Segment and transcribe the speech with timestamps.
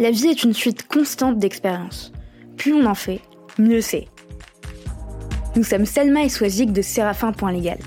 [0.00, 2.12] La vie est une suite constante d'expériences.
[2.56, 3.20] Plus on en fait,
[3.58, 4.08] mieux c'est.
[5.54, 7.78] Nous sommes Selma et Swazik de Séraphin.légal.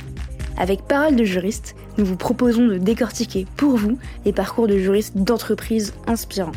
[0.58, 5.18] Avec Parole de juriste, nous vous proposons de décortiquer pour vous les parcours de juristes
[5.18, 6.52] d'entreprises inspirants.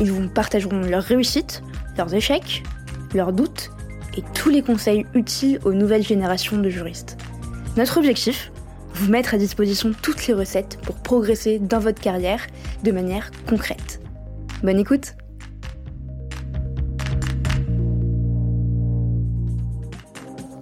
[0.00, 1.62] Ils vous partageront leurs réussites,
[1.96, 2.64] leurs échecs,
[3.14, 3.70] leurs doutes
[4.16, 7.16] et tous les conseils utiles aux nouvelles générations de juristes.
[7.76, 8.51] Notre objectif
[9.02, 12.46] Vous mettre à disposition toutes les recettes pour progresser dans votre carrière
[12.84, 14.00] de manière concrète.
[14.62, 15.16] Bonne écoute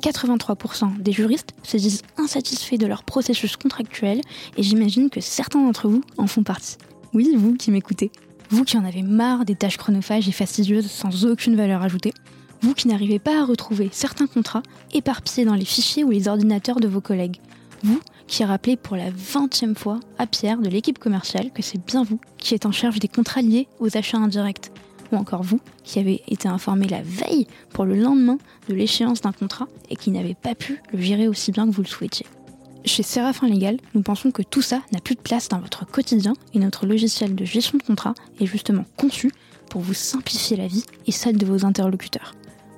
[0.02, 4.22] 83% des juristes se disent insatisfaits de leur processus contractuel
[4.56, 6.78] et j'imagine que certains d'entre vous en font partie.
[7.12, 8.10] Oui, vous qui m'écoutez.
[8.48, 12.14] Vous qui en avez marre des tâches chronophages et fastidieuses sans aucune valeur ajoutée.
[12.62, 14.62] Vous qui n'arrivez pas à retrouver certains contrats
[14.94, 17.36] éparpillés dans les fichiers ou les ordinateurs de vos collègues.
[17.82, 22.04] Vous qui rappelez pour la vingtième fois à Pierre de l'équipe commerciale que c'est bien
[22.04, 24.70] vous qui êtes en charge des contrats liés aux achats indirects
[25.10, 29.32] ou encore vous, qui avez été informé la veille pour le lendemain de l'échéance d'un
[29.32, 32.24] contrat et qui n'avez pas pu le gérer aussi bien que vous le souhaitiez.
[32.84, 36.34] Chez Séraphin Légal, nous pensons que tout ça n'a plus de place dans votre quotidien
[36.54, 39.32] et notre logiciel de gestion de contrat est justement conçu
[39.68, 42.36] pour vous simplifier la vie et celle de vos interlocuteurs.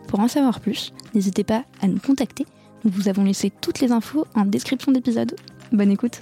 [0.09, 2.47] Pour en savoir plus, n'hésitez pas à nous contacter.
[2.85, 5.37] Nous vous avons laissé toutes les infos en description d'épisode.
[5.71, 6.21] Bonne écoute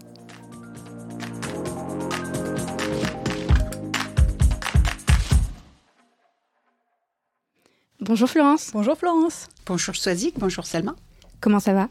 [8.00, 8.70] Bonjour Florence.
[8.74, 9.48] Bonjour Florence.
[9.64, 10.96] Bonjour Swazik, bonjour Selma.
[11.40, 11.88] Comment ça va?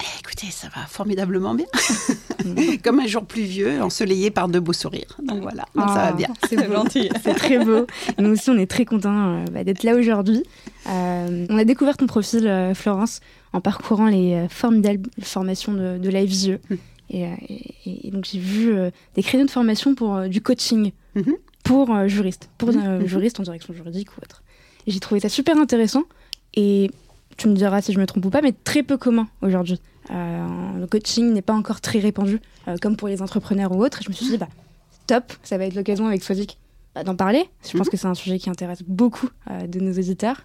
[0.00, 1.66] Eh, Écoutez, ça va formidablement bien.
[2.84, 5.18] Comme un jour pluvieux, ensoleillé par de beaux sourires.
[5.22, 6.28] Donc voilà, ça va ah, bien.
[6.48, 7.10] C'est gentil.
[7.22, 7.86] C'est très beau.
[8.18, 10.42] Nous aussi, on est très contents euh, bah, d'être là aujourd'hui.
[10.88, 13.20] Euh, on a découvert ton profil, euh, Florence,
[13.52, 16.58] en parcourant les formidables formations de, de l'AFGE.
[16.70, 16.76] Hmm.
[17.12, 18.72] Et, donc j'ai vu
[19.16, 20.92] des créneaux de formation pour du coaching
[21.64, 22.70] pour juristes, pour
[23.04, 24.42] juristes en direction juridique ou autre
[24.86, 26.04] j'ai trouvé ça super intéressant.
[26.54, 26.90] Et
[27.36, 29.80] tu me diras si je me trompe ou pas, mais très peu commun aujourd'hui.
[30.10, 34.00] Euh, le coaching n'est pas encore très répandu, euh, comme pour les entrepreneurs ou autres.
[34.00, 34.48] Et je me suis dit, bah,
[35.06, 36.58] top, ça va être l'occasion avec Swazik
[36.94, 37.48] bah, d'en parler.
[37.64, 40.42] Je pense que c'est un sujet qui intéresse beaucoup euh, de nos auditeurs.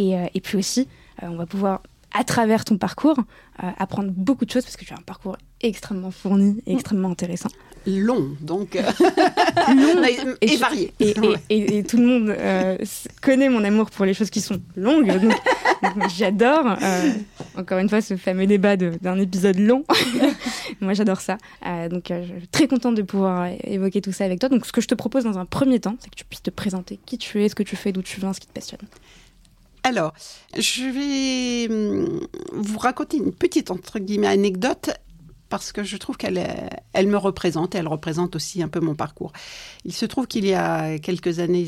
[0.00, 0.86] Et, et puis aussi,
[1.22, 1.82] on va pouvoir,
[2.12, 3.16] à travers ton parcours,
[3.58, 6.76] apprendre beaucoup de choses parce que tu as un parcours extrêmement fourni et mm.
[6.76, 7.50] extrêmement intéressant
[7.88, 8.82] long, donc euh,
[9.74, 10.02] long
[10.40, 10.92] et, varié.
[11.00, 12.76] Et, tout le monde euh,
[13.22, 15.12] connaît mon amour pour les choses qui sont longues.
[16.16, 17.12] j'adore, euh,
[17.56, 19.84] encore une fois, ce fameux débat d'un épisode long.
[20.80, 21.38] Moi, j'adore ça.
[21.90, 24.48] donc, je suis très contente de pouvoir évoquer tout ça avec toi.
[24.48, 26.50] Donc, ce que je te propose dans un premier temps, c'est que tu puisses te
[26.50, 28.80] présenter qui tu es, ce que tu fais, d'où tu viens, ce qui te passionne.
[29.88, 30.12] Alors,
[30.54, 32.20] je vais hum,
[32.52, 34.90] vous raconter une petite entre guillemets anecdote
[35.48, 36.46] parce que je trouve qu'elle
[36.92, 39.32] elle me représente et elle représente aussi un peu mon parcours.
[39.86, 41.64] Il se trouve qu'il y a quelques années,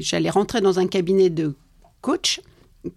[0.00, 1.54] j'allais rentrer dans un cabinet de
[2.00, 2.40] coach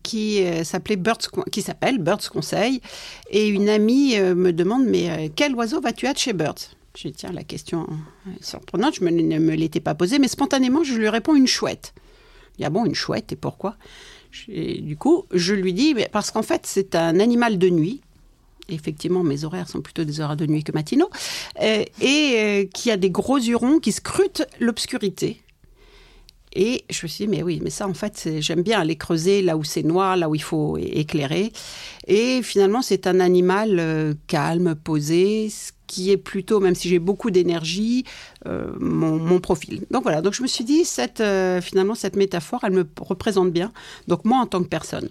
[0.02, 2.82] qui euh, s'appelait Birds, qui s'appelle Birds Conseil,
[3.30, 6.76] et une amie euh, me demande mais euh, quel oiseau vas-tu être chez Birds?
[6.98, 7.88] Je dis tiens la question
[8.36, 11.94] est surprenante, je ne me l'étais pas posée, mais spontanément je lui réponds une chouette.
[12.60, 13.78] Il y a bon une chouette et pourquoi?
[14.48, 18.02] Du coup je lui dis parce qu'en fait c'est un animal de nuit
[18.74, 21.10] effectivement mes horaires sont plutôt des horaires de nuit que matinaux,
[21.62, 25.42] euh, et euh, qui a des gros hurons qui scrutent l'obscurité.
[26.54, 29.42] Et je me suis dit, mais oui, mais ça, en fait, j'aime bien aller creuser
[29.42, 31.52] là où c'est noir, là où il faut éclairer.
[32.08, 37.00] Et finalement, c'est un animal euh, calme, posé, ce qui est plutôt, même si j'ai
[37.00, 38.04] beaucoup d'énergie,
[38.46, 39.86] mon, mon, profil.
[39.90, 41.24] Donc voilà, donc je me suis dit, cette,
[41.62, 43.72] finalement, cette métaphore, elle me représente bien.
[44.08, 45.10] Donc moi, en tant que personne.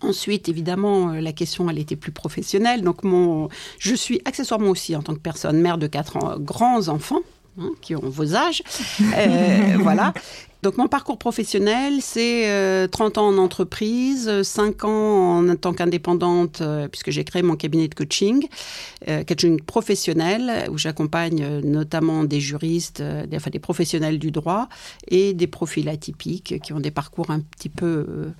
[0.00, 2.82] Ensuite, évidemment, euh, la question, elle était plus professionnelle.
[2.82, 3.48] Donc, mon,
[3.78, 7.20] je suis accessoirement aussi, en tant que personne, mère de quatre grands enfants.
[7.60, 8.62] Hein, qui ont vos âges.
[9.00, 10.14] Euh, voilà.
[10.62, 16.62] Donc mon parcours professionnel, c'est 30 euh, ans en entreprise, 5 ans en tant qu'indépendante,
[16.90, 18.44] puisque j'ai créé mon cabinet de coaching,
[19.28, 24.68] coaching professionnel, où j'accompagne notamment des juristes, des, enfin des professionnels du droit
[25.06, 28.32] et des profils atypiques qui ont des parcours un petit peu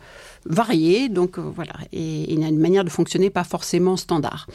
[0.44, 4.48] variés, donc voilà, et, a une manière de fonctionner pas forcément standard.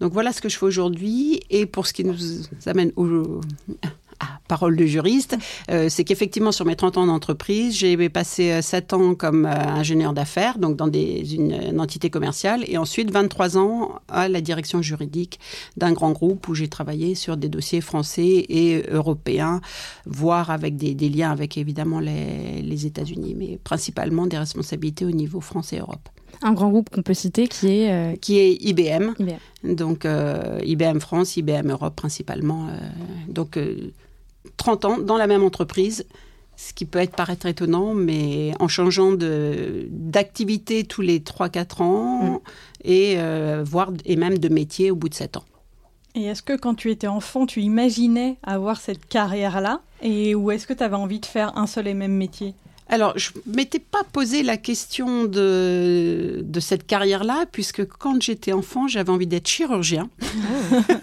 [0.00, 2.16] Donc voilà ce que je fais aujourd'hui, et pour ce qui nous
[2.64, 3.42] amène au,
[4.52, 5.36] parole de juriste,
[5.70, 9.50] euh, c'est qu'effectivement, sur mes 30 ans d'entreprise, j'ai passé 7 euh, ans comme euh,
[9.50, 14.82] ingénieur d'affaires, donc dans des, une, entité commerciale, et ensuite 23 ans à la direction
[14.82, 15.40] juridique
[15.78, 19.62] d'un grand groupe où j'ai travaillé sur des dossiers français et européens,
[20.04, 25.40] voire avec des, liens avec évidemment les, les États-Unis, mais principalement des responsabilités au niveau
[25.40, 26.08] France et Europe
[26.44, 29.12] un grand groupe qu'on peut citer qui est qui est IBM,
[29.62, 30.06] donc
[30.64, 32.68] IBM France, IBM Europe principalement.
[33.28, 33.58] donc
[34.62, 36.06] 30 ans dans la même entreprise
[36.56, 42.38] ce qui peut être paraître étonnant, mais en changeant d'activité tous les 3-4 ans mm.
[42.84, 45.44] et, euh, voire, et même de métier au bout de 7 ans.
[46.14, 49.80] Et est-ce que quand tu étais enfant, tu imaginais avoir cette carrière-là?
[50.02, 52.54] Et, Ou est-ce que tu avais envie de faire un seul et même métier?
[52.92, 58.52] Alors, je ne m'étais pas posé la question de, de cette carrière-là, puisque quand j'étais
[58.52, 60.10] enfant, j'avais envie d'être chirurgien.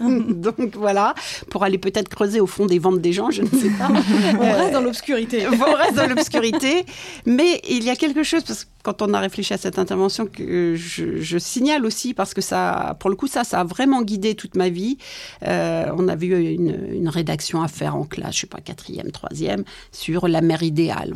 [0.00, 1.16] Donc voilà,
[1.50, 3.90] pour aller peut-être creuser au fond des ventes des gens, je ne sais pas.
[4.38, 5.48] On reste dans l'obscurité.
[5.48, 6.86] On reste dans l'obscurité.
[7.26, 10.26] Mais il y a quelque chose, parce que quand on a réfléchi à cette intervention,
[10.26, 14.34] que je, signale aussi, parce que ça, pour le coup, ça, ça a vraiment guidé
[14.34, 14.98] toute ma vie.
[15.46, 19.10] Euh, on avait eu une, une, rédaction à faire en classe, je sais pas, quatrième,
[19.10, 21.14] troisième, sur la mère idéale.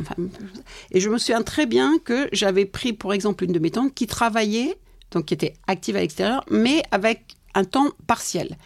[0.91, 3.93] Et je me souviens très bien que j'avais pris, pour exemple, une de mes tantes
[3.93, 4.77] qui travaillait,
[5.11, 8.57] donc qui était active à l'extérieur, mais avec un temps partiel.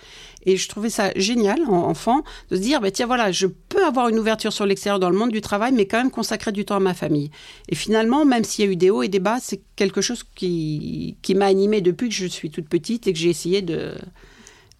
[0.46, 3.86] Et je trouvais ça génial, en enfant, de se dire, bah, tiens, voilà, je peux
[3.86, 6.66] avoir une ouverture sur l'extérieur dans le monde du travail, mais quand même consacrer du
[6.66, 7.32] temps à ma famille.
[7.68, 10.24] Et finalement, même s'il y a eu des hauts et des bas, c'est quelque chose
[10.36, 13.94] qui, qui m'a animée depuis que je suis toute petite et que j'ai essayé de,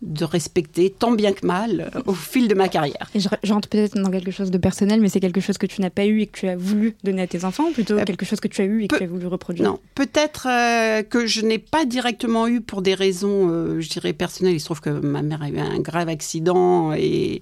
[0.02, 3.10] de respecter tant bien que mal euh, au fil de ma carrière.
[3.16, 5.82] Et je, rentre peut-être dans quelque chose de personnel, mais c'est quelque chose que tu
[5.82, 8.06] n'as pas eu et que tu as voulu donner à tes enfants, ou plutôt euh,
[8.06, 9.70] quelque chose que tu as eu et que tu as voulu reproduire?
[9.70, 14.54] Non, peut-être euh, que je n'ai pas directement eu pour des raisons, je dirais, personnelles.
[14.54, 17.42] Il se trouve que ma mère a eu un grave accident et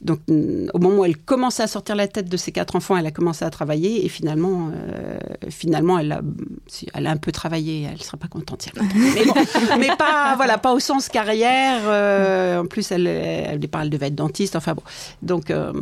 [0.00, 2.96] donc mm, au moment où elle commençait à sortir la tête de ses quatre enfants,
[2.96, 4.70] elle a commencé à travailler et finalement,
[5.50, 6.22] finalement, elle a,
[6.94, 7.82] elle a un peu travaillé.
[7.82, 8.66] Elle ne sera pas contente.
[8.94, 9.24] mais,
[9.78, 11.97] mais pas, voilà, pas au sens carrière.
[11.98, 14.56] Euh, en plus, elle, elle, elle, devait être dentiste.
[14.56, 14.82] Enfin bon.
[15.22, 15.72] Donc, euh,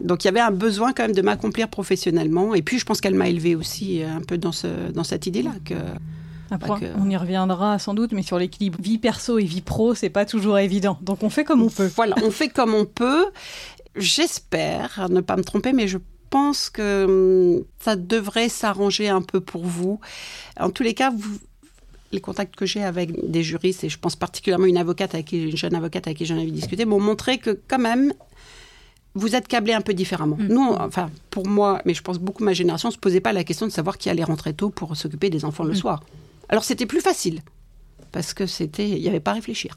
[0.00, 2.54] donc il y avait un besoin quand même de m'accomplir professionnellement.
[2.54, 5.52] Et puis, je pense qu'elle m'a élevé aussi un peu dans, ce, dans cette idée-là.
[5.64, 5.74] Que,
[6.50, 10.10] Après, on y reviendra sans doute, mais sur l'équilibre vie perso et vie pro, c'est
[10.10, 10.98] pas toujours évident.
[11.02, 11.90] Donc on fait comme on peut.
[11.96, 13.26] Voilà, on fait comme on peut.
[13.96, 15.98] J'espère ne pas me tromper, mais je
[16.30, 17.04] pense que
[17.58, 20.00] hum, ça devrait s'arranger un peu pour vous.
[20.58, 21.38] En tous les cas, vous,
[22.12, 25.56] les contacts que j'ai avec des juristes, et je pense particulièrement une avocate avec une
[25.56, 28.12] jeune avocate avec qui j'en avais discuté, m'ont montré que quand même,
[29.14, 30.36] vous êtes câblés un peu différemment.
[30.36, 30.46] Mm.
[30.48, 33.44] Nous, enfin, pour moi, mais je pense beaucoup ma génération, ne se posait pas la
[33.44, 35.76] question de savoir qui allait rentrer tôt pour s'occuper des enfants le mm.
[35.76, 36.02] soir.
[36.48, 37.40] Alors c'était plus facile,
[38.12, 39.76] parce que c'était, il n'y avait pas à réfléchir.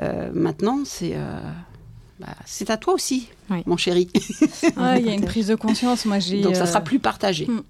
[0.00, 1.12] Euh, maintenant, c'est...
[1.14, 1.40] Euh,
[2.20, 3.28] bah, c'est à toi aussi,
[3.66, 4.08] mon chéri.
[4.62, 6.04] Il y a une prise de conscience.
[6.04, 6.40] Moi, j'ai.
[6.42, 7.46] Donc, ça sera euh, plus partagé.
[7.46, 7.54] Hmm.
[7.54, 7.62] Moi,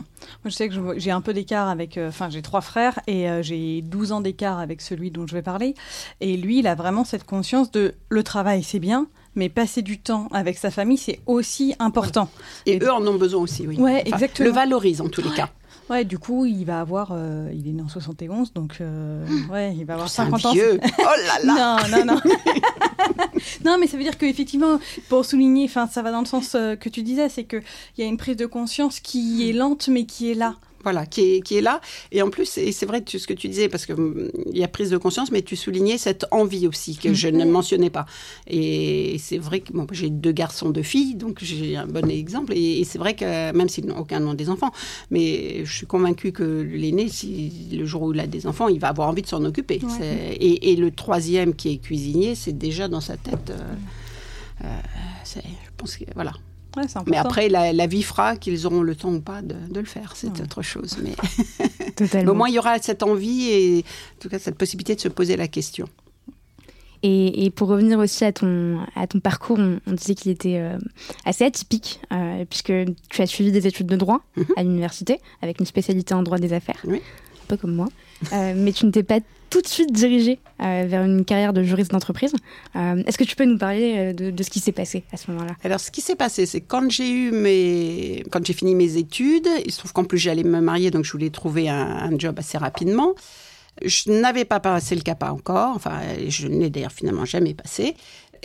[0.46, 1.96] je sais que j'ai un peu d'écart avec.
[1.96, 5.34] Euh, enfin, j'ai trois frères et euh, j'ai 12 ans d'écart avec celui dont je
[5.34, 5.74] vais parler.
[6.20, 9.98] Et lui, il a vraiment cette conscience de le travail, c'est bien, mais passer du
[9.98, 12.28] temps avec sa famille, c'est aussi important.
[12.66, 13.76] Et, eux en ont besoin aussi, oui.
[13.78, 14.48] Ouais, exactement.
[14.48, 15.48] Le valorise en tous les cas.
[15.90, 17.10] Ouais, du coup, il va avoir.
[17.12, 18.78] Euh, il est né en 71, donc.
[18.80, 20.74] Euh, ouais, il va avoir 50 un vieux.
[20.74, 20.86] ans.
[20.98, 22.20] Oh là là Non, non, non.
[23.64, 24.78] non, mais ça veut dire qu'effectivement,
[25.08, 27.62] pour souligner, ça va dans le sens euh, que tu disais, c'est qu'il
[27.98, 30.54] y a une prise de conscience qui est lente, mais qui est là
[30.84, 31.80] voilà, qui est, qui est là.
[32.12, 34.68] Et en plus, et c'est vrai ce que tu disais, parce qu'il hum, y a
[34.68, 37.50] prise de conscience, mais tu soulignais cette envie aussi, que je ne mhm.
[37.50, 38.06] mentionnais pas.
[38.46, 42.52] Et c'est vrai que bon, j'ai deux garçons, deux filles, donc j'ai un bon exemple.
[42.54, 44.70] Et, c'est vrai que, même s'ils n'ont aucun nom des enfants,
[45.10, 48.78] mais je suis convaincue que l'aîné, si, le jour où il a des enfants, il
[48.78, 49.80] va avoir envie de s'en occuper.
[50.02, 53.50] Et, et, le troisième, qui est cuisinier, c'est déjà dans sa tête.
[53.50, 54.80] Euh, euh,
[55.34, 56.32] je pense que, voilà.
[57.06, 60.14] Mais après, la, vie fera qu'ils auront le temps ou pas de, le faire.
[60.16, 60.96] C'est autre chose.
[61.02, 62.26] Mais...
[62.28, 65.08] au moins, il y aura cette envie et en tout cas cette possibilité de se
[65.08, 65.88] poser la question.
[67.06, 70.78] Et, pour revenir aussi à ton, à ton parcours, on, disait qu'il était euh,
[71.26, 72.72] assez atypique, euh, puisque
[73.10, 74.46] tu as suivi des études de droit mhm.
[74.56, 76.82] à l'université, avec une spécialité en droit des affaires,
[77.44, 77.88] un peu comme moi.
[78.32, 79.20] Euh, mais tu ne t'es pas
[79.50, 82.32] tout de suite dirigé euh, vers une carrière de juriste d'entreprise.
[82.74, 85.54] Euh, est-ce que tu peux nous parler de, ce qui s'est passé à ce moment-là?
[85.62, 89.48] Alors, ce qui s'est passé, c'est quand j'ai eu mes, quand j'ai fini mes études,
[89.64, 92.58] il se trouve qu'en plus j'allais me marier, donc je voulais trouver un, job assez
[92.58, 93.14] rapidement.
[93.84, 97.96] Je n'avais pas passé le CAPA encore, enfin, je n'ai d'ailleurs finalement jamais passé.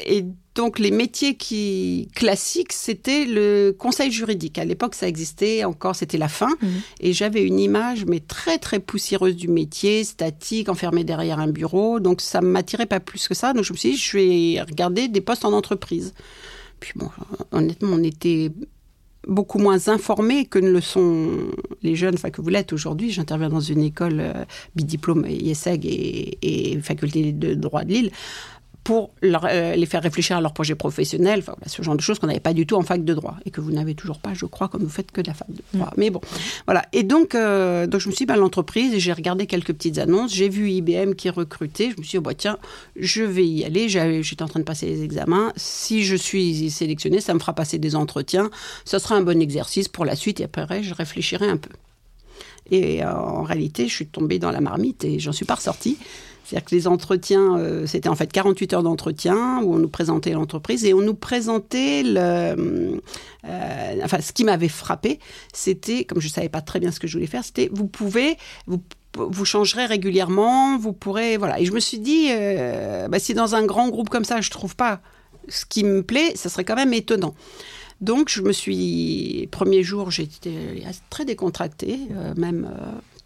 [0.06, 0.25] Et
[0.56, 4.58] donc les métiers qui classiques, c'était le conseil juridique.
[4.58, 6.56] À l'époque, ça existait encore, c'était la fin.
[6.62, 6.70] Mhm.
[7.00, 12.00] Et j'avais une image, mais très très poussiéreuse du métier, statique, enfermé derrière un bureau.
[12.00, 13.53] Donc ça ne m'attirait pas plus que ça.
[13.53, 16.13] Donc je me suis dit, je vais regarder des postes en entreprise.
[16.79, 17.10] Puis bon,
[17.51, 18.51] honnêtement, on était
[19.27, 21.29] beaucoup moins informés que ne le sont
[21.84, 23.12] les jeunes, enfin que vous l'êtes aujourd'hui.
[23.12, 28.12] J'interviens dans une école euh, bidiplôme IESEG et, et faculté de droit de Lille
[28.83, 32.27] pour euh, les faire réfléchir à leur projet professionnel, enfin, ce genre de choses qu'on
[32.27, 34.45] n'avait pas du tout en fac de droit et que vous n'avez toujours pas, je
[34.45, 35.91] crois, comme vous faites que de la fac de droit.
[35.98, 36.21] Mais bon,
[36.65, 36.83] voilà.
[36.93, 39.98] Et donc, euh, donc je me suis dit, bah, l'entreprise, et j'ai regardé quelques petites
[39.98, 42.57] annonces, j'ai vu IBM qui recrutait, je me suis dit, oh, bah, tiens,
[42.95, 47.21] je vais y aller, j'étais en train de passer les examens, si je suis sélectionnée,
[47.21, 48.50] ça me fera passer des entretiens,
[48.86, 51.71] ça sera un bon exercice pour la suite, et après, je réfléchirai un peu.
[52.71, 55.97] Et euh, en réalité, je suis tombée dans la marmite et j'en suis pas ressortie.
[56.43, 60.31] C'est-à-dire que les entretiens, euh, c'était en fait 48 heures d'entretien où on nous présentait
[60.31, 62.99] l'entreprise et on nous présentait le.
[63.45, 65.19] Euh, enfin, ce qui m'avait frappé,
[65.53, 67.88] c'était, comme je ne savais pas très bien ce que je voulais faire, c'était vous
[67.88, 68.38] pouvez.
[68.65, 68.81] Vous,
[69.15, 71.38] vous changerez régulièrement, vous pourrez.
[71.38, 71.59] Voilà.
[71.59, 72.29] Et je me suis dit,
[73.09, 75.01] bah, si dans un grand groupe comme ça, je ne trouve pas
[75.47, 77.33] ce qui me plaît, ça serait quand même étonnant.
[78.01, 79.48] Donc, je me suis.
[79.51, 82.00] Premier jour, j'étais très décontractée,
[82.38, 82.70] même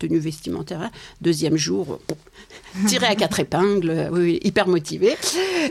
[0.04, 0.92] tenue vestimentaire.
[1.22, 2.00] Deuxième jour,
[2.88, 5.16] tiré à quatre épingles, oui, hyper motivé.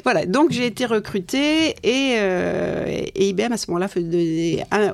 [0.05, 3.89] Voilà, donc j'ai été recrutée et, euh, et IBM à ce moment-là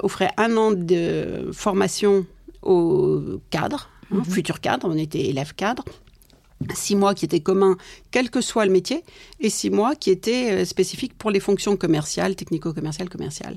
[0.03, 2.27] offrait un an de formation
[2.63, 4.25] au cadre, hein, mhm.
[4.25, 5.85] futur cadre, on était élève cadre
[6.75, 7.77] six mois qui étaient communs,
[8.11, 9.05] quel que soit le métier,
[9.39, 13.57] et six mois qui étaient euh, spécifiques pour les fonctions commerciales, technico-commerciales, commerciales.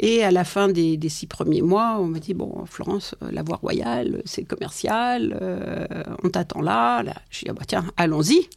[0.00, 3.42] Et à la fin des, six premiers mois, on m'a dit bon, Florence, euh, la
[3.42, 5.86] voie royale, c'est commercial, euh,
[6.22, 7.02] on t'attend là.
[7.02, 7.14] là.
[7.30, 8.48] Je dit ah bah tiens, allons-y.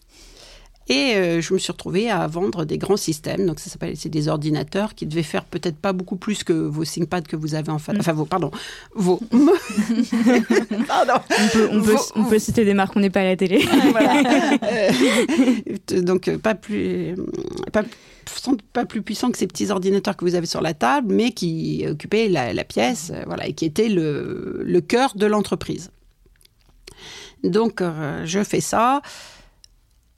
[0.89, 3.46] Et euh, je me suis retrouvée à vendre des grands systèmes.
[3.46, 6.86] Donc, ça s'appelle, c'est des ordinateurs qui devaient faire peut-être pas beaucoup plus que vos
[6.86, 7.96] ThinkPad que vous avez en face.
[7.96, 8.00] Mm.
[8.00, 8.51] Enfin, vos, pardon,
[8.96, 9.20] vos.
[10.88, 11.13] pardon.
[11.29, 13.67] On peut, on, peut, citer des marques, on n'est pas à la télé.
[13.91, 14.24] voilà.
[16.01, 17.15] donc, pas plus.
[17.74, 17.84] Pas,
[18.72, 21.86] pas plus puissants que ces petits ordinateurs que vous avez sur la table, mais qui
[21.89, 25.91] occupaient la, pièce, euh, voilà, et qui étaient le, le cœur de l'entreprise.
[27.44, 29.01] Donc, euh, je fais ça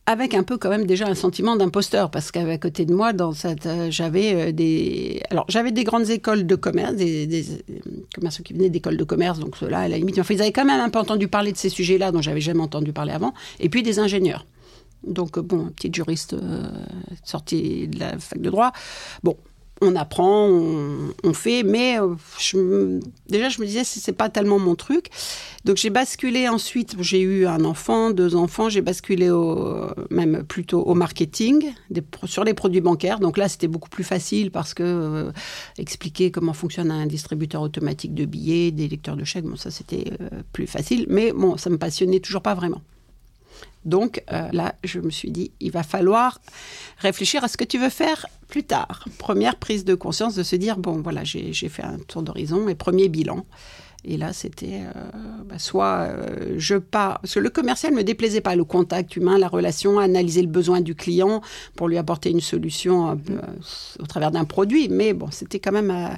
[0.09, 3.31] avec un peu quand même déjà un sentiment d'imposteur parce qu'à côté de moi dans
[3.31, 7.45] cette euh, j'avais des alors j'avais des grandes écoles de commerce des, des
[8.43, 10.81] qui venaient d'écoles de commerce donc ceux-là à la limite enfin, ils avaient quand même
[10.81, 13.83] un peu entendu parler de ces sujets-là dont j'avais jamais entendu parler avant et puis
[13.83, 14.47] des ingénieurs
[15.07, 16.69] donc, euh, bon, petite juriste euh,
[17.23, 18.73] sortie de la fac de droit.
[19.23, 19.37] Bon,
[19.81, 25.09] on apprend, on, fait, mais euh, déjà, je me disais, c'est pas tellement mon truc.
[25.65, 30.81] Donc, j'ai basculé ensuite, j'ai eu un enfant, deux enfants, j'ai basculé au, même plutôt
[30.81, 31.74] au marketing,
[32.25, 33.19] sur les produits bancaires.
[33.19, 35.31] Donc là, c'était beaucoup plus facile parce que
[35.77, 40.12] expliquer comment fonctionne un distributeur automatique de billets, des lecteurs de chèques, bon, ça, c'était
[40.53, 41.05] plus facile.
[41.09, 42.81] Mais bon, ça me passionnait toujours pas vraiment.
[43.85, 46.39] Donc euh, là, je me suis dit, il va falloir
[46.97, 49.05] réfléchir à ce que tu veux faire plus tard.
[49.17, 52.75] Première prise de conscience de se dire, bon, voilà, j'ai fait un tour d'horizon et
[52.75, 53.45] premier bilan.
[54.05, 55.01] Et là, c'était euh,
[55.45, 59.37] bah, soit euh, je pars, parce que le commercial me déplaisait pas, le contact humain,
[59.37, 61.41] la relation, analyser le besoin du client
[61.75, 63.19] pour lui apporter une solution
[63.99, 64.87] au travers d'un produit.
[64.87, 66.15] Mais bon, c'était quand même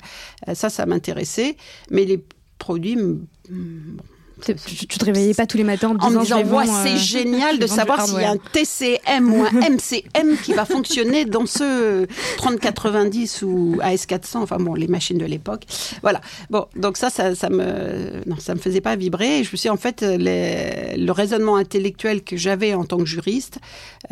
[0.53, 1.57] ça, ça m'intéressait.
[1.89, 2.23] Mais les
[2.59, 4.03] produits, bon,
[4.41, 6.41] tu, te réveillais pas tous les matins en, en me disant,
[6.83, 10.65] c'est euh, génial de savoir s'il y a un TCM ou un MCM qui va
[10.65, 12.05] fonctionner dans ce
[12.37, 15.63] 3090 ou AS400, enfin bon, les machines de l'époque.
[16.01, 16.21] Voilà.
[16.49, 19.39] Bon, donc ça, ça, ça me, non, ça me faisait pas vibrer.
[19.39, 23.59] Et je me suis en fait, le raisonnement intellectuel que j'avais en tant que juriste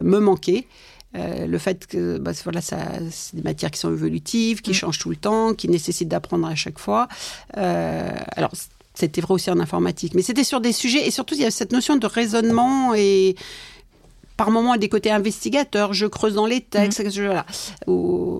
[0.02, 0.66] me manquait.
[1.16, 2.78] Euh, le fait que bah, voilà, ça,
[3.10, 4.76] c'est des matières qui sont évolutives, qui mm.
[4.76, 7.08] changent tout le temps, qui nécessitent d'apprendre à chaque fois.
[7.58, 8.52] Euh, alors,
[9.00, 10.14] c'était vrai aussi en informatique.
[10.14, 13.36] Mais c'était sur des sujets, et surtout, il y a cette notion de raisonnement et
[14.40, 17.26] par moments des côtés investigateurs, je creuse dans les textes, mmh.
[17.26, 17.46] voilà.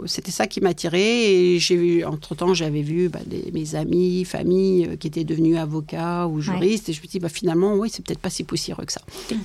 [0.06, 1.34] C'était ça qui m'attirait.
[1.34, 3.20] Et j'ai vu, entre-temps, j'avais vu bah,
[3.52, 6.88] mes amis, familles euh, qui étaient devenus avocats ou juristes.
[6.88, 9.02] Et je me dis, bah, finalement, oui, c'est peut-être pas si poussiéreux que ça.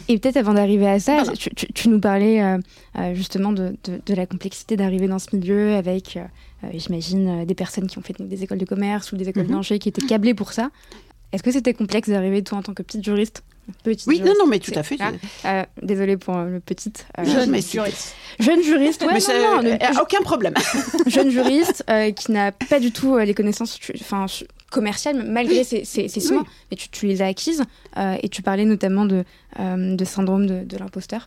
[0.07, 2.59] Et peut-être avant d'arriver à ça, tu, nous parlais euh,
[3.01, 6.21] euh, justement de, de, la complexité d'arriver dans ce milieu avec
[6.73, 9.79] j'imagine, des personnes qui ont fait des écoles de commerce ou des écoles mmh.
[9.81, 10.71] qui étaient câblées pour ça.
[11.35, 13.43] Est-ce que c'était complexe d'arriver, toi, en tant que petite juriste
[13.83, 14.97] Petite oui, non, non, mais tout à fait.
[15.45, 16.93] Euh, désolée pour le petit.
[17.19, 18.15] Euh, jeune juriste.
[18.39, 20.55] Jeune juriste, ouais, non, non, euh, aucun problème.
[21.07, 24.27] jeune juriste qui n'a pas du tout les connaissances enfin,
[24.71, 26.09] commerciales, malgré ses, ses,
[26.71, 27.65] mais tu, les as acquises.
[28.23, 29.25] et tu parlais notamment de,
[29.59, 31.27] de syndrome de, l'imposteur.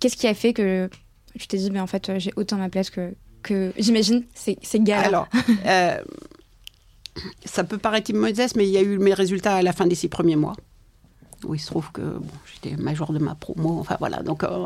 [0.00, 0.90] Qu'est-ce qui a fait que
[1.38, 5.06] tu t'es dit, mais en fait, j'ai autant ma place que, que j'imagine, c'est galère
[5.06, 5.28] Alors,
[7.44, 9.94] ça peut paraître modeste, mais il y a eu mes résultats à la fin des
[9.94, 10.54] six premiers mois.
[11.44, 13.78] Où il se trouve que bon, j'étais major de ma promo.
[13.80, 14.64] Enfin voilà, donc euh,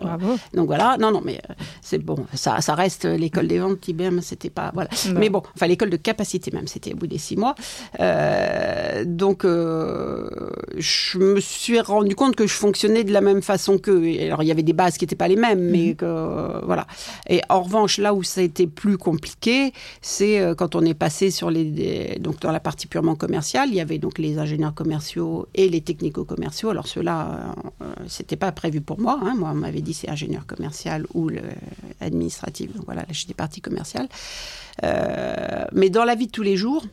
[0.55, 0.97] donc voilà.
[0.99, 2.27] Non non, mais euh, c'est bon.
[2.35, 4.91] Ça, ça reste l'école des ventes IBM, c'était pas voilà.
[5.15, 7.55] Mais bon, enfin l'école de capacité même, c'était au bout des six mois.
[8.01, 14.05] Euh, donc je me suis rendu compte que je fonctionnais de la même façon qu'eux.
[14.21, 16.87] Alors il y avait des bases qui n'étaient pas les mêmes, mais que euh, voilà.
[17.29, 21.31] Et en revanche, là où ça a été plus compliqué, c'est quand on est passé
[21.31, 25.47] sur les donc dans la partie purement commerciale, il y avait donc les ingénieurs commerciaux
[25.55, 26.66] et les technico-commerciaux.
[26.71, 29.19] Alors ceux-là, euh, euh, c'était pas prévu pour moi.
[29.23, 29.35] hein.
[29.37, 31.43] Moi, on m'avait dit c'est ingénieur commercial ou le
[32.01, 32.73] administratif.
[32.75, 34.09] Donc voilà, là, j'étais partie commerciale.
[34.85, 36.85] Euh, mais dans la vie de tous les jours,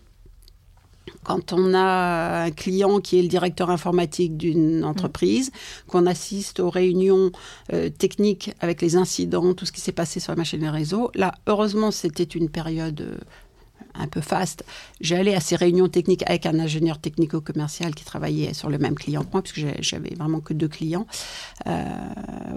[1.23, 5.51] quand on a un client qui est le directeur informatique d'une entreprise,
[5.87, 7.31] qu'on assiste aux réunions
[7.71, 11.11] euh, techniques avec les incidents, tout ce qui s'est passé sur la machine et réseau,
[11.15, 13.17] là, heureusement, c'était une période euh,
[13.95, 14.63] un peu faste.
[15.01, 19.23] J'allais à ces réunions techniques avec un ingénieur technico-commercial qui travaillait sur le même client
[19.23, 21.07] que moi, puisque j'avais vraiment que deux clients.
[21.67, 21.83] Euh,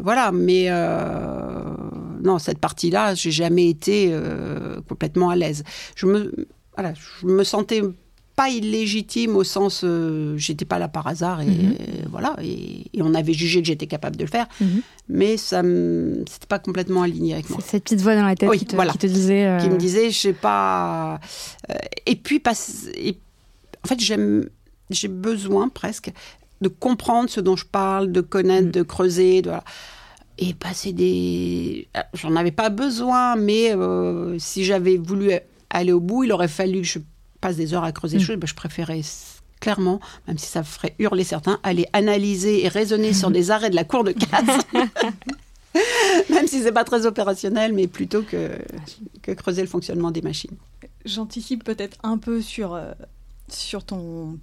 [0.02, 1.74] voilà, mais euh,
[2.22, 5.64] non, cette partie-là, j'ai jamais été euh, complètement à l'aise.
[5.94, 6.06] Je
[6.76, 7.82] voilà, je me sentais
[8.36, 11.74] pas illégitime au sens euh, j'étais pas là par hasard et, Mhm.
[12.10, 14.82] voilà et, et on avait jugé que j'étais capable de le faire Mhm.
[15.08, 15.62] mais ça
[16.28, 18.74] c'était pas complètement aligné avec moi cette petite voix dans la tête Oui, qui, te,
[18.76, 18.92] voilà.
[18.92, 19.46] qui te disait.
[19.46, 21.18] euh, qui me disait je sais pas
[21.70, 21.74] euh,
[22.04, 22.52] et puis pas
[22.94, 23.18] et-
[23.84, 24.48] en fait j'aime
[24.90, 26.12] j'ai besoin presque
[26.60, 28.72] de comprendre ce dont je parle de connaître Mm.
[28.72, 29.64] de creuser de voilà.
[30.38, 35.30] et passer des ah, j'en avais pas besoin mais euh, si j'avais voulu
[35.70, 36.98] aller au bout il aurait fallu que je
[37.46, 38.20] passe des heures à creuser Mm.
[38.20, 39.02] des choses ben, je préférais
[39.60, 43.76] clairement même si ça ferait hurler certains aller analyser et raisonner sur des arrêts de
[43.76, 44.60] la cour de casse
[46.30, 48.50] même si c'est pas très opérationnel mais plutôt que
[49.22, 50.56] que creuser le fonctionnement des machines
[51.06, 52.90] J'anticipe peut-être un peu sur, euh,
[53.48, 54.38] sur, ton,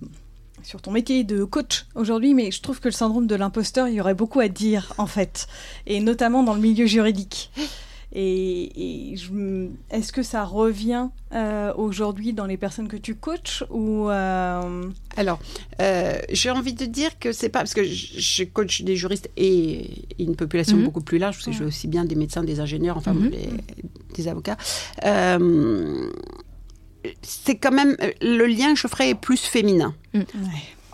[0.64, 3.96] sur ton métier de coach aujourd'hui, mais je trouve que le syndrome de l'imposteur, il
[3.96, 5.48] y aurait beaucoup à dire en fait,
[5.86, 7.52] et notamment dans le milieu juridique.
[8.16, 9.16] Et,
[9.90, 14.84] est-ce que ça revient euh, aujourd'hui dans les personnes que tu coaches ou euh,
[15.18, 15.40] Alors,
[15.82, 20.06] euh, j'ai envie de dire que c'est pas parce que je coach des juristes et
[20.20, 20.84] une population Mhm.
[20.84, 23.30] beaucoup plus large, parce que aussi bien des médecins, des ingénieurs, enfin Mhm.
[23.32, 23.50] les-
[24.16, 24.58] des avocats.
[27.22, 29.94] C'est quand même le lien que je ferais est plus féminin.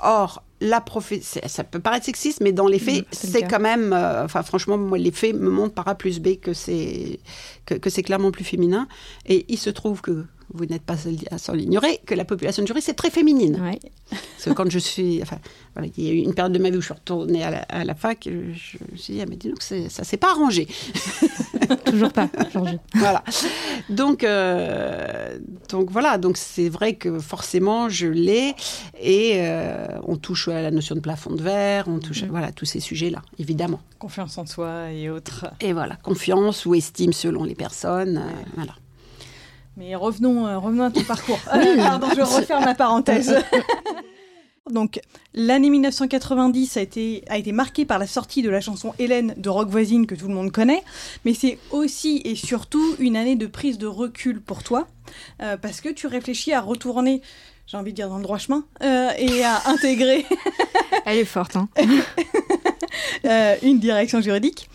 [0.02, 0.82] Or, la
[1.22, 4.44] ça peut paraître sexiste, mais dans les faits, Mhm, c'est le quand même, euh, enfin
[4.44, 7.20] franchement, moi, les faits me montrent par A plus B que c'est
[7.66, 8.88] que, que c'est clairement plus féminin.
[9.26, 12.64] Et il se trouve que vous n'êtes pas seul à s'en ignorer que la population
[12.64, 13.60] de juristes est très féminine.
[13.62, 13.80] Ouais.
[14.10, 15.38] Parce que quand je suis, enfin,
[15.76, 17.52] voilà, il y a eu une période de ma vie où je suis retournée à
[17.52, 20.18] la, à la fac, je, je me suis dit, ah, mais dis donc, ça s'est
[20.18, 20.68] pas arrangé.
[21.86, 22.78] Toujours pas, Georges.
[22.96, 23.24] voilà.
[23.90, 25.38] Donc, euh,
[25.70, 28.56] donc voilà, donc c'est vrai que forcément je l'ai
[29.00, 32.32] et euh, on touche à la notion de plafond de verre, on touche, à, Mhm.
[32.32, 33.80] voilà, tous ces sujets-là, évidemment.
[34.00, 38.74] confiance en soi et autres Et voilà, confiance ou estime selon les personnes, euh, voilà.
[39.78, 41.40] Mais revenons, euh, revenons à ton parcours.
[41.54, 43.36] Euh, pardon, je referme ma parenthèse.
[44.70, 45.00] Donc,
[45.34, 49.50] l'année 1990 a été, a été marquée par la sortie de la chanson Hélène de
[49.50, 50.84] Rock Voisine que tout le monde connaît,
[51.26, 54.88] mais c'est aussi et surtout une année de prise de recul pour toi,
[55.42, 57.22] euh, parce que tu réfléchis à retourner,
[57.66, 60.26] j'ai envie de dire dans le droit chemin, euh, et à intégrer
[61.06, 61.68] Elle est forte, hein.
[63.26, 64.70] euh, une direction juridique.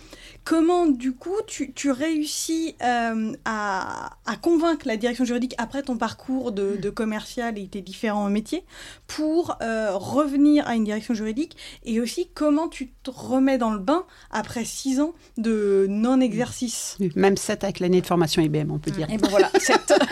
[0.44, 5.96] Comment, du coup, tu, tu réussis euh, à, à convaincre la direction juridique après ton
[5.96, 8.64] parcours de, de commercial et tes différents métiers
[9.06, 13.78] pour euh, revenir à une direction juridique Et aussi, comment tu te remets dans le
[13.78, 18.90] bain après six ans de non-exercice Même 7 avec l'année de formation IBM, on peut
[18.90, 19.08] dire.
[19.10, 19.94] Et ben voilà, sept.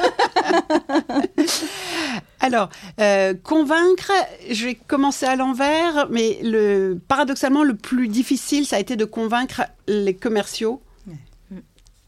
[2.42, 2.68] Alors,
[3.00, 4.10] euh, convaincre,
[4.50, 9.04] je vais commencer à l'envers, mais le, paradoxalement, le plus difficile, ça a été de
[9.04, 11.62] convaincre les commerciaux Ouais.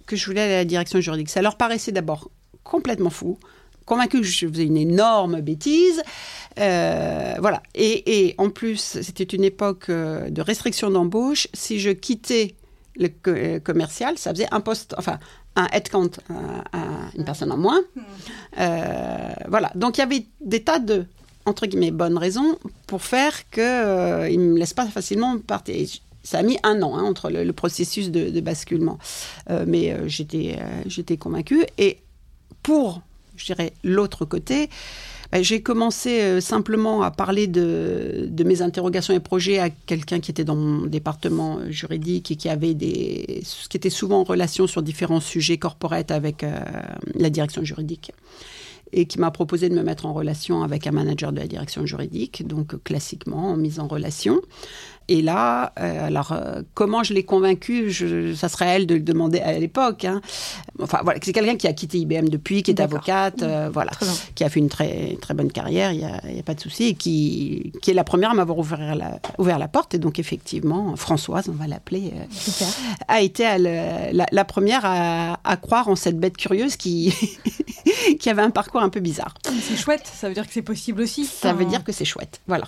[0.06, 1.30] que je voulais aller à la direction juridique.
[1.30, 2.30] Ça leur paraissait d'abord
[2.64, 3.38] complètement fou,
[3.86, 6.02] convaincu que je faisais une énorme bêtise.
[6.58, 7.62] Euh, voilà.
[7.76, 11.46] Et, et en plus, c'était une époque euh, de restriction d'embauche.
[11.54, 12.54] Si je quittais
[12.96, 15.18] le co- euh, commercial, ça faisait un poste, enfin,
[15.56, 17.80] un headcount, un- un- une personne en moins.
[18.58, 19.70] Euh, voilà.
[19.74, 21.06] Donc il y avait des tas de
[21.46, 25.74] entre guillemets bonnes raisons pour faire que euh, il me laisse pas facilement partir.
[25.74, 25.86] Et
[26.22, 28.98] Ça a mis un an hein, entre le, le processus de, de basculement,
[29.50, 31.64] Euh, mais euh, j'étais euh, j'étais convaincue.
[31.78, 31.98] Et
[32.62, 33.02] pour,
[33.36, 34.70] je dirais, l'autre côté,
[35.42, 40.30] j'ai commencé euh, simplement à parler de, de mes interrogations et projets à quelqu'un qui
[40.30, 44.66] était dans mon département euh, juridique et qui avait des, qui était souvent en relation
[44.66, 46.56] sur différents sujets corporate avec euh,
[47.14, 48.12] la direction juridique.
[48.92, 51.84] et qui m'a proposé de me mettre en relation avec un manager de la direction
[51.84, 54.40] juridique, donc classiquement en mise en relation.
[55.08, 57.92] Et là, euh, alors euh, comment je l'ai convaincu
[58.34, 60.06] Ça serait à elle de le demander à l'époque.
[60.06, 60.22] Hein.
[60.80, 63.92] Enfin voilà, c'est quelqu'un qui a quitté IBM depuis, qui est avocate, euh, voilà,
[64.34, 65.92] qui a fait une très très bonne carrière.
[65.92, 68.58] Il n'y a, a, pas de souci, et qui qui est la première à m'avoir
[68.58, 69.94] ouvert la ouvert la porte.
[69.94, 72.12] Et donc effectivement, Françoise, on va l'appeler,
[73.08, 77.12] a été la, la, première à, à, croire en cette bête curieuse qui
[78.18, 79.34] qui avait un parcours un peu bizarre.
[79.60, 80.10] C'est chouette.
[80.14, 81.26] Ça veut dire que c'est possible aussi.
[81.26, 82.40] Ça veut dire que c'est chouette.
[82.46, 82.64] Voilà.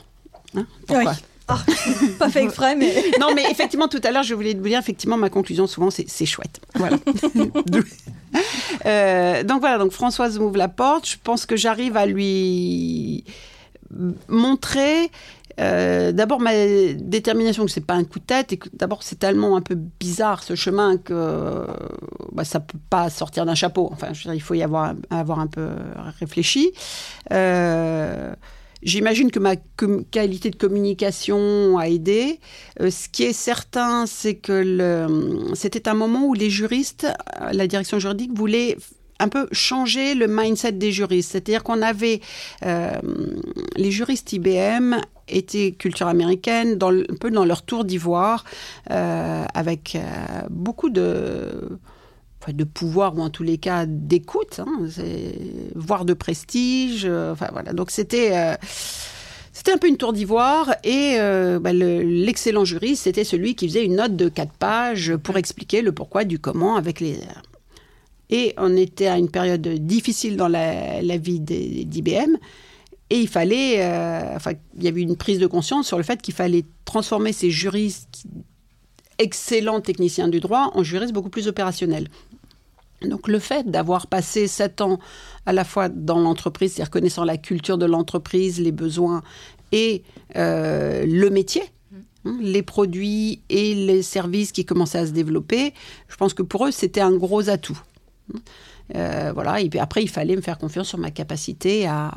[0.55, 1.15] Hein, pourquoi
[1.49, 1.63] ah,
[2.19, 3.05] pas fait exprès, mais.
[3.21, 6.27] non, mais effectivement, tout à l'heure, je voulais vous dire, effectivement, ma conclusion, souvent, c'est
[6.27, 6.61] chouette.
[6.75, 6.99] Voilà.
[8.87, 11.09] euh, donc voilà, donc Françoise m'ouvre la porte.
[11.09, 13.25] Je pense que j'arrive à lui
[14.29, 15.11] montrer
[15.61, 16.51] euh, d'abord ma
[16.97, 19.75] détermination que c'est pas un coup de tête et que d'abord c'est tellement un peu
[19.75, 21.65] bizarre ce chemin que
[22.33, 23.89] bah, ça peut pas sortir d'un chapeau.
[23.93, 25.69] Enfin, je veux dire, il faut y avoir, avoir un peu
[26.19, 26.73] réfléchi.
[27.33, 28.35] Euh,
[28.87, 29.57] J'imagine que ma
[30.13, 32.39] qualité de communication a aidé.
[32.81, 35.09] Euh, ce qui est certain, c'est que
[35.55, 37.09] c'était un moment où les juristes,
[37.51, 38.77] la direction juridique voulait
[39.19, 41.33] un peu changer le mindset des juristes.
[41.33, 42.21] C'est-à-dire qu'on avait
[42.65, 42.93] euh,
[43.75, 48.45] les juristes IBM étaient culture américaine, un peu dans leur tour d'ivoire,
[48.93, 49.99] euh, avec
[50.49, 51.77] beaucoup de
[52.53, 54.89] de pouvoir ou en tous les cas d'écoute, hein,
[55.75, 57.05] voire de prestige.
[57.05, 58.55] Euh, enfin voilà, donc c'était euh,
[59.53, 63.85] c'était un peu une tour d'ivoire et euh, bah, l'excellent juriste c'était celui qui faisait
[63.85, 67.19] une note de quatre pages pour expliquer le pourquoi du comment avec les
[68.29, 72.37] et on était à une période difficile dans la, vie d'IBM
[73.09, 73.77] et il fallait,
[74.35, 77.51] enfin il y avait une prise de conscience sur le fait qu'il fallait transformer ces
[77.51, 78.27] juristes
[79.19, 82.09] excellents techniciens du droit en juristes beaucoup plus opérationnels.
[83.03, 84.99] Donc le fait d'avoir passé sept ans
[85.45, 89.23] à la fois dans l'entreprise, c'est-à-dire connaissant la culture de l'entreprise, les besoins
[89.73, 90.03] et
[90.37, 91.63] euh, le métier,
[92.25, 95.75] hein, les produits et les services qui commençaient à se développer,
[96.09, 97.81] je pense que pour eux c'était un gros atout.
[98.95, 102.13] Euh, voilà, et puis après il fallait me faire confiance sur ma capacité à,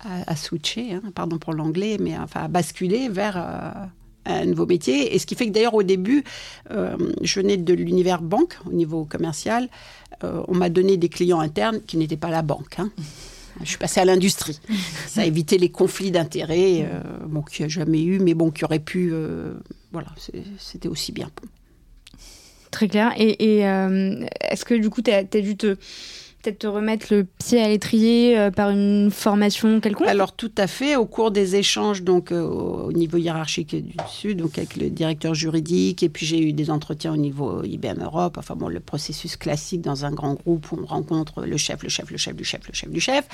[0.00, 3.36] à, switcher, hein, pardon pour l'anglais, mais enfin à basculer vers...
[3.36, 3.86] Euh,
[4.26, 5.14] un nouveau métier.
[5.14, 6.24] Et ce qui fait que d'ailleurs au début,
[6.70, 9.68] euh, je venais de l'univers banque au niveau commercial.
[10.24, 12.78] Euh, on m'a donné des clients internes qui n'étaient pas la banque.
[12.78, 12.90] Hein.
[13.62, 14.60] Je suis passée à l'industrie.
[15.06, 18.50] Ça a évité les conflits d'intérêts, euh, bon, qu'il n'y a jamais eu, mais bon,
[18.50, 19.12] qui aurait pu.
[19.92, 20.08] voilà,
[20.58, 21.30] c'était aussi bien.
[22.70, 23.14] Très clair.
[23.16, 25.76] Et, est-ce que du coup, tu as, as, dû te
[26.46, 30.68] peut-être te remettre le pied à l'étrier euh, par une formation quelconque Alors tout à
[30.68, 34.88] fait, au cours des échanges donc euh, au niveau hiérarchique du dessus, donc avec le
[34.88, 38.78] directeur juridique, et puis j'ai eu des entretiens au niveau IBM Europe, enfin bon, le
[38.78, 42.36] processus classique dans un grand groupe où on rencontre le chef, le chef, le chef
[42.36, 43.24] du chef, le chef du chef.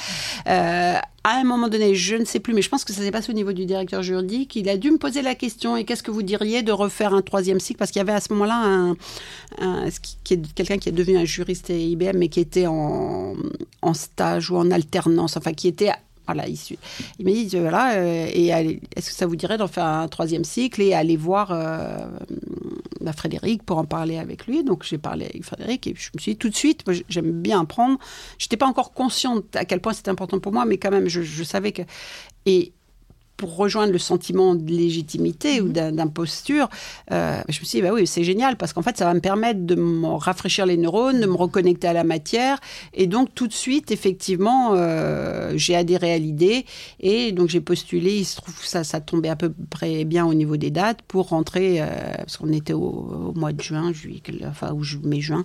[0.46, 0.94] Euh,
[1.24, 3.30] à un moment donné, je ne sais plus, mais je pense que ça s'est passé
[3.30, 6.10] au niveau du directeur juridique, il a dû me poser la question, et qu'est-ce que
[6.10, 7.78] vous diriez de refaire un troisième cycle?
[7.78, 8.96] Parce qu'il y avait à ce moment-là un,
[9.60, 9.88] un,
[10.24, 13.01] quelqu'un qui est devenu un juriste à IBM, mais qui était en
[13.82, 15.92] en, stage ou en alternance, enfin qui était
[16.26, 16.46] voilà.
[16.46, 18.26] Il m'a dit, voilà, euh,
[18.96, 22.06] est-ce que ça vous dirait d'en faire un troisième cycle et aller voir euh,
[23.00, 24.62] bah, Frédéric pour en parler avec lui?
[24.62, 27.60] Donc j'ai parlé avec Frédéric et je me suis dit tout de suite, j'aime bien
[27.60, 27.98] apprendre.
[28.38, 31.08] Je n'étais pas encore consciente à quel point c'était important pour moi, mais quand même,
[31.08, 31.82] je, je savais que...
[32.46, 32.72] Et
[33.36, 35.96] pour rejoindre le sentiment de légitimité ou mhm.
[35.96, 36.68] d'imposture,
[37.10, 39.20] euh, je me suis dit, bah oui, c'est génial parce qu'en fait, ça va me
[39.20, 42.60] permettre de me rafraîchir les neurones, de me reconnecter à la matière.
[42.94, 46.66] Et donc, tout de suite, effectivement, euh, j'ai adhéré à l'idée.
[47.00, 48.16] Et donc, j'ai postulé.
[48.16, 51.02] Il se trouve que ça, ça tombait à peu près bien au niveau des dates
[51.02, 51.86] pour rentrer, euh,
[52.18, 55.42] parce qu'on était au, mois de juin, juillet, enfin, ou mai-juin,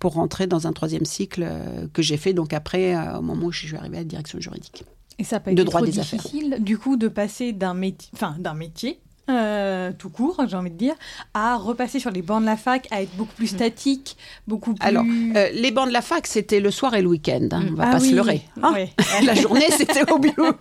[0.00, 1.46] pour rentrer dans un troisième cycle
[1.92, 4.84] que j'ai fait donc après, au moment où je suis arrivée à la direction juridique.
[5.18, 9.00] Et ça peut être trop difficile, du coup, de passer d'un métier, enfin, d'un métier
[9.30, 10.94] euh, tout court, j'ai envie de dire,
[11.34, 13.56] à repasser sur les bancs de la fac, à être beaucoup plus mm.
[13.56, 14.88] statique, beaucoup plus...
[14.88, 17.74] Alors, euh, les bancs de la fac, c'était le soir et le week-end, hein, on
[17.74, 18.40] va ah pas se leurrer.
[18.62, 18.72] Hein.
[19.26, 20.52] la journée, c'était au bureau.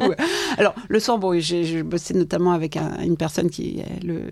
[0.58, 4.24] Alors, le soir, bon, j'ai bossé notamment avec une personne qui, le,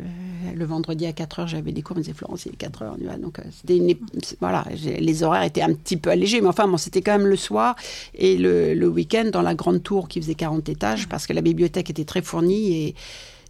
[0.56, 2.82] le vendredi à 4 heures, j'avais des cours, on me disait Florence, il est 4
[2.82, 2.98] heures.
[3.20, 3.94] Donc, euh,
[4.40, 7.36] voilà, les horaires étaient un petit peu allégés, mais enfin, bon, c'était quand même le
[7.36, 7.76] soir
[8.14, 11.42] et le, le week-end dans la grande tour qui faisait 40 étages parce que la
[11.42, 12.96] bibliothèque était très fournie et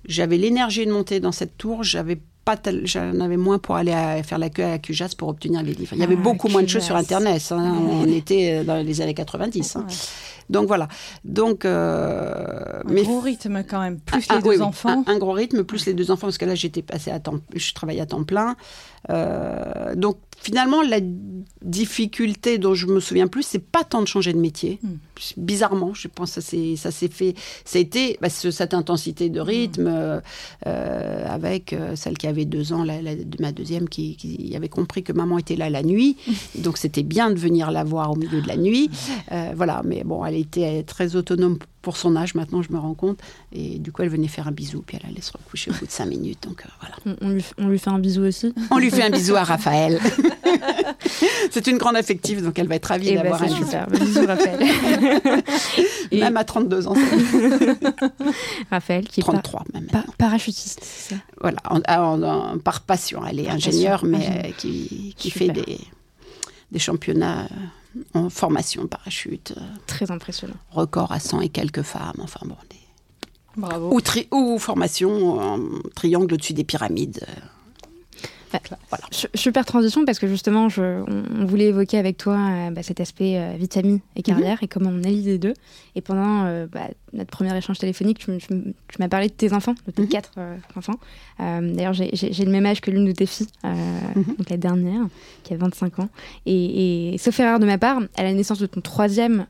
[0.08, 3.91] j'avais l'énergie de monter dans cette tour, j'avais pas j'en avais moins pour aller
[4.24, 5.94] faire la queue à QJAS pour obtenir les livres.
[5.94, 7.41] Il y avait ah, beaucoup moins de choses sur Internet.
[7.50, 7.76] Hein.
[7.91, 9.76] On était dans les années 90.
[9.76, 9.88] Hein.
[10.49, 10.88] Donc voilà.
[11.23, 15.03] Donc, un gros rythme quand même, plus ah, les deux enfants.
[15.08, 17.73] un, gros rythme, plus les deux enfants, parce que là j'étais passée à temps, je
[17.73, 18.55] travaillais à temps plein.
[19.10, 20.99] Euh, donc finalement, la
[21.63, 24.79] difficulté dont je me souviens plus, c'est pas tant de changer de métier.
[24.84, 24.97] Hmm.
[25.38, 27.34] Bizarrement, je pense que ça s'est fait.
[27.63, 30.21] Ça a été bah, cette intensité de rythme hmm.
[30.67, 32.99] euh, avec euh, celle qui avait deux ans, la,
[33.39, 36.15] ma deuxième, qui, qui, avait compris que maman était là la nuit.
[36.55, 38.91] donc c'était bien de venir la voir au milieu de la nuit.
[39.55, 43.19] voilà, mais bon, elle était très autonome pour son âge, maintenant, je me rends compte.
[43.52, 45.86] Et du coup, elle venait faire un bisou, puis elle allait se recoucher au bout
[45.86, 46.41] de cinq minutes.
[46.41, 47.17] Donc voilà.
[47.21, 48.56] On, lui, on lui fait un bisou aussi?
[48.71, 50.00] On lui fait un bisou à Raphaël.
[51.52, 53.88] c'est une grande affective, donc elle va être ravie eh ben, d'avoir un super.
[53.88, 54.67] Bisous, Raphaël.
[56.12, 56.95] Même à 32 ans.
[58.71, 59.88] Raphaël, qui est 33 même.
[60.17, 61.21] parachutiste, c'est ça?
[61.39, 63.21] Voilà, en, par passion.
[63.30, 65.78] Elle est ingénieure, mais qui, qui fait des,
[66.71, 67.48] des championnats
[68.13, 69.53] en formation parachute.
[69.88, 70.55] Très impressionnant.
[70.71, 72.19] Record à 100 et quelques femmes.
[72.19, 72.55] Enfin bon,
[73.58, 73.93] Bravo.
[73.93, 74.01] Ou,
[74.36, 75.60] ou formation en
[75.95, 77.25] triangle au-dessus des pyramides.
[78.89, 79.06] Voilà.
[79.12, 83.38] Super transition parce que justement, je, on, voulait évoquer avec toi euh, bah, cet aspect
[83.38, 84.24] euh, vitamine et mhm.
[84.24, 85.54] carrière et comment on allie les deux.
[85.96, 88.32] Et pendant euh, bah, notre premier échange téléphonique, tu,
[89.00, 90.10] m'as parlé de tes enfants, de tes mhm.
[90.10, 90.32] quatre
[90.76, 91.00] enfants.
[91.39, 94.36] D'ailleurs, j'ai le même âge que l'une de tes filles, mhm.
[94.38, 95.02] donc la dernière,
[95.44, 96.10] qui a 25 ans.
[96.46, 99.46] Et, et, sauf erreur de ma part, à la naissance de ton troisième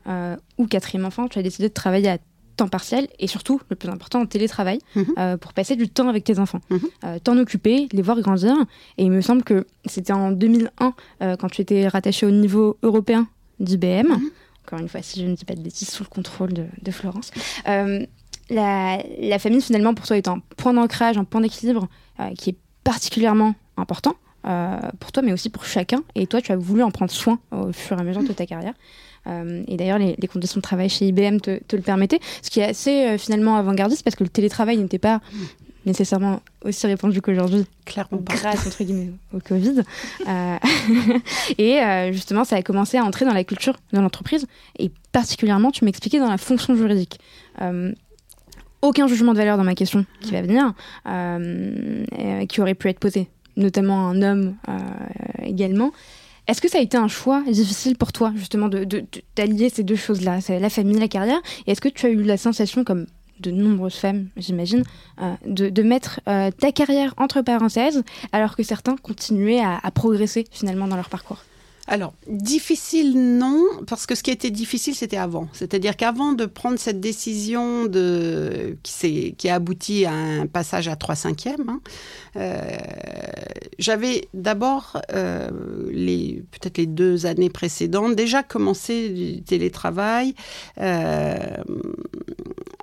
[0.58, 2.18] ou quatrième enfant, tu as décidé de travailler à
[2.56, 5.06] temps partiel et surtout, le plus important, en télétravail mhm.
[5.18, 6.60] euh, pour passer du temps avec tes enfants.
[6.70, 6.80] Mhm.
[7.04, 8.56] Euh, t'en occuper, les voir grandir.
[8.98, 12.78] Et il me semble que c'était en 2001, euh, quand tu étais rattaché au niveau
[12.82, 13.28] européen
[13.60, 14.08] d'IBM.
[14.08, 14.30] Mhm.
[14.64, 17.30] Encore une fois, si je ne dis pas de bêtises, sous le contrôle de, Florence.
[18.48, 21.88] La, la, famille, finalement, pour toi, est un point d'ancrage, un point d'équilibre
[22.36, 24.14] qui est particulièrement important.
[24.42, 26.02] pour toi, mais aussi pour chacun.
[26.16, 28.46] Et toi, tu as voulu en prendre soin au fur et à mesure de ta
[28.46, 28.74] carrière.
[29.26, 32.64] Euh, et d'ailleurs, les, conditions de travail chez IBM te, le permettaient, ce qui est
[32.64, 35.20] assez euh, finalement avant-gardiste parce que le télétravail n'était pas
[35.84, 39.82] nécessairement aussi répandu qu'aujourd'hui, clairement grâce entre guillemets au Covid.
[40.26, 40.56] Euh,
[41.58, 44.46] et justement, ça a commencé à entrer dans la culture de l'entreprise
[44.80, 47.20] et particulièrement, tu m'expliquais dans la fonction juridique.
[48.82, 50.74] aucun jugement de valeur dans ma question qui va venir,
[52.48, 54.56] qui aurait pu être posé, notamment un homme
[55.44, 55.92] également.
[56.48, 59.96] Est-ce que ça a été un choix difficile pour toi, justement, d'allier de, ces deux
[59.96, 63.06] choses-là, la famille, la carrière Et est-ce que tu as eu la sensation, comme
[63.40, 64.84] de nombreuses femmes, j'imagine,
[65.20, 70.86] euh, de, mettre euh, ta carrière entre parenthèses, alors que certains continuaient à progresser finalement
[70.86, 71.42] dans leur parcours?
[71.88, 75.48] Alors, difficile, non, parce que ce qui était difficile, c'était avant.
[75.52, 80.96] C'est-à-dire qu'avant de prendre cette décision de, qui, qui a abouti à un passage à
[80.96, 81.80] 3 cinquièmes, hein,
[82.36, 82.60] euh,
[83.78, 85.48] j'avais d'abord, euh,
[85.92, 90.34] les, peut-être les deux années précédentes, déjà commencé du télétravail,
[90.80, 91.36] euh,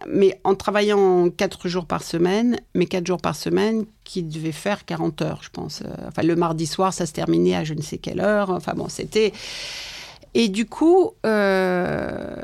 [0.07, 4.85] mais en travaillant 4 jours par semaine, mais 4 jours par semaine qui devait faire
[4.85, 5.81] 40 heures, je pense.
[5.81, 8.49] Euh, enfin, le mardi soir, ça se terminait à je ne sais quelle heure.
[8.49, 9.33] Enfin bon, c'était...
[10.35, 12.35] Et du coup, euh,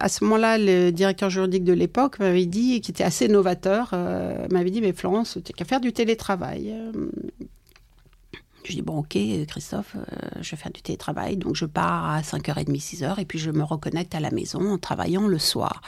[0.00, 4.48] à ce moment-là, le directeur juridique de l'époque m'avait dit, qui était assez novateur, euh,
[4.50, 6.74] m'avait dit, mais Florence, tu n'as qu'à faire du télétravail.
[8.64, 9.16] Je dis, bon, ok,
[9.46, 9.94] Christophe,
[10.40, 11.36] je vais faire du télétravail.
[11.36, 14.78] Donc, je pars à 5h30, 6h, et puis je me reconnecte à la maison en
[14.78, 15.82] travaillant le soir.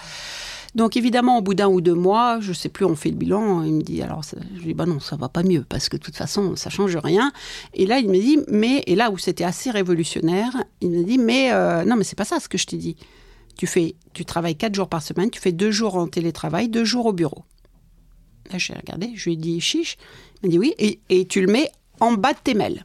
[0.77, 3.63] Donc évidemment, au bout d'un ou deux mois, je sais plus, on fait le bilan.
[3.63, 5.97] Il me dit alors, je lui dis bah non, ça va pas mieux parce que
[5.97, 7.33] de toute façon, ça change rien.
[7.73, 11.17] Et là, il me dit mais et là où c'était assez révolutionnaire, il me dit
[11.17, 12.97] mais euh, non mais c'est pas ça ce que je t'ai dit.
[13.57, 16.85] Tu fais, tu travailles quatre jours par semaine, tu fais deux jours en télétravail, deux
[16.85, 17.45] jours au bureau.
[18.53, 19.97] Là, j'ai regardé, je lui ai dit chiche.
[20.43, 22.83] Il m'a dit oui, et, et tu le mets en bas de tes mails,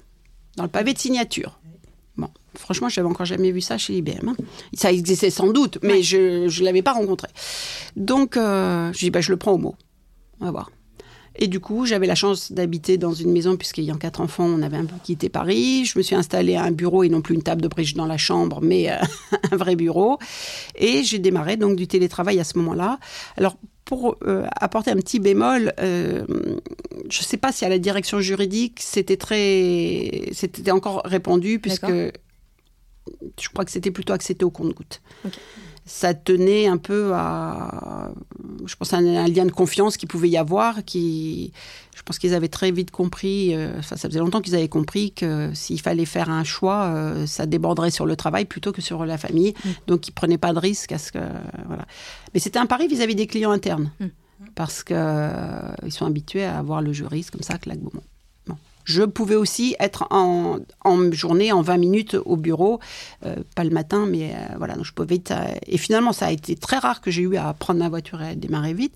[0.56, 1.60] dans le pavé de signature.
[2.56, 4.30] Franchement, je n'avais encore jamais vu ça chez IBM.
[4.30, 4.36] Hein.
[4.74, 7.30] Ça existait sans doute, mais je ne l'avais pas rencontré.
[7.96, 9.76] Donc, euh, je dis, bah, je le prends au mot.
[10.40, 10.72] On va voir.
[11.38, 14.76] Et du coup, j'avais la chance d'habiter dans une maison, puisqu'ayant quatre enfants, on avait
[14.76, 15.86] un peu quitté Paris.
[15.86, 18.06] Je me suis installée à un bureau et non plus une table de bridge dans
[18.06, 18.98] la chambre, mais euh,
[19.52, 20.18] un vrai bureau.
[20.76, 23.00] Et j'ai démarré donc du télétravail à ce moment-là.
[23.38, 28.20] Alors, pour euh, apporter un petit bémol, je ne sais pas si à la direction
[28.20, 31.92] juridique, c'était très, c'était encore répandu, puisque
[33.40, 35.02] je crois que c'était plutôt accepté au compte-goutte.
[35.86, 38.12] Ça tenait un peu à,
[38.66, 41.54] je pense, à un, lien de confiance qui pouvait y avoir, qui,
[41.96, 45.50] je pense qu'ils avaient très vite compris, euh, ça faisait longtemps qu'ils avaient compris que
[45.54, 49.18] s'il fallait faire un choix, euh, ça déborderait sur le travail plutôt que sur la
[49.18, 49.54] famille.
[49.66, 49.70] Mm.
[49.88, 51.20] Donc ils prenaient pas de risque à ce que,
[51.66, 51.86] voilà.
[52.34, 54.06] Mais c'était un pari vis-à-vis des clients internes, mm.
[54.54, 57.92] parce que euh, sont habitués à avoir le juriste comme ça, claque bon.
[58.84, 62.80] Je pouvais aussi être en, en journée, en 20 minutes au bureau,
[63.26, 65.22] euh, pas le matin, mais euh, voilà, donc je pouvais.
[65.68, 68.30] et finalement, ça a été très rare que j'ai eu à prendre ma voiture et
[68.30, 68.94] à démarrer vite.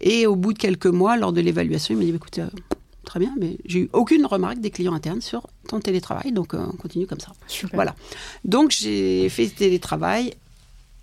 [0.00, 2.48] Et au bout de quelques mois, lors de l'évaluation, il m'a dit écoute, euh,
[3.04, 6.76] très bien, mais j'ai eu aucune remarque des clients internes sur ton télétravail, donc on
[6.76, 7.32] continue comme ça.
[7.72, 7.94] Voilà.
[8.44, 10.34] Donc j'ai fait télétravail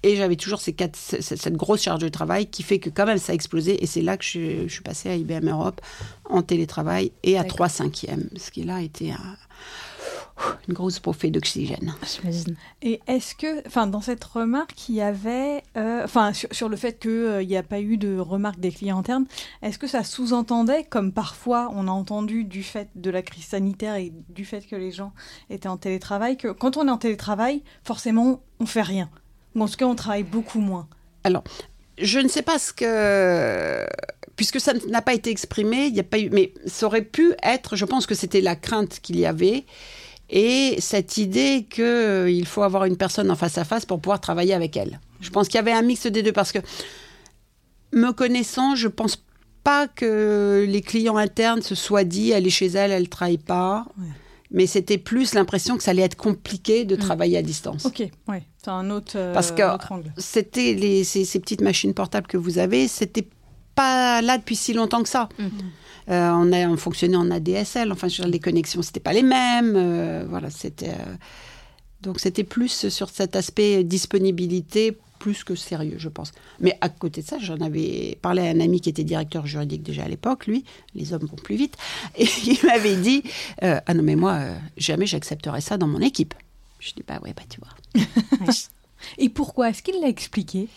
[0.04, 3.18] et j'avais toujours ces quatre, cette grosse charge de travail qui fait que quand même
[3.18, 3.82] ça a explosé.
[3.82, 5.82] Et c'est là que je, suis passée à IBM Europe
[6.30, 9.13] en télétravail et à 3 cinquièmes, ce qui là a été
[10.68, 11.94] une grosse bouffée d'oxygène.
[12.82, 17.00] Et est-ce que, enfin, dans cette remarque, il y avait, euh, enfin, sur, le fait
[17.00, 19.26] qu'il euh, n'y a pas eu de remarque des clients internes,
[19.62, 23.96] est-ce que ça sous-entendait, comme parfois on a entendu du fait de la crise sanitaire
[23.96, 25.13] et du fait que les gens
[25.50, 29.10] étaient en télétravail, que quand on est en télétravail, forcément, on fait rien?
[29.62, 30.88] En tout cas, on travaille beaucoup moins.
[31.24, 31.44] Alors,
[31.98, 33.86] je ne sais pas ce que.
[34.36, 36.30] Puisque ça n'a pas été exprimé, il n'y a pas eu.
[36.32, 39.66] Mais ça aurait pu être, je pense que c'était la crainte qu'il y avait.
[40.30, 44.20] Et cette idée qu'il euh, faut avoir une personne en face à face pour pouvoir
[44.20, 45.00] travailler avec elle.
[45.22, 46.60] Je pense qu'il y avait un mix des deux parce que,
[47.92, 49.24] me connaissant, je pense
[49.63, 53.38] pas que les clients internes se soient dit elle est chez elle, elle ne travaille
[53.38, 53.86] pas
[54.54, 57.00] mais c'était plus l'impression que ça allait être compliqué de mm.
[57.00, 57.86] travailler à distance.
[57.86, 59.62] Ok, oui, c'est un autre, euh, Parce que
[60.17, 63.28] c'était les, ces, petites machines portables que vous avez, c'était
[63.76, 65.30] pas là depuis si longtemps que ça.
[65.38, 65.45] Mm.
[66.10, 69.73] Euh, on, a, on fonctionnait en ADSL, enfin, les connexions, c'était pas les mêmes.
[69.76, 70.95] Euh, voilà, c'était.
[72.02, 76.34] donc, c'était plus sur cet aspect disponibilité plus que sérieux, je pense.
[76.60, 79.82] Mais à côté de ça, j'en avais parlé à un ami qui était directeur juridique
[79.82, 81.78] déjà à l'époque, lui, les hommes vont plus vite,
[82.17, 83.23] et il m'avait dit
[83.63, 86.34] euh, Ah non, mais moi, euh, jamais j'accepterais ça dans mon équipe.
[86.84, 88.04] Je dis Bah ouais, bah tu vois.
[89.17, 89.69] et pourquoi?
[89.69, 90.67] Est-ce qu'il l'a expliqué?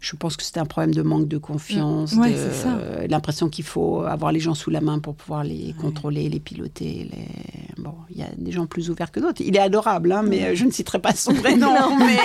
[0.00, 4.30] Je pense que c'était un problème de manque de confiance, de l'impression qu'il faut avoir
[4.30, 7.10] les gens sous la main pour pouvoir les contrôler, les piloter.
[7.10, 7.82] Les...
[7.82, 9.42] Bon, il y a des gens plus ouverts que d'autres.
[9.44, 11.96] Il est adorable, hein, mais je ne citerai pas son prénom.
[11.98, 12.18] mais...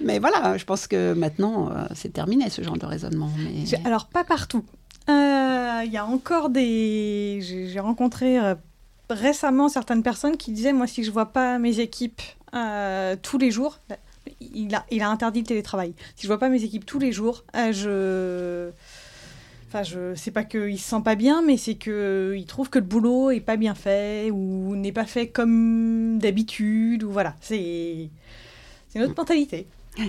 [0.02, 3.30] mais voilà, je pense que maintenant, euh, c'est terminé ce genre de raisonnement.
[3.38, 3.78] Mais...
[3.84, 4.64] Alors, pas partout.
[5.10, 7.40] Euh, il y a encore des...
[7.42, 8.54] J'ai rencontré euh,
[9.10, 12.22] récemment certaines personnes qui disaient, moi, si je vois pas mes équipes
[13.22, 13.80] tous les jours,
[14.40, 15.94] il a, il a interdit le télétravail.
[16.16, 18.70] Si je vois pas mes équipes tous les jours, euh, je.
[19.68, 22.84] Enfin, je sais pas qu'il se sent pas bien, mais c'est qu'il trouve que le
[22.84, 27.34] boulot est pas bien fait ou n'est pas fait comme d'habitude ou voilà.
[27.40, 28.08] C'est
[28.88, 29.66] c'est notre mentalité.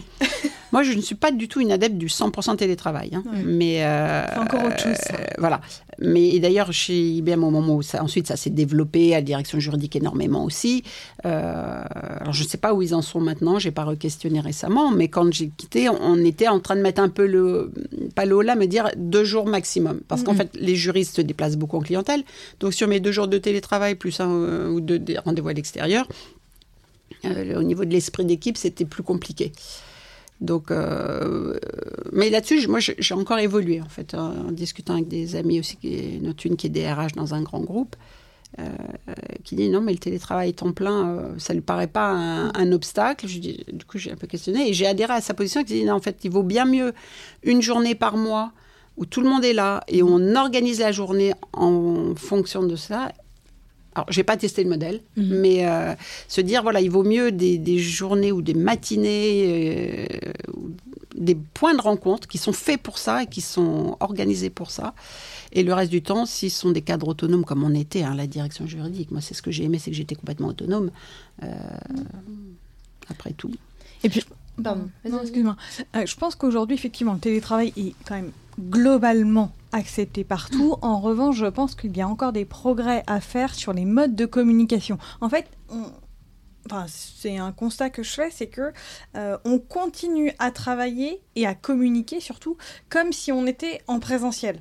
[0.71, 3.11] Moi, je ne suis pas du tout une adepte du 100% télétravail.
[3.13, 3.23] Hein.
[3.45, 4.97] Mais euh, encore autre chose.
[5.37, 5.61] voilà.
[5.99, 9.59] Mais d'ailleurs, chez IBM, au moment où ça, ensuite ça s'est développé à la direction
[9.59, 10.83] juridique énormément aussi.
[11.25, 11.81] Euh,
[12.19, 13.59] alors, je ne sais pas où ils en sont maintenant.
[13.59, 17.09] J'ai pas re-questionné récemment, mais quand j'ai quitté, on était en train de mettre un
[17.09, 17.71] peu le
[18.15, 21.21] pas le haut là, mais dire deux jours maximum, parce qu'en fait, les juristes se
[21.21, 22.23] déplacent beaucoup en clientèle.
[22.59, 26.05] Donc, sur mes deux jours de télétravail plus un euh, ou deux rendez-vous à l'extérieur,
[26.09, 26.34] euh,
[27.23, 29.51] au niveau de l'esprit d'équipe, c'était plus compliqué.
[30.41, 31.57] Donc, euh,
[32.11, 35.77] mais là-dessus, moi, j'ai encore évolué en fait, en, discutant avec des amis aussi,
[36.21, 37.95] note une qui est DRH dans un grand groupe,
[38.59, 38.69] euh,
[39.43, 43.27] qui dit non, mais le télétravail temps plein, ça ne lui paraît pas un, obstacle.
[43.27, 45.93] Du coup, j'ai un peu questionné et j'ai adhéré à sa position qui dit non,
[45.93, 46.93] en fait, il vaut bien mieux
[47.43, 48.51] une journée par mois
[48.97, 53.11] où tout le monde est là et on organise la journée en fonction de ça
[53.95, 55.39] alors, j'ai pas testé le modèle, mhm.
[55.39, 55.95] mais euh,
[56.27, 60.31] se dire, voilà, il vaut mieux des, journées ou des matinées, euh,
[61.15, 64.93] des points de rencontre qui sont faits pour ça et qui sont organisés pour ça.
[65.53, 68.27] Et le reste du temps, s'ils sont des cadres autonomes comme on était, hein, la
[68.27, 70.91] direction juridique, moi, c'est ce que j'ai aimé, c'est que j'étais complètement autonome.
[71.43, 71.47] Euh,
[73.09, 73.51] après tout.
[74.03, 74.25] Et puis,
[74.61, 75.55] pardon, excuse-moi.
[75.93, 80.75] je pense qu'aujourd'hui, effectivement, le télétravail est quand même globalement accepté partout.
[80.81, 84.15] En revanche, je pense qu'il y a encore des progrès à faire sur les modes
[84.15, 84.97] de communication.
[85.21, 85.47] En fait,
[86.67, 88.73] Enfin, c'est un constat que je fais, c'est que
[89.15, 92.57] euh, on continue à travailler et à communiquer surtout
[92.89, 94.59] comme si on était en présentiel.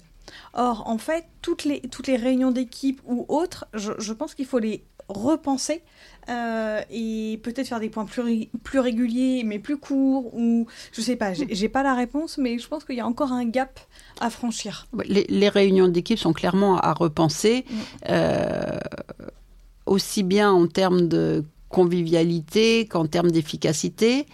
[0.53, 4.59] Or, en fait, toutes les, toutes les réunions d'équipe ou autres, je pense qu'il faut
[4.59, 4.85] les
[5.19, 5.83] repenser
[6.29, 11.17] euh, et peut-être faire des points plus, plus réguliers mais plus courts ou je sais
[11.17, 13.79] pas j'ai pas la réponse mais je pense qu'il y a encore un gap
[14.21, 17.75] à franchir les, réunions d'équipe sont clairement à repenser mm.
[18.09, 18.79] euh,
[19.85, 24.27] aussi bien en termes de convivialité qu'en termes d'efficacité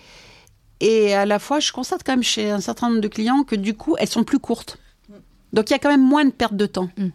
[0.78, 3.56] et à la fois je constate quand même chez un certain nombre de clients que
[3.56, 5.14] du coup elles sont plus courtes mm.
[5.54, 7.08] donc il y a quand même moins de perte de temps mm.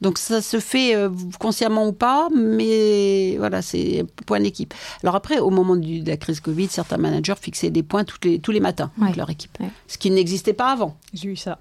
[0.00, 4.72] Donc ça se fait euh, consciemment ou pas, mais voilà, c'est point d'équipe.
[5.02, 8.38] Alors après, au moment de la crise Covid, certains managers fixaient des points tous les,
[8.38, 10.96] tous les matins avec leur équipe, ce qui n'existait pas avant.
[11.12, 11.58] J'ai eu ça.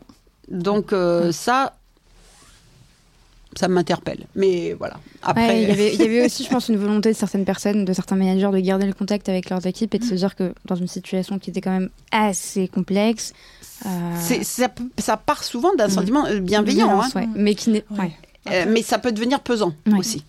[0.50, 1.76] Donc euh, ça,
[3.56, 4.26] ça m'interpelle.
[4.36, 5.00] Mais voilà.
[5.22, 7.84] Après, il, y avait, il y avait aussi, je pense, une volonté de certaines personnes,
[7.84, 10.54] de certains managers, de garder le contact avec leurs équipes et de se dire que
[10.66, 13.34] dans une situation qui était quand même assez complexe,
[13.86, 14.42] euh,
[14.98, 15.92] ça, part souvent d'un Mm.
[15.92, 17.10] sentiment bienveillant, hein.
[17.16, 17.86] ouais, mais qui n'est.
[17.92, 18.12] Ouais.
[18.48, 19.98] Euh, mais ça peut devenir pesant Ouais.
[20.00, 20.24] aussi.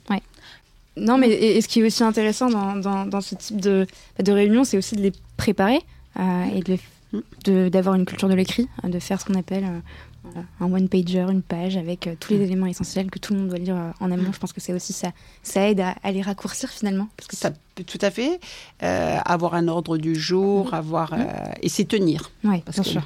[0.96, 3.86] Non, mais et, et ce qui est aussi intéressant dans, dans, dans ce type de,
[4.18, 5.80] de réunion, c'est aussi de les préparer
[6.18, 6.78] euh, et de
[7.12, 7.18] Mm.
[7.44, 11.26] de- d'avoir une culture de l'écrit, euh, de faire ce qu'on appelle euh, un one-pager,
[11.28, 14.30] une page avec tous les éléments essentiels que tout le monde doit lire en amont.
[14.32, 15.10] Je pense que c'est aussi ça,
[15.42, 17.08] ça aide à, à les raccourcir finalement.
[17.16, 18.38] Parce que Ça peut tout à fait
[18.78, 21.14] avoir un ordre du jour, avoir
[21.60, 22.30] et s'y tenir.
[22.64, 23.02] Parce bien que- sûr.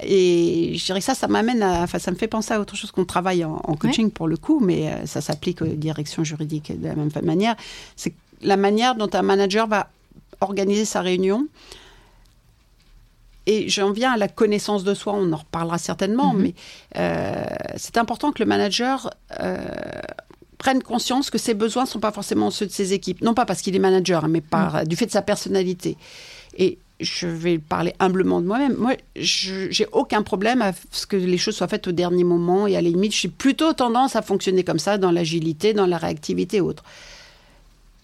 [0.00, 2.74] Et je dirais que ça, ça m'amène à, enfin, ça me fait penser à autre
[2.76, 6.24] chose qu'on travaille en, en coaching pour le coup, mais euh, ça s'applique aux directions
[6.24, 7.56] juridiques de la même manière.
[7.94, 9.90] C'est la manière dont un manager va
[10.40, 11.46] organiser sa réunion.
[13.46, 16.42] Et j'en viens à la connaissance de soi, on en reparlera certainement, Mhm.
[16.42, 16.54] mais
[16.96, 17.44] euh,
[17.76, 19.58] c'est important que le manager euh,
[20.58, 23.20] prenne conscience que ses besoins ne sont pas forcément ceux de ses équipes.
[23.20, 25.96] Non pas parce qu'il est manager, hein, mais par, du fait de sa personnalité.
[26.56, 28.74] Et je vais parler humblement de moi-même.
[28.76, 32.66] Moi, je j'ai aucun problème à ce que les choses soient faites au dernier moment
[32.66, 35.98] et à la limite, j'ai plutôt tendance à fonctionner comme ça dans l'agilité, dans la
[35.98, 36.84] réactivité et autres.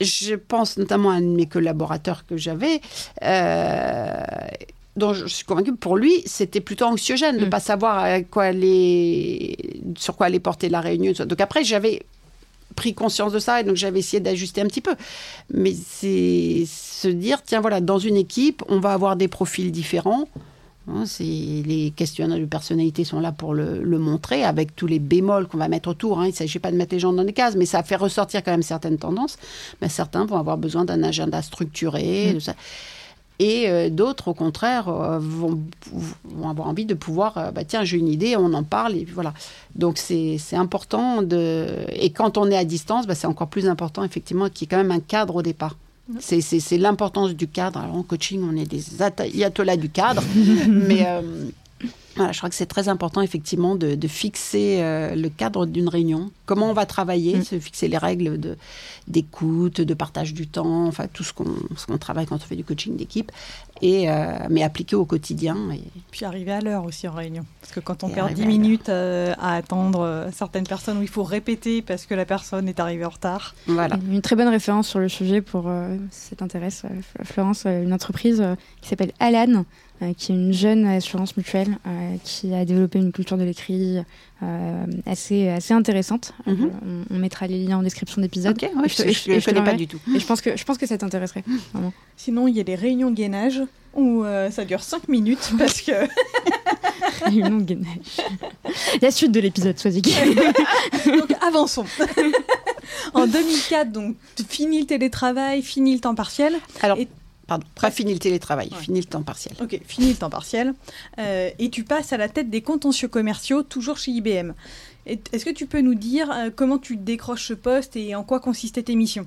[0.01, 2.81] Je pense notamment à un de mes collaborateurs que j'avais,
[3.25, 4.23] euh,
[4.97, 7.51] dont je suis convaincue, pour lui, c'était plutôt anxiogène de ne Mm.
[7.51, 9.57] pas savoir à quoi aller,
[9.97, 11.13] sur quoi allait porter la réunion.
[11.27, 12.03] Donc après, j'avais
[12.79, 14.95] pris conscience de ça et donc j'avais essayé d'ajuster un petit peu.
[15.53, 20.27] Mais c'est se dire, tiens voilà, dans une équipe, on va avoir des profils différents.
[20.91, 21.23] Hein, c'est-
[21.73, 25.59] les questionnaires de personnalité sont là pour le, le montrer, avec tous les bémols qu'on
[25.59, 26.19] va mettre autour.
[26.19, 26.25] hein.
[26.27, 28.43] Il ne s'agit pas de mettre les gens dans des cases, mais ça fait ressortir
[28.43, 29.37] quand même certaines tendances.
[29.83, 32.33] Mais certains vont avoir besoin d'un agenda structuré.
[32.35, 32.55] de ça.
[33.41, 35.61] Et euh, d'autres, au contraire, euh, vont,
[36.25, 39.05] vont avoir envie de pouvoir, euh, bah, tiens, j'ai une idée, on en parle, et
[39.05, 39.33] voilà.
[39.77, 41.67] Donc c'est important de...
[41.93, 44.71] Et quand on est à distance, bah, c'est encore plus important, effectivement, qu'il y ait
[44.71, 45.77] quand même un cadre au départ.
[46.21, 47.79] C'est- C'est l'importance du cadre.
[47.81, 50.23] Alors en coaching, on est des ayatollahs du cadre,
[50.69, 51.07] mais
[52.19, 55.89] voilà, je crois que c'est très important effectivement de, de fixer euh, le cadre d'une
[55.89, 56.31] réunion.
[56.47, 57.45] Comment on va travailler, Mm.
[57.45, 58.57] se fixer les règles de
[59.07, 61.47] d'écoute, de partage du temps, enfin tout ce qu'on
[61.77, 63.33] ce qu'on travaille quand on fait du coaching d'équipe,
[63.81, 65.57] et euh, mais appliqué au quotidien.
[65.73, 67.45] Et, Puis arriver à l'heure aussi en réunion.
[67.61, 68.59] Parce que quand on Et perd arriver 10 à l'heure.
[68.61, 72.81] minutes euh, à attendre certaines personnes où il faut répéter parce que la personne est
[72.81, 73.55] arrivée en retard.
[73.67, 73.97] voilà.
[74.11, 77.93] Une très bonne référence sur le sujet pour, euh, si ça t'intéresse, euh, Florence, une
[77.93, 79.65] entreprise euh, qui s'appelle Alan,
[80.17, 83.99] qui est une jeune assurance mutuelle euh, qui a développé une culture de l'écrit
[84.43, 86.33] euh, assez, assez intéressante.
[86.47, 86.55] Mhm.
[86.87, 88.53] Euh, on, on mettra les liens en description d'épisode.
[88.63, 89.99] Ok, ouais, je ne connais pas du tout.
[90.15, 91.43] Et je pense que, je pense que ça t'intéresserait.
[91.73, 91.93] Vraiment.
[92.17, 93.61] Sinon, il y a les réunions de gainage
[93.95, 95.93] où euh, ça dure 5 minutes parce que
[97.25, 98.21] Réunion de gainage.
[99.03, 100.03] La suite de l'épisode, sois-y.
[100.03, 101.85] Donc avançons.
[103.15, 104.17] en 2004, donc
[104.49, 106.55] fini le télétravail, fini le temps partiel.
[106.83, 107.09] Alors, Et-
[107.49, 108.79] pardon, pas fini le télétravail, Ouais.
[108.81, 109.55] fini le temps partiel.
[109.61, 110.75] Ok, fini le temps partiel.
[111.19, 114.53] Euh, et tu passes à la tête des contentieux commerciaux, toujours chez IBM.
[115.07, 118.39] Est-ce que tu peux nous dire euh, comment tu décroches ce poste et en quoi
[118.41, 119.27] consistait tes missions?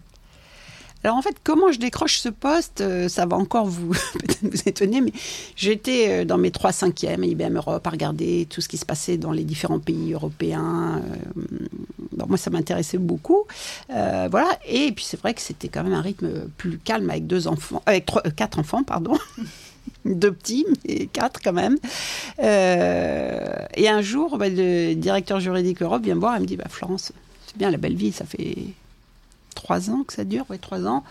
[1.03, 3.93] Alors en fait, comment je décroche ce poste, euh, ça va encore vous
[4.43, 5.11] vous étonner, mais
[5.55, 8.85] j'étais euh, dans mes trois cinquièmes à IBM Europe à regarder tout ce qui se
[8.85, 11.01] passait dans les différents pays européens.
[11.03, 13.45] euh, moi, ça m'intéressait beaucoup,
[13.89, 14.47] voilà.
[14.67, 17.81] Et puis c'est vrai que c'était quand même un rythme plus calme avec deux enfants,
[17.85, 19.17] avec quatre enfants, pardon.
[20.05, 21.77] Deux petits, mais quatre quand même.
[22.39, 26.65] Et un jour, bah, le directeur juridique Europe vient me voir et me dit bah,
[26.69, 27.11] Florence,
[27.45, 28.55] c'est bien la belle vie, ça fait
[29.55, 31.03] trois ans que ça dure, ouais, trois ans.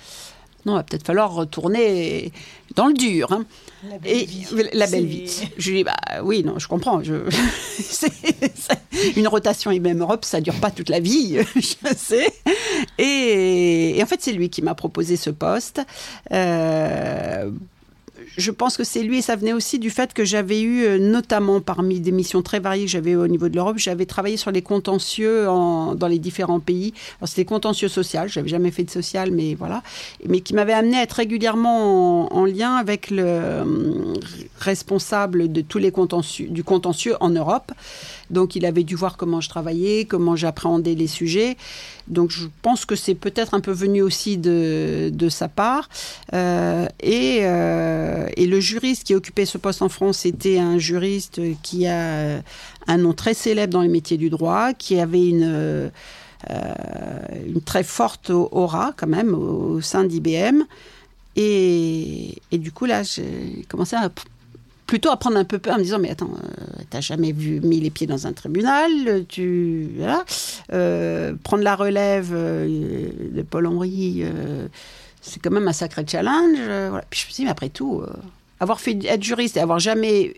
[0.66, 2.32] Non, il va peut-être falloir retourner
[2.76, 3.32] dans le dur.
[3.32, 3.46] hein.
[3.88, 4.28] La Et
[4.74, 5.24] la belle vie.
[5.56, 7.02] Je lui dis, bah oui, non, je comprends.
[7.02, 7.14] Je...
[9.16, 12.30] une rotation IBM Europe, ça dure pas toute la vie, je sais.
[12.98, 15.80] Et, et en fait, c'est lui qui m'a proposé ce poste.
[16.30, 17.50] Euh,
[18.36, 20.98] je pense que c'est lui et ça venait aussi du fait que j'avais eu, euh,
[20.98, 24.50] notamment parmi des missions très variées que j'avais au niveau de l'Europe, j'avais travaillé sur
[24.50, 26.94] les contentieux en- dans les différents pays.
[27.24, 29.82] C'était contentieux social, j'avais jamais fait de social, mais voilà,
[30.26, 33.64] mais qui m'avait amené à être régulièrement en, en lien avec le euh,
[34.58, 37.72] responsable de tous les contentieux, du contentieux en Europe.
[38.30, 41.56] Donc il avait dû voir comment je travaillais, comment j'appréhendais les sujets.
[42.08, 45.88] Donc je pense que c'est peut-être un peu venu aussi de, sa part.
[46.32, 51.40] Euh, et, euh, et le juriste qui occupait ce poste en France était un juriste
[51.62, 52.42] qui a
[52.86, 55.90] un nom très célèbre dans les métiers du droit, qui avait une,
[56.50, 60.62] euh, très forte aura quand même au, sein d'IBM.
[61.36, 64.10] Et, et, du coup là, j'ai commencé à
[64.90, 66.34] plutôt à prendre un peu peur en me disant mais attends,
[66.80, 70.24] tu t'as jamais vu mis les pieds dans un tribunal, tu voilà,
[71.44, 74.24] prendre la relève de Paul Henry,
[75.20, 76.58] c'est quand même un sacré challenge.
[77.08, 78.02] Puis je me dit mais après tout,
[78.58, 80.34] avoir fait être juriste et avoir jamais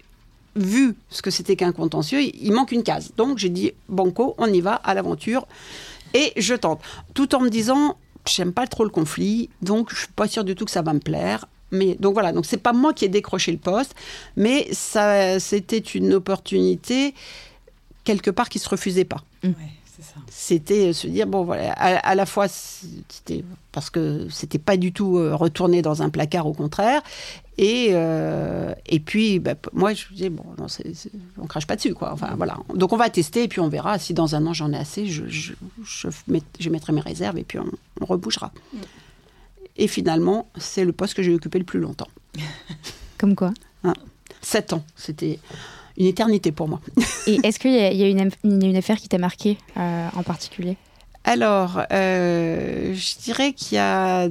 [0.55, 3.13] vu ce que c'était qu'un contentieux, il manque une case.
[3.17, 5.47] Donc j'ai dit banco, on y va à l'aventure
[6.13, 6.83] et je tente,
[7.15, 7.97] tout en me disant
[8.27, 10.93] j'aime pas trop le conflit, donc je suis pas sûre du tout que ça va
[10.93, 11.47] me plaire.
[11.73, 13.95] Mais donc voilà, donc c'est pas moi qui ai décroché le poste,
[14.37, 17.15] mais ça c'était une opportunité
[18.05, 19.25] quelque part qui se refusait pas.
[20.29, 25.17] C'était se dire bon voilà, à, la fois c'était parce que c'était pas du tout
[25.19, 27.03] euh, retourné dans un placard au contraire,
[27.59, 30.67] et, euh, et puis, bah, moi, je me disais, bon, non,
[31.39, 32.13] on crache pas dessus, quoi.
[32.13, 32.57] Enfin, voilà.
[32.75, 33.99] Donc, on va tester, et puis on verra.
[33.99, 35.53] Si dans un an, j'en ai assez, je, je,
[35.85, 38.53] je, mettrai mes réserves, et puis on, rebougera.
[39.77, 42.09] Et finalement, c'est le poste que j'ai occupé le plus longtemps.
[43.19, 43.53] Comme quoi
[43.85, 43.95] hein
[44.41, 44.85] Sept ans.
[44.97, 45.39] C'était
[45.97, 46.81] une éternité pour moi.
[47.27, 50.77] et est-ce qu'il y, y, a une, affaire qui t'a marqué euh, en particulier?
[51.25, 54.29] Alors, euh, je dirais qu'il y a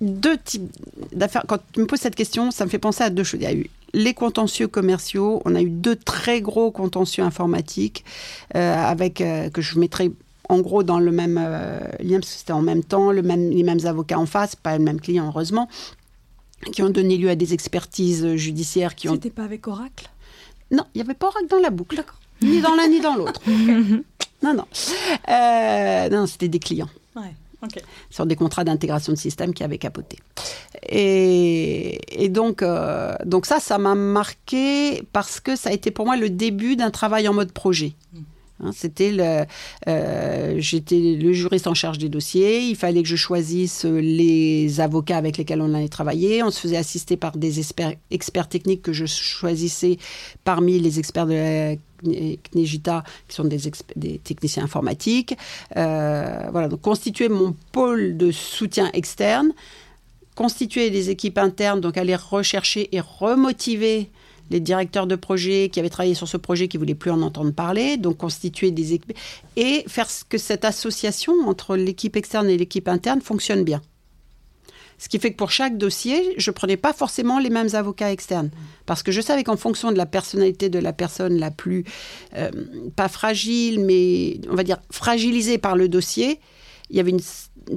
[0.00, 0.70] deux types
[1.12, 1.44] d'affaires.
[1.46, 3.40] Quand tu me poses cette question, ça me fait penser à deux choses.
[3.40, 5.40] Il y a eu les contentieux commerciaux.
[5.44, 8.04] On a eu deux très gros contentieux informatiques
[8.56, 9.14] euh, avec
[9.52, 10.10] que je mettrai
[10.52, 13.50] en gros dans le même euh, lien parce que c'était en même temps, le même,
[13.50, 15.68] les mêmes avocats en face, pas le même client heureusement,
[16.72, 19.14] qui ont donné lieu à des expertises judiciaires qui ont.
[19.14, 20.08] C'était pas avec Oracle?
[20.70, 22.02] Non, il n'y avait pas Oracle dans la boucle.
[22.42, 23.40] Ni dans l'un ni dans l'autre.
[24.42, 24.66] non, non.
[26.10, 26.90] non, c'était des clients.
[27.16, 27.34] Ouais
[28.10, 30.18] sur des contrats d'intégration de système qui avaient capoté.
[30.88, 36.16] Et, donc, euh, donc ça, ça m'a marqué parce que ça a été pour moi
[36.16, 37.94] le début d'un travail en mode projet.
[38.62, 39.12] Hein, c'était
[39.88, 42.62] euh, j'étais le juriste en charge des dossiers.
[42.62, 46.42] Il fallait que je choisisse les avocats avec lesquels on allait travailler.
[46.42, 49.98] On se faisait assister par des experts, techniques que je choisissais
[50.44, 51.76] parmi les experts de la
[52.52, 53.60] CNEGITA, qui sont des,
[53.96, 55.36] des techniciens informatiques.
[55.76, 59.52] Euh, voilà, donc constituer mon pôle de soutien externe,
[60.34, 64.10] constituer des équipes internes, donc aller rechercher et remotiver
[64.50, 67.52] les directeurs de projet qui avaient travaillé sur ce projet qui voulaient plus en entendre
[67.52, 69.16] parler, donc constituer des équipes
[69.56, 73.82] et faire que cette association entre l'équipe externe et l'équipe interne fonctionne bien.
[75.02, 78.50] Ce qui fait que pour chaque dossier, je prenais pas forcément les mêmes avocats externes.
[78.86, 81.84] Parce que je savais qu'en fonction de la personnalité de la personne la plus,
[82.36, 82.50] euh,
[82.94, 86.38] pas fragile, mais on va dire fragilisée par le dossier,
[86.88, 87.20] il y avait une,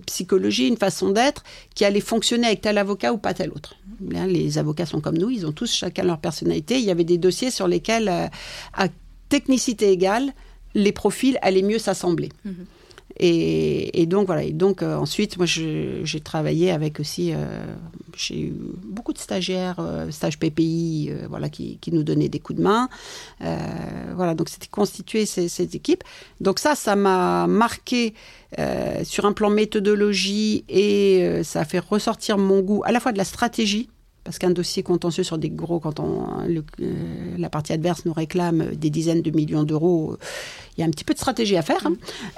[0.05, 3.75] psychologie, une façon d'être qui allait fonctionner avec tel avocat ou pas tel autre.
[3.99, 6.77] Les avocats sont comme nous, ils ont tous chacun leur personnalité.
[6.77, 8.27] Il y avait des dossiers sur lesquels, euh,
[8.73, 8.87] à
[9.29, 10.33] technicité égale,
[10.73, 12.29] les profils allaient mieux s'assembler.
[12.43, 12.65] Mhm.
[13.17, 14.43] Et, donc voilà.
[14.43, 17.31] Et donc euh, ensuite, moi, j'ai travaillé avec aussi.
[17.33, 17.65] Euh,
[18.15, 18.53] j'ai eu
[18.83, 22.89] beaucoup de stagiaires, euh, stage PPI, voilà, qui, nous donnaient des coups de main.
[23.39, 24.35] voilà.
[24.35, 26.03] Donc c'était constitué cette équipe.
[26.41, 28.13] Donc ça, ça m'a marqué
[29.03, 33.17] sur un plan méthodologie et ça a fait ressortir mon goût à la fois de
[33.17, 33.89] la stratégie
[34.25, 36.01] parce qu'un dossier contentieux sur des gros, quand
[37.37, 40.17] la partie adverse nous réclame des dizaines de millions d'euros,
[40.77, 41.95] il y a un petit peu de stratégie à faire, hein.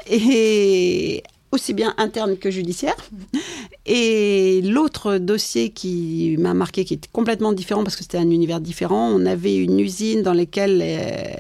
[0.10, 2.96] et aussi bien interne que judiciaire.
[3.86, 8.60] Et l'autre dossier qui m'a marqué, qui était complètement différent parce que c'était un univers
[8.60, 11.34] différent, on avait une usine dans laquelle euh,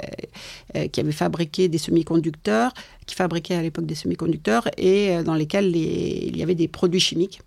[0.76, 2.74] euh, qui avait fabriqué des semi-conducteurs,
[3.06, 7.02] qui fabriquait à l'époque des semi-conducteurs et euh, dans lesquels il y avait des produits
[7.02, 7.42] chimiques.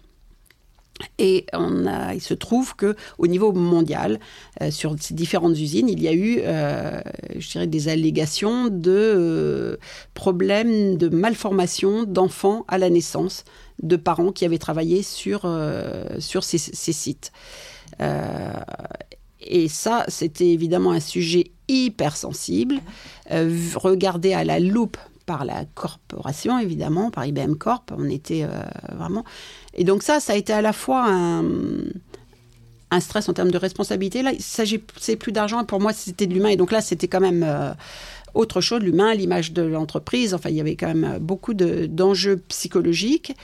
[1.19, 4.21] Et on a, il se trouve que au niveau mondial,
[4.61, 7.01] euh, sur ces différentes usines, il y a eu, euh,
[7.39, 9.77] je dirais, des allégations de euh,
[10.15, 13.45] problèmes de malformation d'enfants à la naissance,
[13.83, 15.49] de parents qui avaient travaillé sur
[16.19, 17.33] sur ces, ces sites.
[19.41, 22.81] et ça, c'était évidemment un sujet hyper sensible,
[23.31, 24.99] regardé à la loupe
[25.31, 27.93] par la corporation, évidemment, par IBM Corp.
[27.97, 28.47] On était
[28.93, 29.25] vraiment
[29.75, 31.45] et donc ça, ça a été à la fois un,
[32.91, 34.23] un stress en termes de responsabilité.
[34.23, 35.65] Là, il s'agissait plus d'argent.
[35.65, 36.49] Pour moi, c'était de l'humain.
[36.49, 37.73] Et donc là, c'était quand même euh,
[38.35, 40.35] autre chose, l'humain, l'image de l'entreprise.
[40.35, 43.35] Enfin, il y avait quand même beaucoup d'enjeux psychologiques.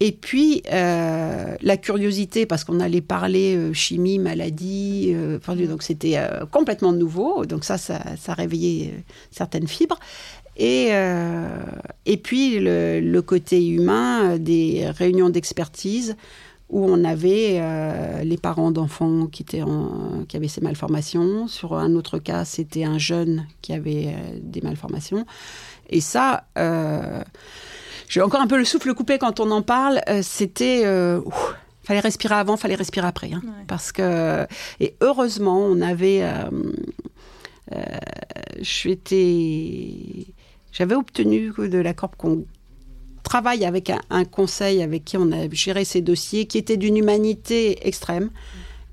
[0.00, 5.14] Et puis, euh, la curiosité, parce qu'on allait parler euh, chimie, maladie,
[5.68, 6.18] donc c'était
[6.50, 7.46] complètement nouveau.
[7.46, 9.98] Donc ça, ça, ça réveillait certaines fibres.
[10.56, 11.48] Et, euh,
[12.06, 16.16] et puis le, côté humain des réunions d'expertise
[16.70, 19.62] où on avait euh, les parents d'enfants qui, étaient
[20.28, 21.46] qui avaient ces malformations.
[21.46, 25.26] Sur un autre cas, c'était un jeune qui avait euh, des malformations.
[25.90, 26.46] Et ça,
[28.08, 30.00] j'ai encore un peu le souffle coupé quand on en parle.
[30.22, 30.84] c'était
[31.84, 33.30] Fallait respirer avant, fallait respirer après.
[33.32, 33.42] Hein.
[33.68, 34.46] Parce que.
[34.80, 36.22] Et heureusement, on avait.
[36.22, 36.50] Euh,
[37.72, 37.98] euh,
[40.74, 42.44] j'avais obtenu de la Corp qu'on
[43.22, 47.86] travaille avec un, conseil avec qui on a géré ces dossiers, qui était d'une humanité
[47.88, 48.30] extrême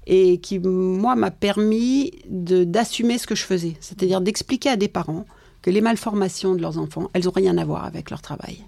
[0.07, 3.75] et qui, moi, m'a permis d'assumer ce que je faisais.
[3.81, 5.25] C'est-à-dire d'expliquer à des parents
[5.61, 8.63] que les malformations de leurs enfants, elles n'ont rien à voir avec leur travail.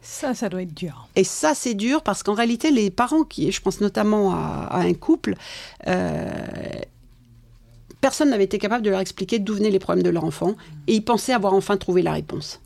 [0.00, 1.08] Ça, ça doit être dur.
[1.16, 4.92] Et ça, c'est dur parce qu'en réalité, les parents, qui, je pense notamment à, un
[4.92, 5.34] couple,
[5.86, 6.30] euh,
[8.04, 10.92] personne n'avait été capable de leur expliquer d'où venaient les problèmes de leur enfant et
[10.92, 12.60] ils pensaient avoir enfin trouvé la réponse.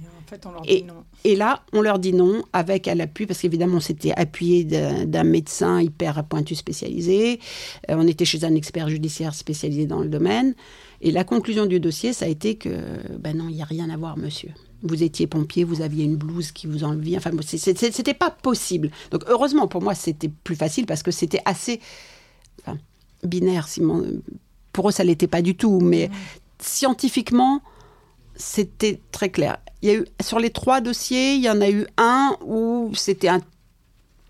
[0.00, 1.02] Et en fait, on leur dit non.
[1.24, 5.24] Et là, on leur dit non, avec à l'appui, parce qu'évidemment, on s'était appuyé d'un
[5.24, 7.40] médecin hyper pointu spécialisé.
[7.90, 10.54] Euh, on était chez un expert judiciaire spécialisé dans le domaine.
[11.00, 12.68] Et la conclusion du dossier, ça a été que,
[13.18, 14.50] ben non, il n'y a rien à voir, monsieur.
[14.84, 17.16] Vous étiez pompier, vous aviez une blouse qui vous enlevait.
[17.16, 18.92] Enfin, c'était pas possible.
[19.10, 21.80] Donc, heureusement, pour moi, c'était plus facile parce que c'était assez
[23.24, 23.68] binaire.
[24.72, 25.80] Pour eux, ça l'était pas du tout.
[25.80, 26.10] Mais
[26.58, 27.60] scientifiquement,
[28.36, 29.58] c'était très clair.
[29.82, 32.92] Il y a eu, sur les trois dossiers, il y en a eu un où
[32.94, 33.40] c'était un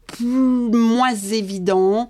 [0.06, 2.08] peu moins évident,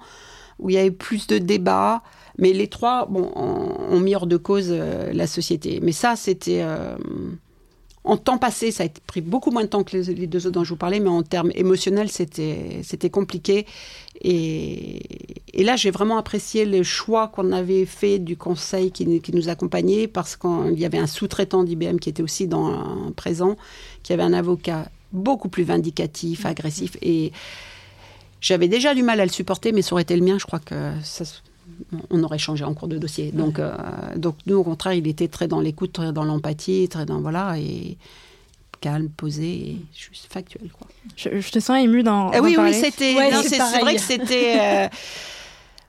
[0.58, 2.02] où il y avait plus de débats.
[2.38, 5.80] Mais les trois bon, ont, mis hors de cause euh, la société.
[5.82, 6.62] Mais ça, c'était.
[6.62, 6.96] Euh,
[8.04, 10.64] en temps passé, ça a pris beaucoup moins de temps que les, deux autres dont
[10.64, 13.64] je vous parlais, mais en termes émotionnels, c'était compliqué.
[14.22, 15.00] Et,
[15.54, 20.08] là, j'ai vraiment apprécié le choix qu'on avait fait du conseil qui, qui nous accompagnait,
[20.08, 23.56] parce qu'il y avait un sous-traitant d'IBM qui était aussi dans, présent,
[24.02, 26.96] qui avait un avocat beaucoup plus vindicatif, agressif.
[27.02, 27.30] Et
[28.40, 30.58] j'avais déjà du mal à le supporter, mais ça aurait été le mien, je crois
[30.58, 31.24] que ça
[32.10, 33.32] on aurait changé en cours de dossier.
[33.32, 33.72] Donc, euh,
[34.16, 37.58] donc nous, au contraire, il était très dans l'écoute, très dans l'empathie, très dans voilà
[37.58, 37.96] et
[38.80, 40.70] calme, posé, et juste factuel.
[40.72, 40.88] Quoi.
[41.16, 42.32] Je, te sens ému dans.
[42.32, 43.14] Eh oui, oui, c'était.
[43.42, 44.90] c'est vrai que c'était.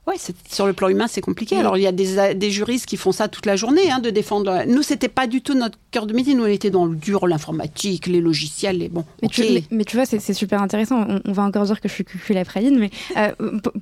[0.06, 0.16] Euh, Oui,
[0.50, 1.56] sur le plan humain, c'est compliqué.
[1.56, 4.10] Alors, il y a des, des, juristes qui font ça toute la journée, hein, de
[4.10, 4.64] défendre.
[4.66, 6.34] Nous, c'était pas du tout notre cœur de métier.
[6.34, 9.04] Nous, on était dans le dur, l'informatique, les logiciels, les bon.
[9.22, 11.06] Mais, tu, mais, tu, vois, c'est super intéressant.
[11.24, 13.32] On, va encore dire que je suis cucul la praline, mais euh,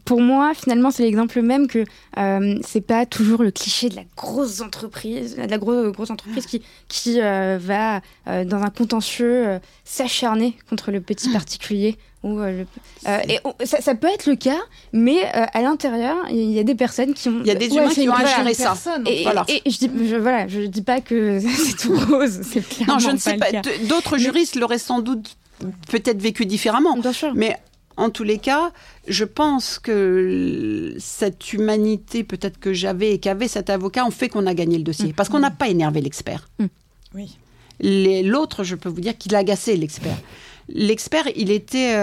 [0.05, 1.85] pour moi, finalement, c'est l'exemple même que
[2.19, 6.47] euh, c'est pas toujours le cliché de la grosse entreprise, de la grosse, grosse entreprise
[6.47, 11.97] qui, qui euh, va euh, dans un contentieux s'acharner contre le petit particulier.
[12.25, 12.65] Euh,
[13.09, 14.61] euh, et ça, peut être le cas,
[14.93, 17.41] mais euh, à l'intérieur, il y a des personnes qui ont.
[17.41, 18.99] Il y a des humains qui ont à ça.
[19.07, 19.45] Et, voilà.
[19.49, 22.41] et, je dis, je, voilà, je dis pas que c'est tout rose.
[22.87, 23.47] non, je ne sais pas.
[23.89, 25.37] D'autres juristes l'auraient sans doute
[25.89, 26.97] peut-être vécu différemment.
[26.97, 27.33] Bien sûr.
[27.35, 27.57] Mais
[27.97, 28.73] en tous les cas,
[29.09, 34.47] je pense que cette humanité peut-être que j'avais et qu'avait cet avocat ont fait qu'on
[34.47, 35.09] a gagné le dossier.
[35.09, 35.15] Mm.
[35.15, 36.49] Parce qu'on n'a pas énervé l'expert.
[36.59, 36.67] Mm.
[37.15, 37.37] Oui.
[37.81, 40.17] L'autre, je peux vous dire qu'il a agacé l'expert.
[40.75, 41.95] L'expert, il était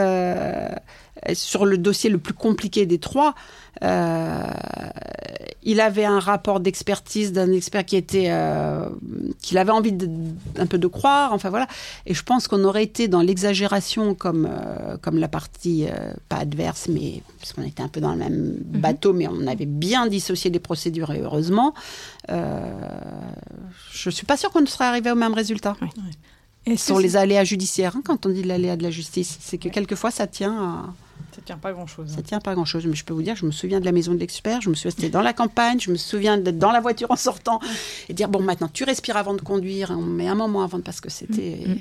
[1.27, 3.35] euh, sur le dossier le plus compliqué des trois.
[3.83, 4.43] Euh,
[5.63, 8.87] il avait un rapport d'expertise d'un expert qui était euh,
[9.41, 11.33] qu'il avait envie d'un peu de croire.
[11.33, 11.67] Enfin voilà.
[12.05, 14.49] Et je pense qu'on aurait été dans l'exagération comme
[15.01, 15.87] comme la partie
[16.29, 18.79] pas adverse, mais parce qu'on était un peu dans le même mhm.
[18.79, 21.73] bateau, mais on avait bien dissocié les procédures et heureusement.
[22.29, 25.75] je suis pas sûre qu'on serait arrivé au même résultat.
[25.81, 26.38] Et
[26.77, 30.11] sur les aléas judiciaires, hein, quand on dit l'aléa de la justice, c'est que quelquefois
[30.11, 30.93] ça tient à...
[31.35, 32.09] Ça tient pas grand-chose.
[32.15, 34.13] Ça tient pas grand-chose, mais je peux vous dire, je me souviens de la maison
[34.13, 36.79] de l'expert, je me suis restée dans la campagne, je me souviens d'être dans la
[36.79, 37.59] voiture en sortant
[38.09, 41.01] et dire bon maintenant tu respires avant de conduire, on met un moment avant parce
[41.01, 41.79] que c'était mm, mm.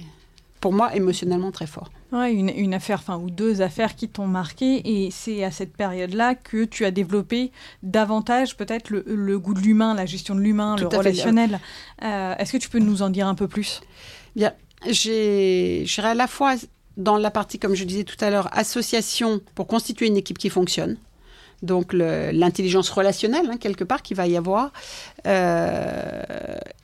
[0.61, 1.91] pour moi émotionnellement très fort.
[2.11, 5.76] Ouais, une, une affaire, enfin ou deux affaires qui t'ont marqué et c'est à cette
[5.76, 10.76] période-là que tu as développé davantage peut-être le, goût de l'humain, la gestion de l'humain,
[10.76, 11.61] le relationnel.
[12.03, 13.82] Euh, est-ce que tu peux nous en dire un peu plus?
[14.36, 14.53] Bien,
[14.87, 16.55] j'ai à la fois
[16.97, 20.51] dans la partie, comme je disais tout à l'heure, association pour constituer une équipe qui
[20.51, 20.97] fonctionne.
[21.62, 24.72] Donc l'intelligence relationnelle, hein, quelque part, qui va y avoir.
[25.26, 26.22] Euh,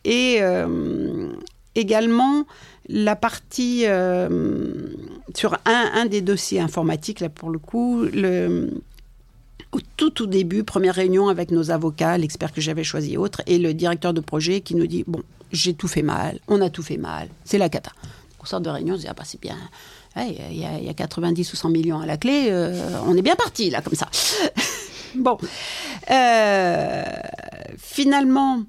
[0.04, 1.32] et euh,
[1.74, 2.44] également
[2.88, 4.72] la partie euh,
[5.34, 8.70] sur un, des dossiers informatiques, là pour le coup, le,
[9.72, 13.74] au tout début, première réunion avec nos avocats, l'expert que j'avais choisi autre, et le
[13.74, 15.22] directeur de projet qui nous dit, bon,
[15.54, 17.92] j'ai tout fait mal, on a tout fait mal, c'est la cata.
[18.40, 19.56] On sort de réunion, on se dit, ah bah c'est bien,
[20.16, 23.70] il y, a 90 ou 100 millions à la clé, euh, on est bien parti
[23.70, 24.08] là, comme ça.
[25.14, 25.38] bon,
[26.10, 27.04] euh,
[27.78, 28.62] finalement,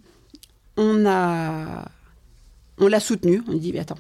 [0.78, 1.86] on a,
[2.80, 3.98] on l'a soutenu, on dit, mais attends,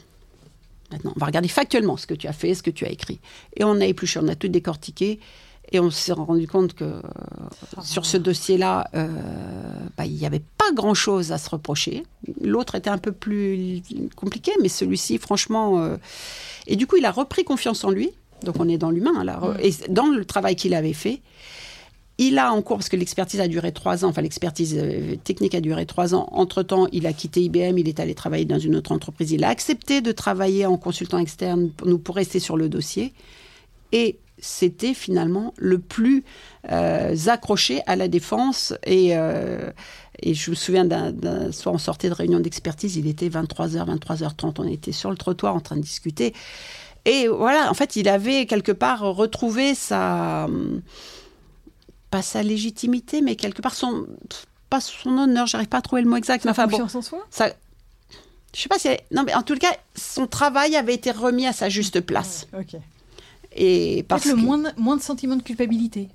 [0.92, 3.20] maintenant, on va regarder factuellement ce que tu as fait, ce que tu as écrit.
[3.56, 5.20] Et on a épluché, on a tout décortiqué.
[5.72, 7.02] Et on s'est rendu compte que
[7.82, 9.08] sur ce dossier-là, euh,
[9.98, 12.04] bah, il n'y avait pas grand-chose à se reprocher.
[12.42, 13.82] L'autre était un peu plus
[14.16, 15.82] compliqué, mais celui-ci, franchement...
[15.82, 15.98] Euh,
[16.68, 18.12] et du coup, il a repris confiance en lui.
[18.44, 19.24] Donc on est dans l'humain.
[19.24, 19.40] là.
[19.40, 19.58] Mm.
[19.62, 21.22] Et dans le travail qu'il avait fait,
[22.18, 25.54] il a en cours, parce que l'expertise a duré trois ans, enfin l'expertise euh, technique
[25.54, 26.30] a duré trois ans.
[26.32, 29.32] Entre-temps, il a quitté IBM, il est allé travailler dans une autre entreprise.
[29.32, 33.14] Il a accepté de travailler en consultant externe pour, nous, pour rester sur le dossier.
[33.92, 36.24] Et c'était finalement le plus
[36.72, 38.74] euh, accroché à la défense.
[38.86, 39.72] Et, euh,
[40.22, 44.56] et je me souviens d'un soir, on sortait de réunion d'expertise, il était 23h, 23h30,
[44.60, 46.34] on était sur le trottoir en train de discuter.
[47.06, 50.48] Et voilà, en fait, il avait quelque part retrouvé sa.
[52.12, 54.06] pas sa légitimité, mais quelque part son.
[54.70, 56.46] pas son honneur, j'arrive pas à trouver le mot exact.
[56.46, 57.26] mais enfin, bon, Confiance en soi?
[57.30, 57.50] Ça.
[58.56, 58.88] Je sais pas si.
[58.88, 62.48] elle- Non, mais en tout cas, son travail avait été remis à sa juste place.
[62.58, 62.76] Ok.
[63.56, 66.10] Et parce Peut-être le que- moins, de- moins de sentiment de culpabilité.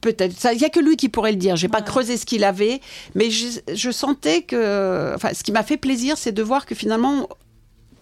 [0.00, 0.34] Peut-être.
[0.52, 1.56] Il n'y a que lui qui pourrait le dire.
[1.56, 1.84] J'ai pas Ouais.
[1.84, 2.80] creusé ce qu'il avait,
[3.14, 5.12] mais je, je sentais que.
[5.14, 7.28] Enfin, ce qui m'a fait plaisir, c'est de voir que finalement,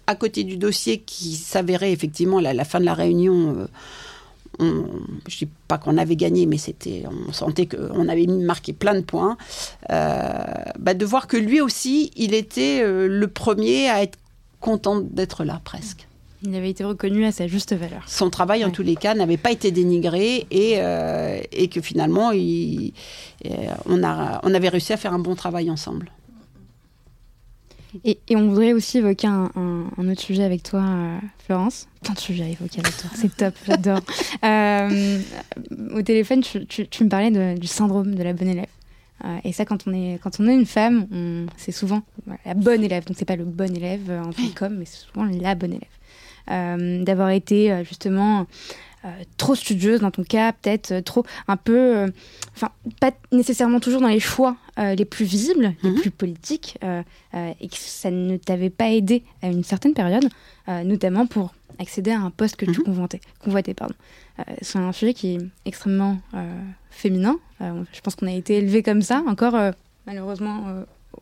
[0.07, 3.67] à côté du dossier qui s'avérait effectivement à la fin de la réunion, euh,
[4.59, 4.85] on,
[5.29, 9.01] je dis pas qu'on avait gagné, mais c'était, on sentait qu'on avait marqué plein de
[9.01, 9.37] points.
[9.91, 10.33] euh,
[10.79, 14.19] bah, de voir que lui aussi, il était euh, le premier à être
[14.61, 16.06] content d'être là presque.
[16.43, 18.03] Il avait été reconnu à sa juste valeur.
[18.07, 22.30] Son travail, en tous les cas, n'avait pas été dénigré et, euh, et que finalement,
[22.32, 22.93] il-
[23.47, 23.51] euh,
[23.87, 26.11] on, a, on avait réussi à faire un bon travail ensemble.
[28.05, 31.89] Et, et on voudrait aussi évoquer un, un- un autre sujet avec toi, euh, Florence.
[32.03, 34.01] Plein de sujets à évoquer avec toi, c'est top, j'adore.
[34.45, 35.18] Euh,
[35.95, 38.66] au téléphone, tu, tu- tu me parlais de- du syndrome de la bonne élève.
[39.45, 41.07] Et ça, quand on est, quand on est une femme,
[41.57, 42.03] c'est souvent
[42.45, 43.07] la bonne élève.
[43.07, 45.89] Donc, c'est pas le bon élève en tant com, mais c'est souvent la bonne élève.
[46.51, 48.47] Euh, D'avoir été euh, justement
[49.05, 52.07] euh, trop studieuse dans ton cas, peut-être trop, un peu,
[52.55, 52.71] enfin,
[53.01, 56.01] pas nécessairement toujours dans les choix les plus visibles, les Mhm.
[56.01, 60.29] plus politiques, et que ça ne t'avait pas aidé à une certaine période,
[60.85, 62.85] notamment pour accéder à un poste que tu Mhm.
[62.85, 63.21] convoitais.
[63.43, 63.95] convoitais pardon.
[64.41, 67.37] Euh, c'est un sujet qui est extrêmement euh, féminin.
[67.61, 69.55] Euh, je pense qu'on a été élevé comme ça, encore
[70.07, 70.65] malheureusement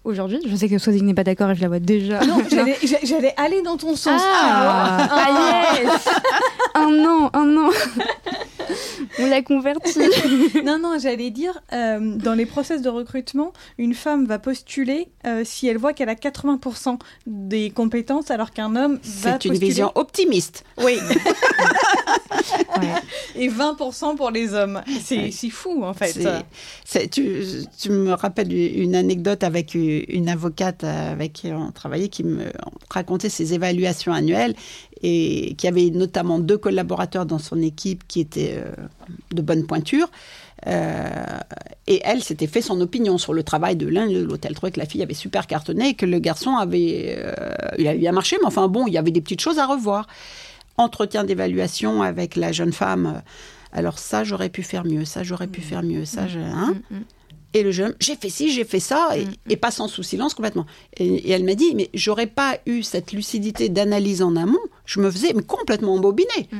[0.04, 0.40] aujourd'hui.
[0.46, 2.20] Je sais que Swazik n'est pas d'accord et je la vois déjà.
[2.24, 4.20] Non, j'allais- j'a- j'allais aller dans ton sens.
[4.24, 6.08] Ah, ah yes
[6.74, 7.70] Un an, un an
[9.18, 9.98] On l'a converti.
[10.64, 15.42] Non, non, j'allais dire, euh, dans les process de recrutement, une femme va postuler euh,
[15.44, 19.58] si elle voit qu'elle a 80% des compétences, alors qu'un homme va C'est une postuler...
[19.58, 20.64] vision optimiste.
[20.82, 20.96] Oui,
[22.80, 22.92] Ouais.
[23.36, 24.82] et 20% pour les hommes.
[25.02, 25.50] C'est Ouais.
[25.50, 26.12] fou, en fait.
[27.10, 32.46] Tu me rappelles une anecdote avec une avocate avec qui on travaillait qui me
[32.90, 34.54] racontait ses évaluations annuelles
[35.06, 38.72] et qui avait notamment deux collaborateurs dans son équipe qui étaient euh,
[39.34, 40.08] de bonne pointure.
[40.66, 41.38] Euh,
[41.86, 44.46] et elle s'était fait son opinion sur le travail de l'un et de l'autre.
[44.48, 47.32] Elle trouvait que la fille avait super cartonné et que le garçon avait, euh,
[47.76, 50.06] il avait bien marché, mais enfin bon, il y avait des petites choses à revoir.
[50.78, 53.22] Entretien d'évaluation avec la jeune femme.
[53.72, 55.04] Alors ça, j'aurais pu faire mieux.
[55.04, 56.04] Ça, j'aurais pu faire mieux.
[56.06, 57.02] Ça, je- hein Mm, mm.
[57.54, 59.32] Et le jeune, j'ai fait ci, j'ai fait ça, et, Mm.
[59.50, 60.66] et passe sous silence complètement.
[60.98, 65.00] Et, et elle m'a dit, mais j'aurais pas eu cette lucidité d'analyse en amont, je
[65.00, 66.48] me faisais mais complètement embobiner.
[66.52, 66.56] Mm.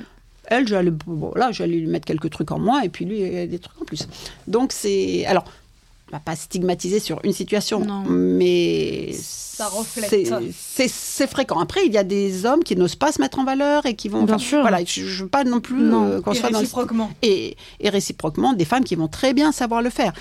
[0.47, 3.33] Elle, j'allais, bon, là, j'allais lui mettre quelques trucs en moins, et puis lui, il
[3.33, 4.07] y a des trucs en plus.
[4.47, 5.45] Donc c'est, alors,
[6.13, 8.05] on va pas stigmatiser sur une situation, Non.
[8.07, 10.11] mais Ça reflète.
[10.11, 11.59] c'est- C'est c'est fréquent.
[11.59, 14.09] Après, il y a des hommes qui n'osent pas se mettre en valeur et qui
[14.11, 14.23] vont.
[14.25, 14.61] Bien enfin, sûr.
[14.61, 16.05] Voilà, je, je veux pas non plus Non.
[16.05, 17.11] euh, qu'on Et soit dans le réciproquement.
[17.23, 20.13] et, et réciproquement des femmes qui vont très bien savoir le faire.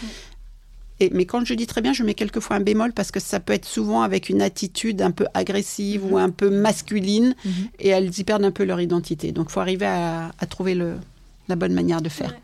[0.99, 3.39] Et, mais quand je dis très bien, je mets quelquefois un bémol parce que ça
[3.39, 7.51] peut être souvent avec une attitude un peu agressive ou un peu masculine Mhm.
[7.79, 9.31] et elles y perdent un peu leur identité.
[9.31, 10.95] Donc il faut arriver à, à trouver le,
[11.47, 12.29] la bonne manière de faire.
[12.29, 12.37] Ouais.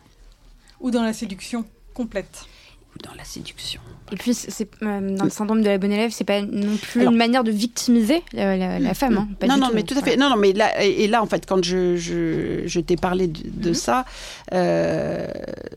[0.82, 2.46] Ou dans la séduction complète.
[2.96, 3.82] Ou dans la séduction.
[4.12, 7.02] Et puis, c'est euh, dans le syndrome de la bonne élève, c'est pas non plus
[7.02, 9.16] Alors- une manière de victimiser la, la- la femme.
[9.18, 9.76] hein, pas non, non, tout.
[9.76, 10.18] mais tout à fait.
[10.18, 13.42] Non, non, mais là, et là, en fait, quand je, je, je t'ai parlé de,
[13.46, 13.74] de Mhm.
[13.76, 14.06] ça,
[14.54, 15.28] euh,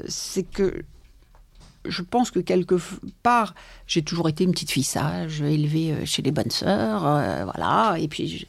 [0.08, 0.82] c'est que
[1.88, 2.76] je pense que quelque
[3.22, 3.54] part,
[3.86, 7.96] j'ai toujours été une petite fille sage, élevée euh, chez les bonnes sœurs, euh, voilà.
[7.98, 8.46] Et puis, je-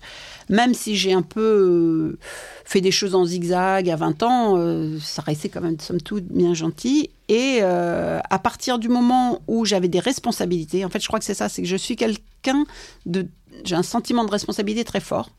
[0.54, 2.20] même si j'ai un peu euh,
[2.66, 6.26] fait des choses en zigzag à 20 ans, euh, ça restait quand même, somme toute,
[6.26, 7.10] bien gentil.
[7.30, 11.26] Et euh, à partir du moment où j'avais des responsabilités, en fait, je crois que
[11.26, 12.66] c'est ça, c'est que je suis quelqu'un
[13.06, 13.28] de.
[13.64, 15.30] J'ai un sentiment de responsabilité très fort.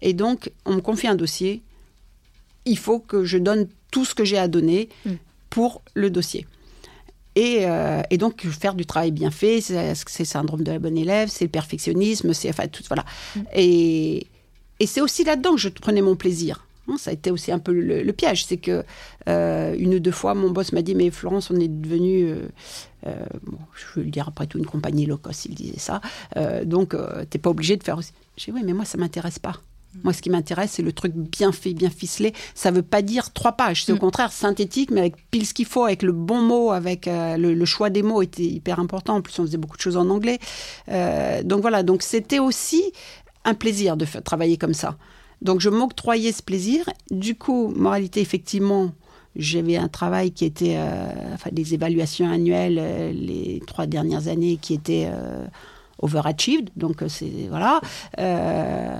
[0.00, 1.62] Et donc, on me confie un dossier.
[2.64, 5.12] Il faut que je donne tout ce que j'ai à donner Mm.
[5.50, 6.46] pour le dossier.
[7.38, 10.98] Et, euh, et donc, faire du travail bien fait, c'est le syndrome de la bonne
[10.98, 13.04] élève, c'est le perfectionnisme, c'est enfin tout, voilà.
[13.36, 13.40] Mm.
[13.54, 14.26] Et,
[14.80, 16.66] et c'est aussi là-dedans que je prenais mon plaisir.
[16.88, 18.82] Hein, ça a été aussi un peu le, le piège, c'est que
[19.28, 22.48] euh, une ou deux fois, mon boss m'a dit mais Florence, on est devenu, euh,
[23.06, 23.14] euh,
[23.44, 26.00] bon, je veux le dire après tout, une compagnie low cost, il disait ça.
[26.64, 26.96] Donc,
[27.30, 28.12] t'es pas obligé de faire aussi.
[28.36, 29.60] J'ai dit oui, mais moi ça m'intéresse pas.
[30.04, 32.32] Moi, ce qui m'intéresse, c'est le truc bien fait, bien ficelé.
[32.54, 33.84] Ça veut pas dire trois pages.
[33.84, 34.00] C'est au Mm.
[34.00, 37.54] contraire synthétique, mais avec pile ce qu'il faut, avec le bon mot, avec euh, le,
[37.54, 39.16] le choix des mots était hyper important.
[39.16, 40.38] En plus, on faisait beaucoup de choses en anglais.
[40.88, 41.82] Euh, donc voilà.
[41.82, 42.82] Donc c'était aussi
[43.44, 44.96] un plaisir de fa- travailler comme ça.
[45.42, 46.84] Donc je m'octroyais ce plaisir.
[47.10, 48.92] Du coup, moralité, effectivement,
[49.36, 54.74] j'avais un travail qui était, euh, enfin, des évaluations annuelles les trois dernières années qui
[54.74, 55.08] étaient
[55.98, 56.70] overachieved.
[56.76, 57.80] Donc euh, c'est voilà.
[58.18, 58.98] Euh,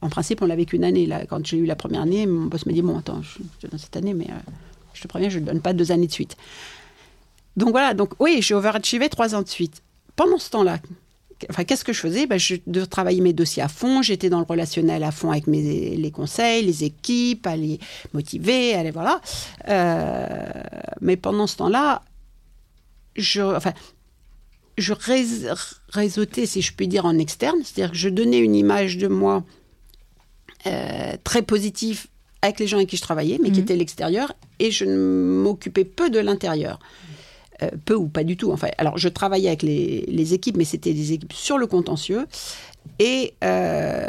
[0.00, 1.06] en principe, on l'avait qu'une année.
[1.06, 3.70] Là, quand j'ai eu la première année, mon boss m'a dit bon, attends, je te
[3.70, 4.50] donne cette année, mais euh,
[4.94, 6.36] je te préviens, je ne donne pas deux années de suite.
[7.56, 7.94] Donc voilà.
[7.94, 9.82] Donc oui, j'ai overachievé trois ans de suite.
[10.16, 10.78] Pendant ce temps-là.
[11.50, 12.26] Enfin, qu'est-ce que je faisais?
[12.26, 14.02] Ben, Je de travailler mes dossiers à fond.
[14.02, 17.78] J'étais dans le relationnel à fond avec mes, les conseils, les équipes, à les
[18.12, 19.20] motiver, à les voilà.
[21.00, 22.02] Mais pendant ce temps-là,
[23.14, 23.72] je, enfin,
[24.78, 25.50] je rés-
[25.90, 27.58] réseautais, si je puis dire, en externe.
[27.64, 29.44] C'est-à-dire que je donnais une image de moi
[30.66, 32.06] euh, très positive
[32.42, 33.64] avec les gens avec qui je travaillais, mais qui Mhm.
[33.64, 34.96] étaient l'extérieur, et je ne
[35.42, 36.78] m'occupais peu de l'intérieur.
[37.62, 38.52] Euh, peu ou pas du tout.
[38.52, 42.26] Enfin, alors, je travaillais avec les, les équipes, mais c'était des équipes sur le contentieux.
[43.00, 44.08] Et euh,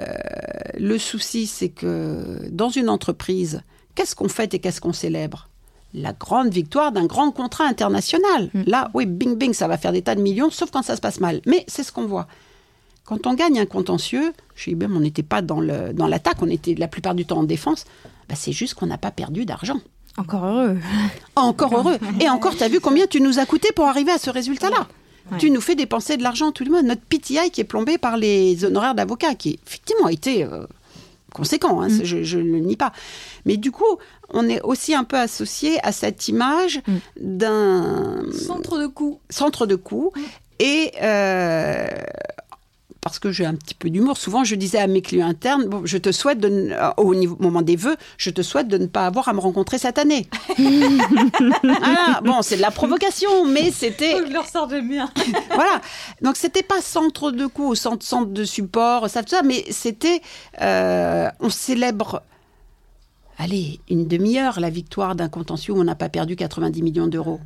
[0.78, 3.61] le souci, c'est que dans une entreprise,
[3.95, 5.49] qu'est-ce qu'on fête et qu'est-ce qu'on célèbre?
[5.93, 8.49] La grande victoire d'un grand contrat international.
[8.53, 8.63] Mm.
[8.67, 11.01] Là, oui, bing bing, ça va faire des tas de millions, sauf quand ça se
[11.01, 11.41] passe mal.
[11.45, 12.27] Mais c'est ce qu'on voit.
[13.05, 16.49] Quand on gagne un contentieux, chez IBM, on n'était pas dans le- dans l'attaque, on
[16.49, 17.85] était la plupart du temps en défense.
[18.27, 19.79] Bah, c'est juste qu'on n'a pas perdu d'argent.
[20.17, 20.77] Encore heureux.
[21.35, 21.97] Encore heureux.
[22.21, 24.87] Et encore, tu as vu combien tu nous as coûté pour arriver à ce résultat-là?
[25.31, 25.37] Ouais.
[25.39, 26.85] Tu nous fais dépenser de l'argent tout le monde.
[26.85, 30.65] Notre PTI qui est plombé par les honoraires d'avocats, qui effectivement a été euh,
[31.34, 32.03] conséquent, hein, Mm.
[32.03, 32.91] je, je ne le nie pas.
[33.45, 33.97] Mais du coup,
[34.30, 36.97] on est aussi un peu associé à cette image Mm.
[37.21, 39.19] d'un Centre de coût.
[39.30, 40.11] centre de coût.
[40.59, 41.88] Et euh,
[43.02, 45.82] parce que j'ai un petit peu d'humour, souvent je disais à mes clients internes, bon,
[45.86, 48.78] je te souhaite, de, ne- euh, au niveau, moment des vœux, je te souhaite de
[48.78, 50.28] ne pas avoir à me rencontrer cette année.
[50.58, 55.10] Voilà, bon, c'est de la provocation, mais c'était je leur sors de bien.
[55.56, 55.82] voilà.
[56.22, 60.22] Donc c'était pas centre de coût, centre, centre de support, ça, tout ça, mais c'était,
[60.62, 62.22] euh, on célèbre,
[63.38, 67.39] allez, une demi-heure la victoire d'un contentieux où on n'a pas perdu 90 millions d'euros.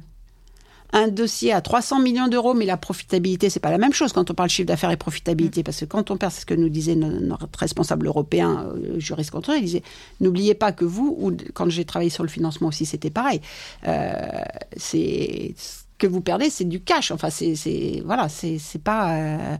[0.95, 4.29] Un dossier à 300 millions d'euros, mais la profitabilité, c'est pas la même chose quand
[4.29, 6.69] on parle chiffre d'affaires et profitabilité, parce que quand on perd, c'est ce que nous
[6.69, 9.81] disait no- notre responsable européen, euh, juriste contrôle, il disait,
[10.21, 13.41] n'oubliez pas que vous, ou quand j'ai travaillé sur le financement aussi, c'était pareil.
[13.87, 14.11] Euh,
[14.77, 17.09] c'est ce que vous perdez, c'est du cash.
[17.09, 17.55] Enfin, c'est,
[18.05, 19.57] voilà, c'est, pas, euh,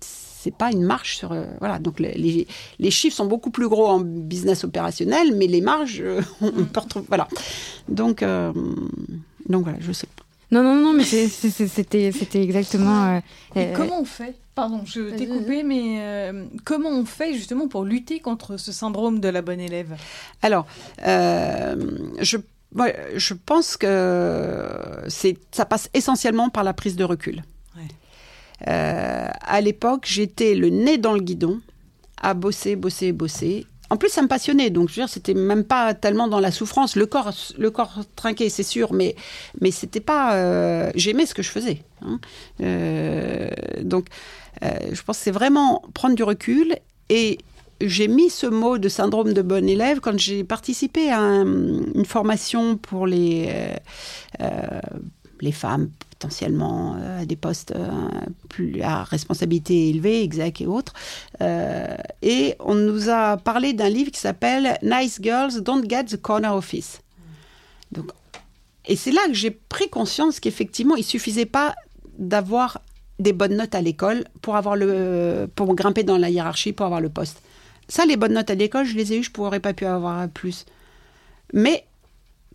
[0.00, 1.78] c'est, pas une marge sur, euh, voilà.
[1.78, 2.46] Donc les,
[2.78, 6.80] les, chiffres sont beaucoup plus gros en business opérationnel, mais les marges, euh, on, peut
[6.80, 7.26] retrouver, voilà.
[7.88, 8.22] Donc,
[9.48, 10.06] donc voilà, je sais.
[10.14, 10.25] pas.
[10.50, 13.16] Non, non, non, mais c'était exactement.
[13.16, 13.20] euh,
[13.56, 14.34] Et euh, comment on fait?
[14.54, 19.20] Pardon, je t'ai coupé, mais euh, comment on fait justement pour lutter contre ce syndrome
[19.20, 19.96] de la bonne élève?
[20.40, 20.66] Alors,
[21.06, 21.76] euh,
[22.20, 22.38] je,
[22.74, 24.66] moi, je pense que
[25.50, 27.42] ça passe essentiellement par la prise de recul.
[27.76, 27.88] Ouais.
[28.68, 31.60] Euh, à l'époque, j'étais le nez dans le guidon,
[32.22, 33.66] à bosser, bosser, bosser.
[33.90, 36.50] En plus, ça me passionnait, donc je veux dire, c'était même pas tellement dans la
[36.50, 36.96] souffrance.
[36.96, 39.14] Le corps, le corps trinqué, c'est sûr, mais
[39.60, 40.34] mais c'était pas.
[40.36, 41.82] euh, J'aimais ce que je faisais.
[42.02, 42.18] hein.
[42.62, 43.48] Euh,
[43.82, 44.08] donc,
[44.62, 46.76] euh, je pense que c'est vraiment prendre du recul
[47.10, 47.38] et
[47.80, 51.44] j'ai mis ce mot de syndrome de bon élève quand j'ai participé à un-
[51.94, 53.48] une formation pour les,
[55.40, 57.88] les femmes potentiellement euh, à des postes euh,
[58.48, 60.94] plus à responsabilité élevée, exec et autres.
[61.40, 66.16] Euh, et on nous a parlé d'un livre qui s'appelle Nice Girls Don't Get the
[66.16, 67.00] Corner Office.
[67.92, 68.10] Donc,
[68.86, 71.74] et c'est là que j'ai pris conscience qu'effectivement, il suffisait pas
[72.18, 72.80] d'avoir
[73.18, 77.00] des bonnes notes à l'école pour avoir le pour grimper dans la hiérarchie pour avoir
[77.00, 77.42] le poste.
[77.88, 80.28] Ça, les bonnes notes à l'école, je les ai eues, je pourrais pas pu avoir
[80.28, 80.66] plus.
[81.52, 81.84] Mais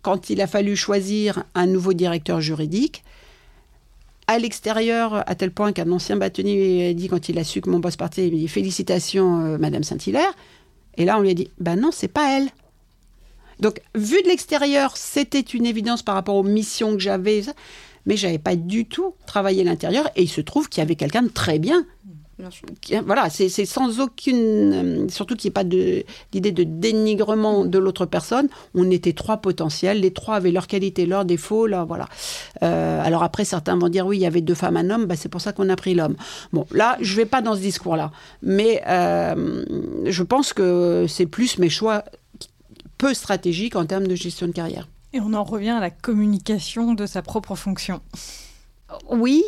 [0.02, 3.02] quand il a fallu choisir un nouveau directeur juridique,
[4.26, 7.70] à l'extérieur, à tel point qu'un ancien bâtonnier a dit quand il a su que
[7.70, 10.32] mon boss partait, il m'a dit félicitations, euh, Madame Saint-Hilaire.
[10.96, 12.48] Et là, on lui a dit, ben non, c'est pas elle.
[13.60, 17.42] Donc, vu de l'extérieur, c'était une évidence par rapport aux missions que j'avais,
[18.06, 20.10] mais j'avais pas du tout travaillé l'intérieur.
[20.16, 21.86] Et il se trouve qu'il y avait quelqu'un de très bien.
[23.06, 24.72] Voilà, c'est sans aucune.
[24.72, 26.02] euh, surtout qu'il n'y ait pas de-
[26.32, 28.48] d'idée de dénigrement de l'autre personne.
[28.74, 30.00] On était trois potentiels.
[30.00, 31.66] Les trois avaient leurs qualités, leurs défauts.
[31.66, 32.08] Là, voilà.
[32.62, 35.06] Euh, alors après, certains vont dire oui, il y avait deux femmes, un homme.
[35.06, 36.16] Bah, c'est pour ça qu'on a pris l'homme.
[36.52, 38.10] Bon, là, je vais pas dans ce discours-là.
[38.42, 39.64] Mais euh,
[40.06, 42.02] je pense que c'est plus mes choix
[42.98, 44.88] peu stratégiques en termes de gestion de carrière.
[45.12, 48.00] Et on en revient à la communication de sa propre fonction.
[49.10, 49.42] Oui.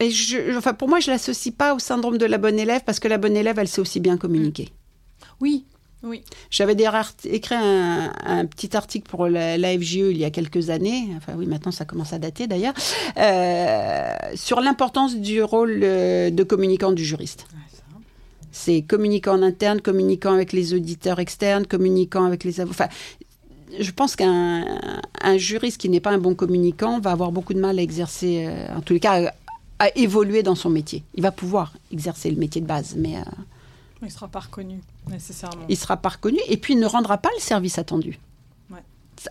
[0.00, 2.98] Et je, enfin, pour moi, je l'associe pas au syndrome de la bonne élève parce
[3.00, 4.70] que la bonne élève, elle sait aussi bien communiquer.
[5.40, 5.64] Oui,
[6.04, 6.22] oui.
[6.50, 6.76] J'avais
[7.24, 11.32] écrit un, un, petit article pour la, la, FGE il y a quelques années, enfin
[11.36, 12.74] oui, maintenant ça commence à dater d'ailleurs,
[13.16, 17.46] euh, sur l'importance du rôle euh, de communicant du juriste.
[18.52, 22.84] C'est communicant en interne, communicant avec les auditeurs externes, communicant avec les avocats.
[22.84, 22.94] Enfin,
[23.80, 24.64] je pense qu'un
[25.22, 28.46] un juriste qui n'est pas un bon communicant va avoir beaucoup de mal à exercer,
[28.46, 29.32] euh, en tous les cas,
[29.84, 31.04] à, évoluer dans son métier.
[31.14, 33.16] Il va pouvoir exercer le métier de base, mais...
[33.16, 33.22] Euh,
[34.04, 35.64] il ne sera pas reconnu, nécessairement.
[35.68, 38.18] Il ne sera pas reconnu et puis il ne rendra pas le service attendu.
[38.70, 38.82] Ouais.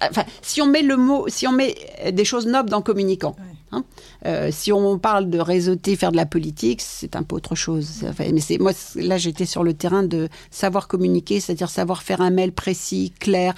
[0.01, 1.75] Enfin, si on met le mot, si on met
[2.11, 3.55] des choses nobles dans communicant, ouais.
[3.71, 3.85] hein,
[4.25, 8.03] euh, si on parle de réseauter, faire de la politique, c'est un peu autre chose.
[8.07, 12.21] Enfin, mais c'est moi là, j'étais sur le terrain de savoir communiquer, c'est-à-dire savoir faire
[12.21, 13.53] un mail précis, clair,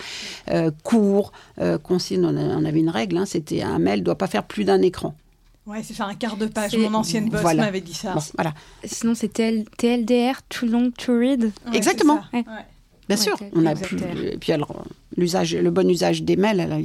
[0.49, 1.31] euh, court,
[1.61, 2.19] euh, concis.
[2.21, 5.15] On, on, avait une règle, hein, c'était un mail doit pas faire plus d'un écran.
[5.65, 6.77] Ouais, c'est faire un quart de page.
[6.77, 7.63] Mon ancienne boss voilà.
[7.63, 8.13] m'avait dit ça.
[8.13, 8.53] Bon, voilà.
[8.83, 11.43] Sinon, c'est TL, TLDR, too long to read.
[11.43, 12.21] Ouais, Exactement.
[12.33, 12.45] Ouais.
[13.07, 13.97] Bien sûr, on a plus.
[14.01, 14.83] Et puis alors,
[15.15, 16.77] l'usage, le bon usage des mails, là,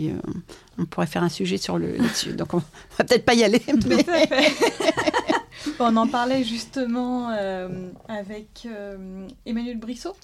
[0.78, 2.32] on pourrait faire un sujet sur le là-dessus.
[2.32, 2.58] Donc, on
[2.98, 3.62] va peut-être pas y aller.
[3.86, 4.04] Mais...
[5.78, 10.16] on en parlait justement euh, avec euh, Emmanuel Brissot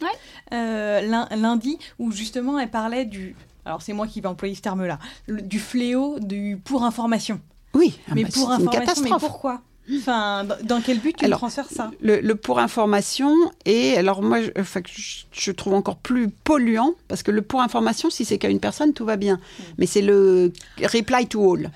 [0.53, 3.35] euh, lundi, où justement elle parlait du.
[3.65, 4.99] Alors, c'est moi qui vais employer ce terme-là,
[5.29, 7.41] du fléau du pour information.
[7.75, 9.63] Oui, mais bah, pour information, mais pourquoi
[9.95, 13.33] Enfin, dans quel but tu alors, transfères ça le, le, pour information
[13.67, 17.61] et alors moi, je, enfin, je, je, trouve encore plus polluant parce que le pour
[17.61, 19.37] information, si c'est qu'à une personne, tout va bien.
[19.37, 19.63] Mm.
[19.79, 20.53] Mais c'est le
[20.83, 21.71] reply to all.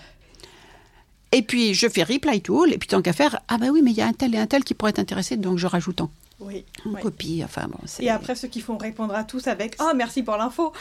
[1.31, 3.81] Et puis je fais reply to all et puis tant qu'à faire, ah bah oui,
[3.83, 5.69] mais il y a un tel et un tel qui pourrait être intéressé, donc je
[5.69, 6.11] rajoute en
[6.41, 6.65] oui,
[7.01, 7.43] copie.
[7.45, 7.79] Enfin bon.
[8.01, 10.73] Et après ceux qui font répondre à tous avec oh merci pour l'info.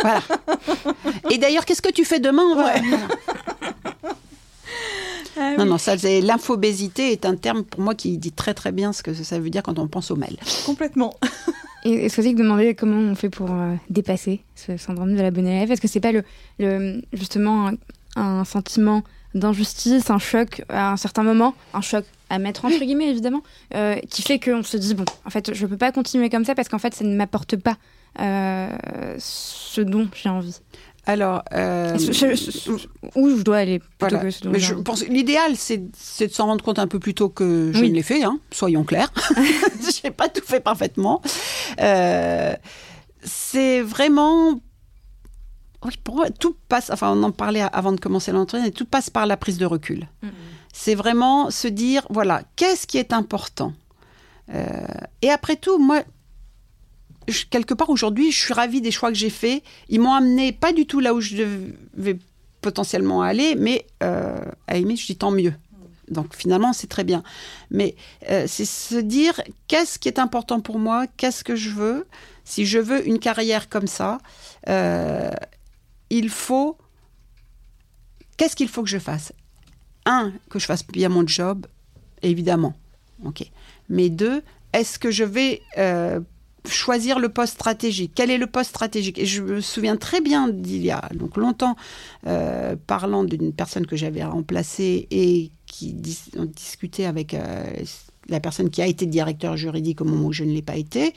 [0.00, 0.22] voilà.
[1.30, 2.80] Et d'ailleurs, qu'est-ce que tu fais demain ouais.
[2.80, 3.08] voilà.
[5.36, 5.70] Ah, non, oui.
[5.70, 9.14] non, ça, l'infobésité est un terme pour moi qui dit très très bien ce que
[9.14, 10.36] ça veut dire quand on pense au mail.
[10.66, 11.14] Complètement.
[11.84, 15.46] Et c'est que demander comment on fait pour euh, dépasser ce syndrome de la bonne
[15.46, 16.24] élève Est-ce que c'est pas le,
[16.58, 17.74] le, justement un,
[18.16, 19.02] un sentiment
[19.34, 23.42] d'injustice, un choc à un certain moment, un choc à mettre entre guillemets évidemment,
[23.74, 26.54] euh, qui fait qu'on se dit bon, en fait, je peux pas continuer comme ça
[26.54, 27.76] parce qu'en fait, ça ne m'apporte pas
[28.20, 28.68] euh,
[29.18, 30.56] ce dont j'ai envie.
[31.06, 32.70] Alors, euh, je, je, je,
[33.16, 34.20] où je dois aller plutôt voilà.
[34.20, 37.80] que je pense l'idéal, c'est de s'en rendre compte un peu plus tôt que je
[37.80, 37.90] Oui.
[37.90, 38.22] ne l'ai fait.
[38.22, 41.22] Hein, soyons clairs, je n'ai pas tout fait parfaitement.
[41.80, 42.54] Euh,
[43.22, 44.60] c'est vraiment
[45.84, 46.90] oui, pour moi, tout passe.
[46.90, 48.66] Enfin, on en parlait avant de commencer l'entretien.
[48.66, 50.06] et Tout passe par la prise de recul.
[50.22, 50.28] Mm.
[50.72, 53.72] C'est vraiment se dire voilà, qu'est-ce qui est important?
[54.54, 54.66] Euh,
[55.22, 56.02] et après tout, moi,
[57.50, 59.62] quelque part aujourd'hui, je suis ravie des choix que j'ai faits.
[59.88, 62.18] Ils m'ont amené pas du tout là où je devais
[62.60, 65.54] potentiellement aller, mais euh, à limite, je dis tant mieux.
[66.10, 67.22] Donc finalement, c'est très bien.
[67.70, 67.94] Mais
[68.28, 72.06] euh, c'est se dire qu'est-ce qui est important pour moi, qu'est-ce que je veux.
[72.44, 74.18] Si je veux une carrière comme ça,
[74.68, 75.30] euh,
[76.10, 76.76] il faut.
[78.36, 79.32] Qu'est-ce qu'il faut que je fasse?
[80.06, 81.66] Un, que je fasse bien mon job,
[82.22, 82.74] évidemment.
[83.24, 83.44] Ok.
[83.88, 86.20] Mais deux, est-ce que je vais euh,
[86.68, 90.48] choisir le poste stratégique Quel est le poste stratégique Et je me souviens très bien
[90.48, 91.76] d'il y a donc longtemps,
[92.26, 97.64] euh, parlant d'une personne que j'avais remplacée et qui discutait avec euh,
[98.28, 101.14] la personne qui a été directeur juridique au moment où je ne l'ai pas été.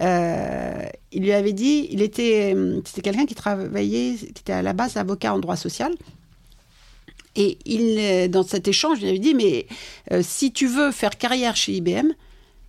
[0.00, 4.72] Euh, il lui avait dit, il était, c'était quelqu'un qui travaillait, qui était à la
[4.72, 5.92] base avocat en droit social.
[7.38, 9.66] Et il, dans cet échange, il lui avait dit, mais
[10.22, 12.12] si tu veux faire carrière chez IBM,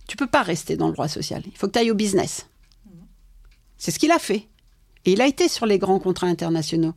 [0.08, 1.42] tu peux pas rester dans le droit social.
[1.46, 2.48] Il faut que tu ailles au business.
[3.76, 4.48] C'est ce qu'il a fait.
[5.04, 6.94] Et il a été sur les grands contrats internationaux.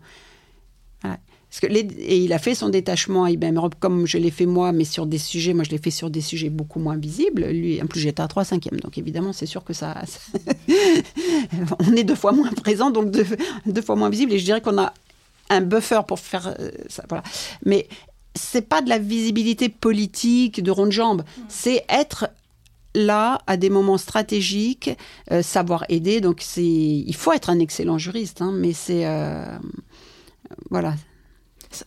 [1.04, 1.20] Voilà.
[1.50, 4.32] Parce que les, et il a fait son détachement à IBM Europe comme je l'ai
[4.32, 6.96] fait moi, mais sur des sujets, moi je l'ai fait sur des sujets beaucoup moins
[6.96, 7.46] visibles.
[7.48, 10.20] Lui, en plus j'étais à 3 cinquièmes, donc évidemment c'est sûr que ça, ça
[11.80, 13.28] on est deux fois moins présent, donc deux,
[13.66, 14.32] deux fois moins visible.
[14.32, 14.94] Et je dirais qu'on a
[15.50, 17.04] un buffer pour faire euh, ça.
[17.10, 17.24] Voilà.
[17.66, 17.90] Mais
[18.34, 21.42] c'est pas de la visibilité politique de ronde jambe, mmh.
[21.50, 22.30] c'est être
[22.96, 24.92] là à des moments stratégiques,
[25.32, 26.22] euh, savoir aider.
[26.22, 29.46] Donc c'est, il faut être un excellent juriste, hein, mais c'est euh,
[30.70, 30.96] voilà.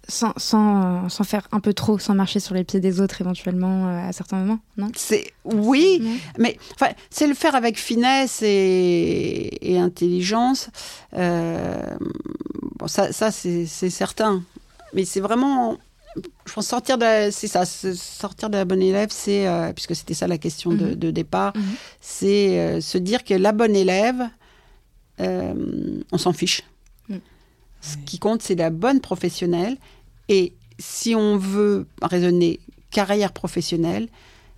[0.09, 3.87] Sans, sans, sans, faire un peu trop, sans marcher sur les pieds des autres éventuellement
[3.87, 4.91] euh, à certains moments, non?
[4.97, 6.17] C'est oui, mmh.
[6.39, 10.71] mais enfin c'est le faire avec finesse et, et intelligence.
[11.13, 14.43] Bon, ça, ça c'est certain,
[14.95, 15.77] mais c'est vraiment
[16.47, 20.15] je pense sortir de c'est ça sortir de la bonne élève c'est euh, puisque c'était
[20.15, 20.79] ça la question mmh.
[20.79, 21.61] de, de, départ mmh.
[22.01, 24.23] c'est euh, se dire que la bonne élève
[25.21, 26.63] euh, on s'en fiche
[27.09, 27.17] mmh.
[27.81, 29.77] ce qui compte c'est la bonne professionnelle
[30.29, 32.61] et si on veut raisonner
[32.91, 34.09] carrière professionnelle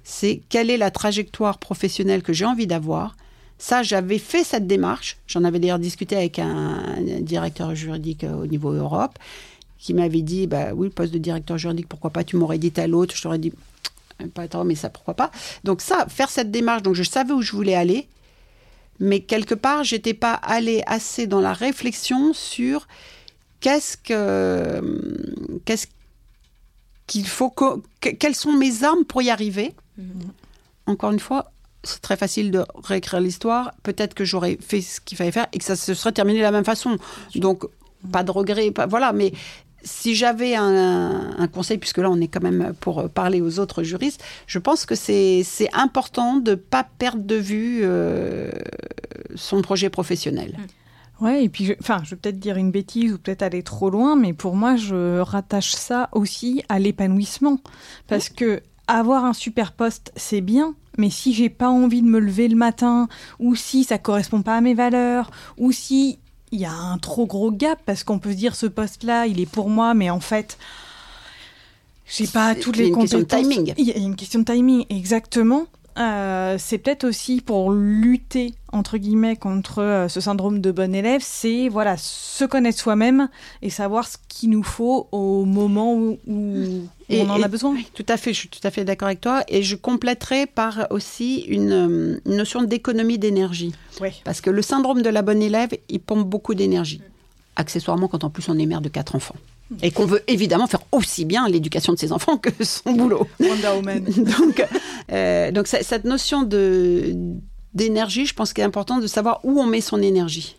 [0.04, 3.16] c'est quelle est la trajectoire professionnelle que j'ai envie d'avoir
[3.59, 5.16] Ça, j'avais fait cette démarche.
[5.26, 9.18] J'en avais d'ailleurs discuté avec un, directeur juridique au niveau Europe
[9.78, 12.72] qui m'avait dit bah oui, le poste de directeur juridique, pourquoi pas Tu m'aurais dit
[12.76, 13.14] à l'autre.
[13.16, 13.52] Je t'aurais dit
[14.34, 15.30] pas trop, mais ça, pourquoi pas
[15.64, 18.08] Donc, ça, faire cette démarche, donc je savais où je voulais aller,
[18.98, 22.88] mais quelque part, j'étais pas allée assez dans la réflexion sur
[23.60, 25.86] qu'est-ce que qu'est-ce
[27.06, 27.54] qu'il faut
[28.00, 29.74] quelles sont mes armes pour y arriver.
[30.00, 30.28] Mm-hmm.
[30.86, 31.52] Encore une fois,
[31.82, 33.72] c'est très facile de réécrire l'histoire.
[33.82, 36.44] Peut-être que j'aurais fait ce qu'il fallait faire et que ça se serait terminé de
[36.44, 36.96] la même façon.
[37.34, 37.64] Donc,
[38.12, 39.12] pas de regret, pas, voilà.
[39.12, 39.32] Mais
[39.87, 44.22] si j'avais un, conseil, puisque là on est quand même pour parler aux autres juristes,
[44.47, 48.51] je pense que c'est important de ne pas perdre de vue euh,
[49.37, 50.59] son projet professionnel.
[51.20, 53.89] Ouais, et puis, je, enfin, je vais peut-être dire une bêtise ou peut-être aller trop
[53.89, 57.59] loin, mais pour moi, je rattache ça aussi à l'épanouissement,
[58.07, 62.18] parce que avoir un super poste, c'est bien, mais si j'ai pas envie de me
[62.18, 63.09] lever le matin,
[63.39, 66.18] ou si ça correspond pas à mes valeurs, ou si
[66.53, 69.40] il y a un trop gros gap, parce qu'on peut se dire ce poste-là, il
[69.40, 70.59] est pour moi, mais en fait,
[72.07, 73.47] j'ai pas toutes les compétences.
[73.76, 75.66] Il y a une question de timing, exactement.
[75.99, 81.22] Euh, c'est peut-être aussi pour lutter entre guillemets contre euh, ce syndrome de bon élève,
[81.24, 83.30] c'est voilà se connaître soi-même
[83.62, 87.74] et savoir ce qu'il nous faut au moment où, on en a besoin.
[87.94, 90.86] tout à fait, je suis tout à fait d'accord avec toi et je compléterai par
[90.90, 93.72] aussi une, euh, notion d'économie d'énergie.
[94.24, 97.01] Parce que le syndrome de la bonne élève, il pompe beaucoup d'énergie.
[97.55, 99.36] Accessoirement, quand en plus on est mère de quatre enfants
[99.82, 103.26] et qu'on veut évidemment faire aussi bien l'éducation de ses enfants que son boulot.
[104.16, 104.64] donc,
[105.12, 107.14] euh, donc cette notion de
[107.74, 110.56] d'énergie, je pense qu'il est important de savoir où on met son énergie.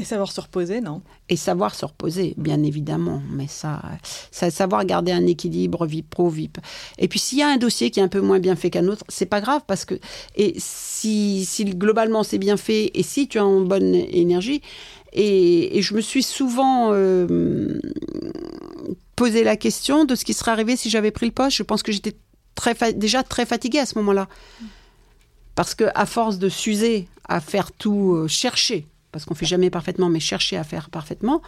[0.00, 1.02] Et savoir se reposer, non?
[1.28, 3.20] Et savoir se reposer, bien évidemment.
[3.32, 3.82] Mais ça,
[4.30, 6.50] ça, savoir garder un équilibre vie pro, vie.
[6.98, 8.86] Et puis s'il y a un dossier qui est un peu moins bien fait qu'un
[8.86, 9.98] autre, c'est pas grave parce que
[10.36, 14.62] et si, si globalement c'est bien fait et si tu as une bonne énergie,
[15.12, 17.80] et, je me suis souvent euh,
[19.16, 21.56] posé la question de ce qui serait arrivé si j'avais pris le poste.
[21.56, 22.16] Je pense que j'étais
[22.94, 24.28] déjà très fatiguée à ce moment-là.
[25.54, 29.70] Parce que à force de s'user à faire tout, euh, chercher, parce qu'on fait jamais
[29.70, 31.42] parfaitement, mais chercher à faire parfaitement,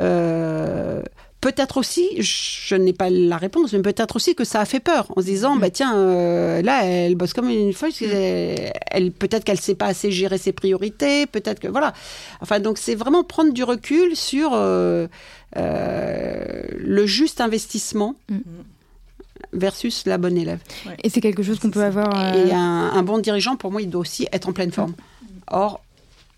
[0.00, 1.02] euh,
[1.42, 5.08] Peut-être aussi, je n'ai pas la réponse, mais peut-être aussi que ça a fait peur
[5.16, 7.90] en se disant, bah tiens, euh, là, elle bosse comme une folle.
[8.00, 11.94] Elle, peut-être qu'elle ne sait pas assez gérer ses priorités, peut-être que voilà.
[12.42, 15.08] Enfin, donc c'est vraiment prendre du recul sur euh,
[15.56, 18.14] euh, le juste investissement.
[18.28, 18.38] Mm.
[19.52, 20.60] versus la bonne élève.
[21.02, 22.36] Et c'est quelque chose qu'on peut avoir.
[22.36, 24.94] Et un, un, bon dirigeant, pour moi, il doit aussi être en pleine forme.
[25.48, 25.82] Or,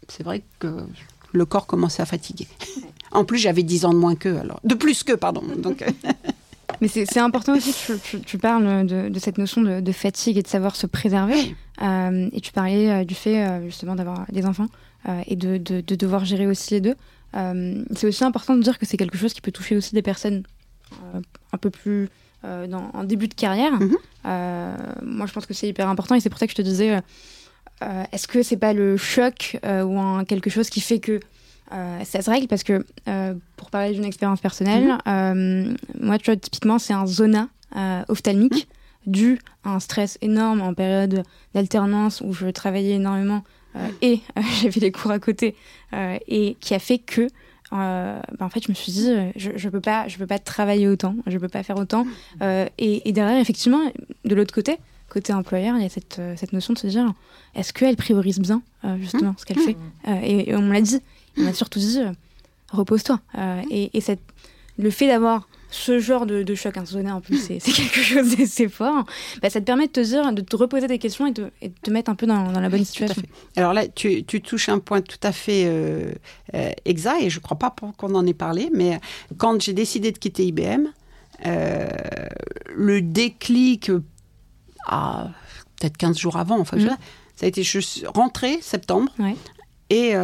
[0.08, 0.86] c'est vrai que
[1.32, 2.48] le corps commençait à fatiguer.
[3.14, 4.60] En plus, j'avais 10 ans de moins qu'eux, alors.
[4.64, 5.42] De plus qu'eux, pardon.
[5.56, 5.82] Donc.
[5.82, 5.90] Euh.
[6.80, 10.74] Mais c'est important aussi que tu, parles de, cette notion de, fatigue et de savoir
[10.74, 11.54] se préserver.
[11.80, 14.66] Euh, et tu parlais euh, du fait justement d'avoir des enfants
[15.26, 16.94] et de, devoir gérer aussi les deux.
[17.94, 20.42] c'est aussi important de dire que c'est quelque chose qui peut toucher aussi des personnes
[21.52, 22.08] un peu plus
[22.42, 23.78] dans, en début de carrière.
[23.78, 25.04] Mm-hmm.
[25.04, 27.00] moi, je pense que c'est hyper important et c'est pour ça que je te disais,
[28.10, 31.20] est-ce que c'est pas le choc ou quelque chose qui fait que
[31.72, 34.98] euh, ça se règle parce que, euh, pour parler d'une expérience personnelle, mhm.
[35.08, 37.48] euh, moi, tu vois, typiquement, c'est un zona
[38.08, 38.68] ophtalmique
[39.06, 39.12] mhm.
[39.12, 43.42] dû à un stress énorme en période d'alternance où je travaillais énormément
[44.00, 44.20] et
[44.62, 45.56] j'avais des cours à côté
[45.92, 47.26] et qui a fait que
[47.72, 50.86] bah, en fait, je me suis dit, je, je peux pas, je peux pas travailler
[50.86, 52.04] autant, je peux pas faire autant.
[52.40, 52.68] Mhm.
[52.78, 53.80] et, derrière, effectivement,
[54.24, 54.76] de l'autre côté,
[55.08, 57.12] côté employeur, il y a cette, cette notion de se dire,
[57.56, 58.62] est-ce qu'elle priorise bien
[59.00, 59.76] justement ce qu'elle fait?
[60.22, 61.00] Et, on me l'a dit,
[61.36, 62.12] on m'a surtout dit euh,
[62.70, 63.20] repose-toi.
[63.38, 64.20] Euh, et, cette,
[64.78, 69.04] le fait d'avoir ce genre de, choc insonné en plus, c'est quelque chose d'assez fort.
[69.42, 71.50] Bah, ça te permet de te dire, de te reposer des questions et de,
[71.82, 73.22] te mettre un peu dans, la bonne situation.
[73.56, 76.12] Alors là, tu, touches un point tout à fait euh,
[76.84, 79.00] exact et je ne crois pas qu'on en ait parlé, mais
[79.36, 80.86] quand j'ai décidé de quitter IBM,
[81.44, 83.90] le déclic
[84.86, 85.30] à
[85.80, 86.96] peut-être 15 jours avant, enfin, mm.
[87.34, 89.12] ça a été je suis rentrée septembre
[89.90, 90.14] et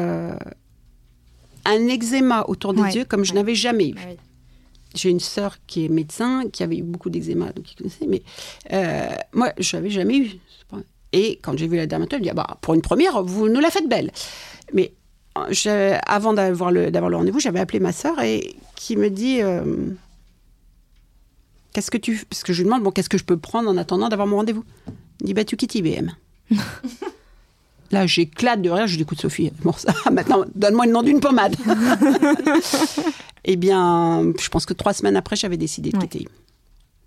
[1.64, 3.94] un eczéma autour des yeux comme je n'avais jamais eu.
[3.98, 4.12] Ah
[4.94, 8.22] J'ai une sœur qui est médecin, qui avait eu beaucoup d'eczéma, donc qui connaissait, mais
[8.72, 10.30] euh, moi, je n'avais jamais eu.
[11.12, 13.60] Et quand j'ai vu la dermatologue, elle dit ah bah, pour une première, vous nous
[13.60, 14.12] la faites belle.
[14.72, 14.92] Mais
[15.66, 19.90] euh, avant d'avoir le, le rendez-vous, j'avais appelé ma sœur et qui me dit euh,
[21.72, 22.24] Qu'est-ce que tu.
[22.28, 24.36] Parce que je lui demande bon, qu'est-ce que je peux prendre en attendant d'avoir mon
[24.36, 24.64] rendez-vous?
[25.20, 26.10] Il dit Bah, tu quittes IBM.
[27.90, 28.86] Là, j'éclate de rire.
[28.86, 31.56] Je dis, écoute, Sophie, bon, ça, maintenant, donne-moi le nom d'une pommade.
[33.44, 36.28] eh bien, je pense que trois semaines après, j'avais décidé de quitter.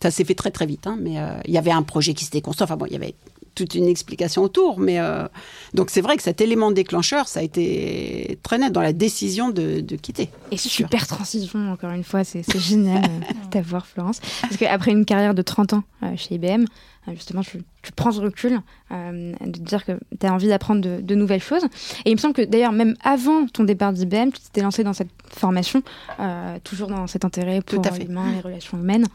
[0.01, 0.85] Ça s'est fait très, très vite.
[0.85, 2.65] Hein, mais euh, il y avait un projet qui s'était construit.
[2.65, 3.15] Enfin bon, il y avait
[3.55, 4.79] toute une explication autour.
[4.79, 5.25] Mais euh,
[5.73, 9.49] donc c'est vrai que cet élément déclencheur, ça a été très net dans la décision
[9.49, 10.29] de, quitter.
[10.51, 13.03] Et super transition, encore une fois, c'est génial
[13.51, 14.19] d'avoir Florence.
[14.41, 15.83] Parce qu'après une carrière de 30 ans
[16.17, 16.65] chez IBM, euh,
[17.11, 18.59] justement, tu, prends ce recul
[18.91, 21.63] euh, de dire que tu as envie d'apprendre de, nouvelles choses.
[22.05, 24.93] Et il me semble que d'ailleurs, même avant ton départ d'IBM, tu t'es lancé dans
[24.93, 25.83] cette formation,
[26.19, 29.07] euh, toujours dans cet intérêt pour l'humain, les relations humaines.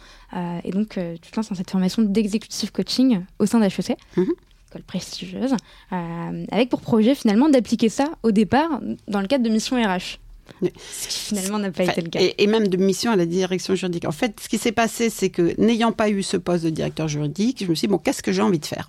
[0.64, 3.96] et donc, tu te lances dans cette formation d'executive coaching au sein d'HEC.
[4.16, 4.24] Mm
[4.70, 5.56] école prestigieuse,
[5.90, 10.18] avec pour projet finalement d'appliquer ça au départ dans le cadre de mission RH.
[10.62, 12.20] Ce qui finalement n'a pas été le cas.
[12.36, 14.04] Et, même de mission à la direction juridique.
[14.06, 17.08] En fait, ce qui s'est passé, c'est que n'ayant pas eu ce poste de directeur
[17.08, 18.88] juridique, je me suis dit, bon, qu'est-ce que j'ai envie de faire?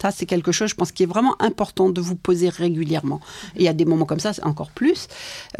[0.00, 3.20] Ça, c'est quelque chose, je pense, qui est vraiment important de vous poser régulièrement.
[3.56, 5.08] Et a des moments comme ça, encore plus.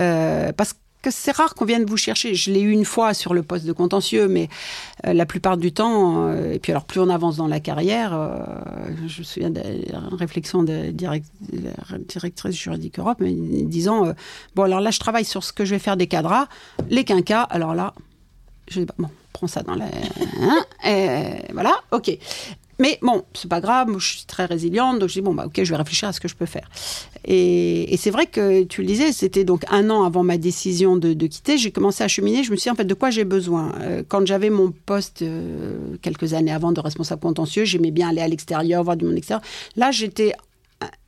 [0.01, 0.79] Euh, parce que
[1.11, 2.35] c'est rare qu'on vienne vous chercher.
[2.35, 4.49] Je l'ai eu une fois sur le poste de contentieux, mais
[5.07, 8.13] euh, la plupart du temps, euh, et puis alors plus on avance dans la carrière,
[8.15, 8.39] euh,
[9.07, 14.13] je me souviens d'une réflexion de directrice juridique Europe, disant
[14.55, 16.49] bon alors là je travaille sur ce que je vais faire des cadras,
[16.89, 17.95] les quinquas, alors là,
[18.69, 19.87] je dis bon, prends ça dans la,
[20.41, 20.65] hein,
[21.53, 22.19] voilà, ok.
[22.81, 25.63] Mais bon, c'est pas grave, je suis très résiliente, donc je dis bon bah ok,
[25.65, 26.71] je vais réfléchir à ce que je peux faire.
[27.25, 31.27] Et, c'est vrai que tu le disais, c'était donc un an avant ma décision de,
[31.27, 32.45] quitter, j'ai commencé à cheminer.
[32.45, 33.73] Je me suis dit en fait de quoi j'ai besoin?
[33.81, 38.21] Euh, quand j'avais mon poste euh, quelques années avant de responsable contentieux, j'aimais bien aller
[38.21, 39.43] à l'extérieur, voir du monde extérieur.
[39.75, 40.33] Là, j'étais,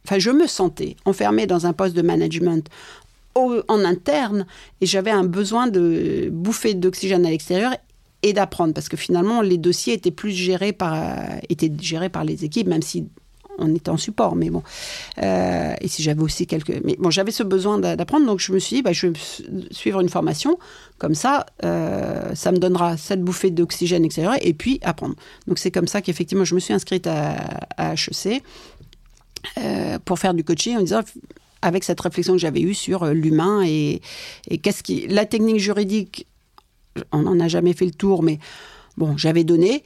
[0.05, 2.69] enfin, je me sentais enfermée dans un poste de management
[3.37, 4.45] en interne
[4.81, 7.75] et j'avais un besoin de bouffer d'oxygène à l'extérieur
[8.23, 8.75] et d'apprendre.
[8.75, 12.83] Parce que finalement les dossiers étaient plus gérés par étaient gérés par les équipes même
[12.83, 13.09] si
[13.61, 14.63] on était en support mais bon.
[15.23, 18.27] Euh, et si j'avais aussi quelques mais bon j'avais ce besoin d'apprendre.
[18.27, 19.19] Donc je me suis dit bah, je vais
[19.71, 20.59] suivre une formation.
[20.99, 25.15] Comme ça euh, ça me donnera cette bouffée d'oxygène etc et puis apprendre.
[25.47, 27.37] Donc c'est comme ça qu'effectivement je me suis inscrite à,
[27.77, 28.43] à HEC
[29.59, 31.03] euh, pour faire du coaching en disant
[31.63, 34.01] avec cette réflexion que j'avais eue sur l'humain et,
[34.49, 36.27] et qu'est-ce qui la technique juridique
[37.13, 38.39] on n'en a jamais fait le tour, mais
[38.97, 39.83] bon, j'avais donné.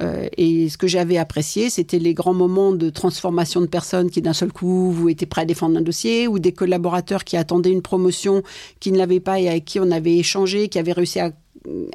[0.00, 4.22] Euh, et ce que j'avais apprécié, c'était les grands moments de transformation de personnes qui
[4.22, 7.72] d'un seul coup vous étaient prêts à défendre un dossier, ou des collaborateurs qui attendaient
[7.72, 8.42] une promotion,
[8.80, 11.32] qui ne l'avaient pas et avec qui on avait échangé, qui avaient réussi à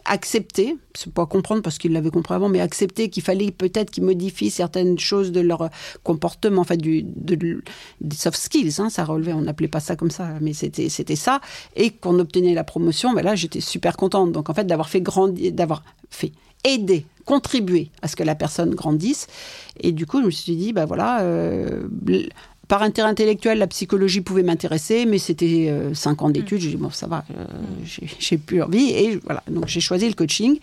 [0.06, 4.04] accepter, c'est pas comprendre parce qu'ils l'avaient compris avant, mais accepter qu'il fallait peut-être qu'ils
[4.04, 5.70] modifient certaines choses de leur
[6.04, 10.12] comportement, en fait, du, des soft skills, hein, ça relevait, on n'appelait pas ça comme
[10.12, 11.42] ça, mais c'était, c'était ça,
[11.76, 14.32] et qu'on obtenait la promotion, ben là, j'étais super contente.
[14.32, 16.32] Donc, en fait, d'avoir fait grandir, d'avoir fait
[16.64, 19.28] aider, contribuer à ce que la personne grandisse.
[19.80, 21.88] Et du coup, je me suis dit, ben voilà, euh,
[22.74, 26.60] par intérêt intellectuel, la psychologie pouvait m'intéresser, mais c'était euh, cinq ans d'études.
[26.60, 27.46] J'ai dit, bon, ça va, euh,
[28.18, 28.90] j'ai plus envie.
[28.90, 30.58] Et voilà, donc j'ai choisi le coaching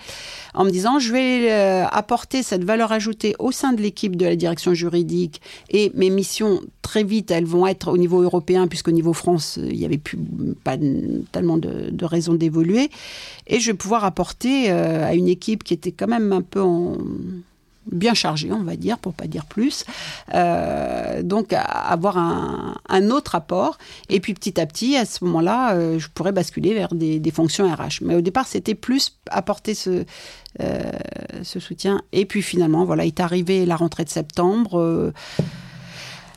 [0.53, 4.25] en me disant, je vais euh, apporter cette valeur ajoutée au sein de l'équipe de
[4.25, 5.41] la direction juridique.
[5.71, 9.79] Et mes missions, très vite, elles vont être au niveau européen, puisqu'au niveau France, il
[9.79, 10.19] n'y avait plus
[10.65, 10.77] pas
[11.31, 12.91] tellement de, de raisons d'évoluer.
[13.47, 16.99] Et je vais pouvoir apporter à une équipe qui était quand même un peu en
[17.91, 19.85] bien chargé, on va dire, pour pas dire plus.
[20.35, 23.79] Euh, donc avoir un, autre apport.
[24.09, 27.73] Et puis petit à petit, à ce moment-là, euh, je pourrais basculer vers des, fonctions
[27.73, 28.03] RH.
[28.03, 30.05] Mais au départ, c'était plus apporter ce,
[30.61, 30.91] euh,
[31.43, 32.03] ce soutien.
[32.13, 35.13] Et puis finalement, voilà, est arrivé la rentrée de septembre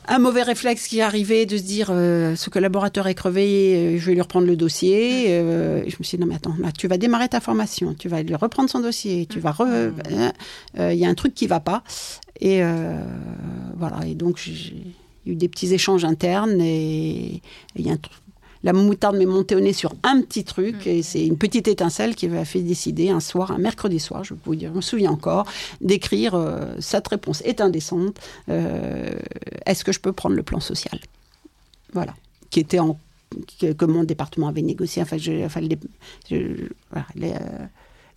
[0.06, 4.06] un mauvais réflexe qui arrivé de se dire euh, ce collaborateur est crevé, euh, je
[4.06, 5.26] vais lui reprendre le dossier.
[5.28, 8.22] Euh, je me suis dit non mais attends, tu vas démarrer ta formation, tu vas
[8.22, 9.54] lui reprendre son dossier, tu vas
[10.78, 11.82] il y a un truc qui va pas
[12.40, 12.62] et
[13.76, 14.94] voilà et donc j'ai
[15.26, 17.40] eu des petits échanges internes et
[17.76, 18.23] il y a un truc
[18.64, 20.88] la moutarde m'est montée au nez sur un petit truc, mm.
[20.88, 24.34] et c'est une petite étincelle qui m'a fait décider un soir, un mercredi soir, je
[24.34, 25.46] peux vous dire, je me souviens encore,
[25.80, 28.18] d'écrire euh, cette réponse est indécente.
[28.48, 29.12] Euh,
[29.66, 30.98] est-ce que je peux prendre le plan social?
[31.92, 32.14] Voilà,
[32.50, 32.98] qui était en
[33.60, 35.02] que, mon département avait négocié.
[35.02, 35.60] Enfin, je, enfin,
[36.30, 37.66] voilà, euh,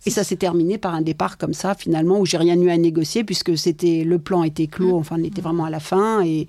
[0.06, 2.78] et ça s'est terminé par un départ comme ça, finalement, où j'ai rien eu à
[2.78, 5.00] négocier, puisque c'était le plan était clos, mm.
[5.00, 6.48] enfin, on était vraiment à la fin, et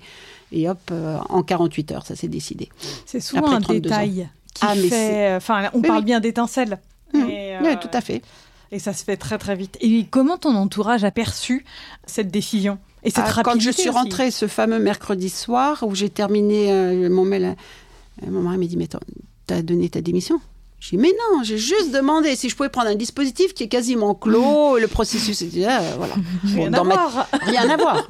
[0.52, 2.68] et hop, euh, en 48 heures, ça s'est décidé.
[3.06, 5.34] C'est souvent un détail qui ah, fait.
[5.34, 6.78] Enfin, on parle bien d'étincelles.
[7.12, 7.18] Mmh.
[7.22, 8.22] oui, euh, tout à fait.
[8.72, 9.76] Et ça se fait très très vite.
[9.80, 11.64] Et comment ton entourage a perçu
[12.06, 16.10] cette décision et cette ah, Quand je suis rentrée ce fameux mercredi soir où j'ai
[16.10, 17.56] terminé euh, mon mail,
[18.26, 18.88] mon mari m'a dit mais
[19.46, 20.40] t'as donné ta démission?
[20.80, 23.68] J'ai dit, mais non, j'ai juste demandé si je pouvais prendre un dispositif qui est
[23.68, 26.14] quasiment clos, le processus était là, voilà.
[26.44, 27.28] Rien, à voir.
[27.42, 28.08] rien à voir.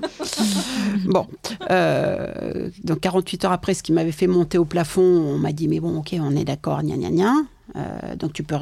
[1.05, 1.27] bon,
[1.71, 5.67] euh, donc 48 heures après, ce qui m'avait fait monter au plafond, on m'a dit,
[5.67, 7.35] mais bon, ok, on est d'accord, gna gna gna.
[7.77, 8.57] Euh, donc tu peux,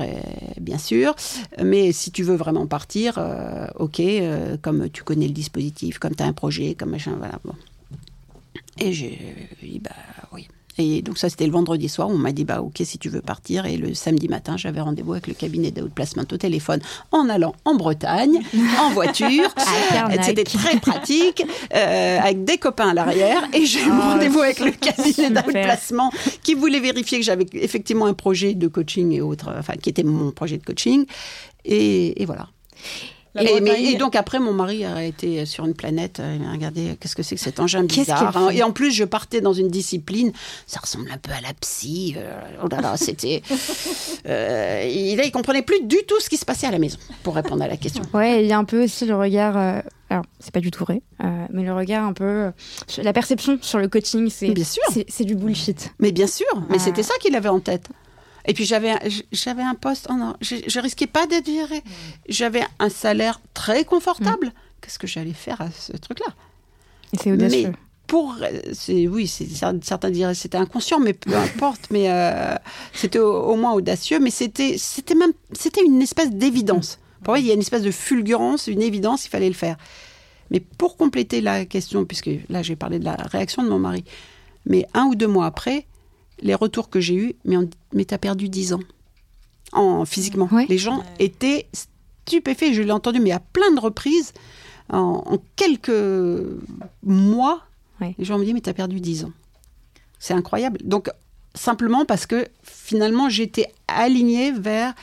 [0.61, 1.15] bien sûr,
[1.63, 6.15] mais si tu veux vraiment partir, euh, ok, euh, comme tu connais le dispositif, comme
[6.15, 7.39] tu as un projet, comme machin, voilà.
[7.45, 7.55] Bon.
[8.79, 9.19] Et j'ai
[9.63, 9.91] dit, bah.
[10.79, 12.09] Et donc ça, c'était le vendredi soir.
[12.09, 13.67] On m'a dit, bah ok, si tu veux partir.
[13.67, 16.81] Et le samedi matin, j'avais rendez-vous avec le cabinet de placement au téléphone
[17.13, 18.41] en allant en Bretagne,
[18.81, 19.49] en voiture.
[20.23, 21.45] c'était très pratique,
[21.75, 23.43] euh, avec des copains à l'arrière.
[23.53, 27.47] Et j'ai eu oh, rendez-vous avec le cabinet de placement qui voulait vérifier que j'avais
[27.53, 31.05] effectivement un projet de coaching et autres, enfin, qui était mon projet de coaching.
[31.65, 32.49] et, et voilà.
[33.37, 36.21] Et, donc après, mon mari a été sur une planète.
[36.21, 38.51] Euh, il m'a regardé, qu'est-ce que c'est que cet engin bizarre hein.
[38.51, 40.33] Et en plus, je partais dans une discipline,
[40.67, 42.15] ça ressemble un peu à la psy.
[42.17, 43.43] Euh, oh là là, c'était.
[44.27, 47.35] euh, il, il comprenait plus du tout ce qui se passait à la maison, pour
[47.35, 48.03] répondre à la question.
[48.15, 49.57] Ouais, il y a un peu aussi le regard.
[49.57, 49.81] Euh,
[50.11, 51.03] alors, c'est pas du tout vrai,
[51.53, 52.51] mais le regard un peu.
[52.97, 54.51] la perception sur le coaching, c'est.
[54.51, 54.83] Bien sûr.
[55.09, 55.93] C'est du bullshit.
[55.99, 57.89] Mais bien sûr, mais c'était ça qu'il avait en tête.
[58.49, 58.95] Et puis j'avais
[59.31, 61.83] j'avais un poste, oh non, je, je risquais pas d'être virée.
[62.29, 64.47] J'avais un salaire très confortable.
[64.47, 64.53] Mm.
[64.81, 66.33] Qu'est-ce que j'allais faire à ce truc-là?
[67.13, 67.69] C'est audacieux.
[67.69, 67.73] Mais
[68.07, 68.37] pour,
[68.73, 71.89] c'est oui, certains diraient c'était inconscient, mais peu importe.
[71.91, 72.55] mais euh,
[72.95, 74.19] c'était au, moins audacieux.
[74.19, 76.99] Mais c'était c'était même c'était une espèce d'évidence.
[77.23, 79.77] Pour moi, il y a une espèce de fulgurance, une évidence, il fallait le faire.
[80.51, 84.05] Mais pour compléter la question, puisque là j'ai parlé de la réaction de mon mari,
[84.65, 85.87] mais un ou deux mois après,
[86.41, 88.81] les retours que j'ai eus, mais, on, mais t'as perdu 10 ans.
[89.73, 90.49] En, physiquement.
[90.69, 94.33] Les gens étaient stupéfaits, je l'ai entendu, mais à plein de reprises,
[94.91, 95.91] en, quelques
[97.03, 97.63] mois,
[98.01, 99.33] les gens me disent, mais t'as perdu 10 ans.
[100.19, 100.79] C'est incroyable.
[100.85, 101.11] Donc,
[101.55, 104.95] simplement parce que finalement, j'étais alignée vers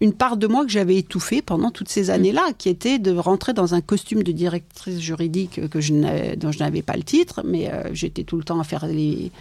[0.00, 3.52] une part de moi que j'avais étouffée pendant toutes ces années-là, qui était de rentrer
[3.52, 7.72] dans un costume de directrice juridique que je dont je n'avais pas le titre, mais
[7.72, 9.32] euh, j'étais tout le temps à faire les,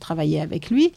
[0.00, 0.92] travailler avec lui.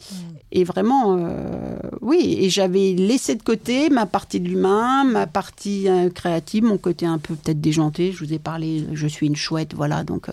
[0.50, 5.88] Et vraiment, euh, oui, et j'avais laissé de côté ma partie de l'humain, ma partie
[5.88, 8.12] euh, créative, mon côté un peu peut-être déjanté.
[8.12, 10.04] Je vous ai parlé, je suis une chouette, voilà.
[10.04, 10.32] Donc euh,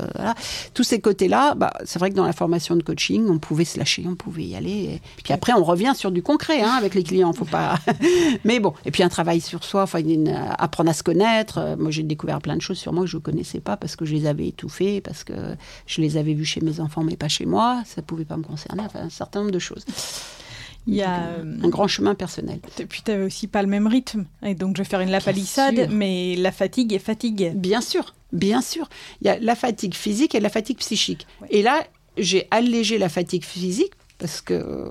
[0.73, 3.77] tous ces côtés-là, bah, c'est vrai que dans la formation de coaching, on pouvait se
[3.77, 5.02] lâcher, on pouvait y aller.
[5.18, 7.34] Et puis après, on revient sur du concret hein, avec les clients.
[7.34, 7.77] Faut pas.
[8.45, 10.02] Mais bon, et puis un travail sur soi, enfin,
[10.57, 11.76] apprendre à se connaître.
[11.77, 14.06] Moi, j'ai découvert plein de choses sur moi que je ne connaissais pas parce que
[14.06, 15.34] je les avais étouffées, parce que
[15.88, 17.84] je les avais vues chez mes enfants, mais pas chez moi.
[17.86, 19.85] Ça pouvait pas me concerné, enfin, un certain nombre de choses.
[20.88, 22.59] Il y a euh, un grand chemin personnel.
[22.80, 24.26] Et puis tu n'avais aussi pas le même rythme.
[24.43, 27.53] Et donc je vais faire une lapalissade, mais la fatigue est fatigue.
[27.55, 28.88] Bien sûr, bien sûr.
[29.22, 31.26] Il y a la fatigue physique et la fatigue psychique.
[31.49, 31.84] Et là,
[32.17, 34.89] j'ai allégé la fatigue physique parce que euh,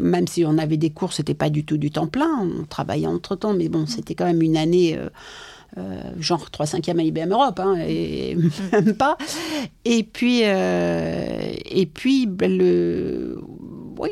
[0.00, 2.40] même si on avait des cours, c'était pas du tout du temps plein.
[2.40, 3.86] On travaillait entre temps, mais bon, mm.
[3.88, 4.96] c'était quand même une année.
[4.96, 5.10] Euh,
[5.78, 8.36] euh, genre 3 5 à IBM Europe, hein, et
[8.72, 9.18] même pas.
[9.84, 13.40] Et puis, euh, et puis ben, le,
[13.98, 14.10] oui,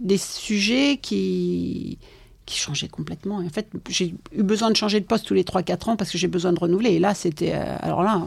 [0.00, 1.98] des sujets qui,
[2.46, 3.36] qui changeaient complètement.
[3.36, 6.18] en fait, j'ai eu besoin de changer de poste tous les 3-4 ans parce que
[6.18, 6.92] j'ai besoin de renouveler.
[6.92, 8.22] Et là, c'était, euh, alors là,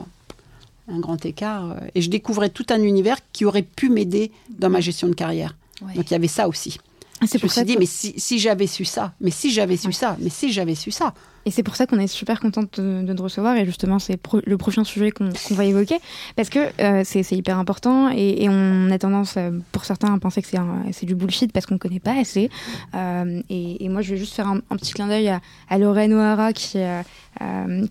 [0.88, 1.78] un grand écart.
[1.96, 5.56] et je découvrais tout un univers qui aurait pu m'aider dans ma gestion de carrière.
[5.82, 6.78] Donc il y avait ça aussi.
[7.20, 9.92] Ah, je me suis dit, mais si, si j'avais su ça, mais si j'avais su
[9.92, 11.14] ça, mais si j'avais su ça.
[11.46, 13.56] Et c'est pour ça qu'on est super contente de, te recevoir.
[13.56, 15.98] Et justement, c'est le prochain sujet qu'on va évoquer.
[16.36, 18.10] Parce que euh, c'est hyper important.
[18.10, 20.48] Et, on a tendance, euh, pour certains, à penser que
[20.92, 22.50] c'est du bullshit parce qu'on ne connaît pas assez.
[22.96, 25.40] Euh, et, moi, je vais juste faire un, petit clin d'œil à,
[25.70, 26.80] à, Lorraine O'Hara qui,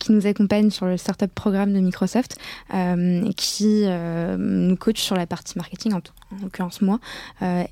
[0.01, 2.37] qui nous accompagne sur le startup programme de Microsoft,
[3.37, 6.99] qui nous coach sur la partie marketing, en, en l'occurrence moi,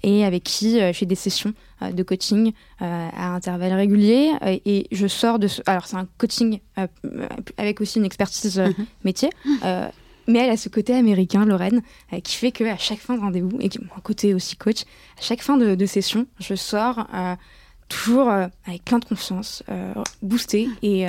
[0.02, 1.52] et avec qui je fais des sessions
[1.82, 4.32] de coaching à intervalles réguliers.
[4.44, 6.86] et je sors de alors c'est un coaching euh,
[7.56, 8.86] avec aussi une expertise euh, mhm.
[9.04, 9.30] métier.
[9.64, 9.88] Euh,
[10.26, 11.82] mais elle a ce côté américain, Lorraine,
[12.22, 14.84] qui fait qu'à chaque fin de rendez-vous, et qui un côté aussi coach,
[15.18, 17.06] à chaque fin de, session, je sors
[17.88, 19.62] toujours avec plein de confiance,
[20.22, 21.06] boostée et,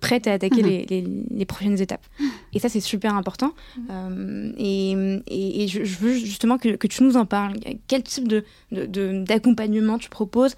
[0.00, 1.26] prête à attaquer mhm.
[1.30, 2.06] les, prochaines étapes.
[2.52, 3.52] Et ça, c'est super important.
[3.76, 4.54] Mhm.
[4.58, 7.54] et, je, veux justement que, tu nous en parles.
[7.88, 8.28] Quel type
[8.70, 10.56] d'accompagnement de, tu proposes?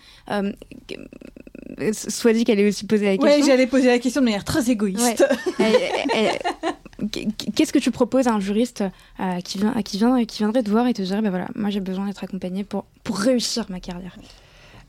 [1.93, 3.41] Soit dit qu'elle ait aussi posé la question.
[3.41, 5.25] Oui, j'allais poser la question de manière très égoïste.
[7.55, 8.85] Qu'est-ce que tu proposes à un juriste
[9.21, 11.71] euh, qui, vient, qui, vient, qui viendrait te voir et te dirait, ben voilà, moi
[11.71, 14.17] j'ai besoin d'être accompagné pour, pour réussir ma carrière?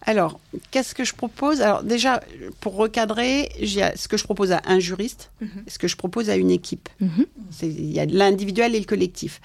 [0.06, 0.40] Alors,
[0.72, 1.62] qu'est-ce que je propose?
[1.62, 2.22] Alors déjà,
[2.60, 5.64] pour recadrer, ce que je propose à un juriste, mhm.
[5.68, 6.90] ce que je propose à une équipe.
[7.00, 7.26] Mhm.
[7.62, 9.40] Il y a l'individuel et le collectif.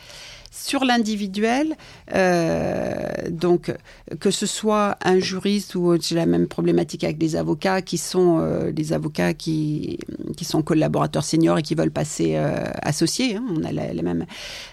[0.51, 1.77] Sur l'individuel,
[2.15, 3.73] euh, donc
[4.21, 8.39] que ce soit un juriste ou j'ai la même problématique avec des avocats qui sont
[8.41, 9.99] euh, des avocats qui,
[10.37, 13.37] qui sont collaborateurs seniors et qui veulent passer euh, associés.
[13.37, 14.27] hein, on a la- mêmes.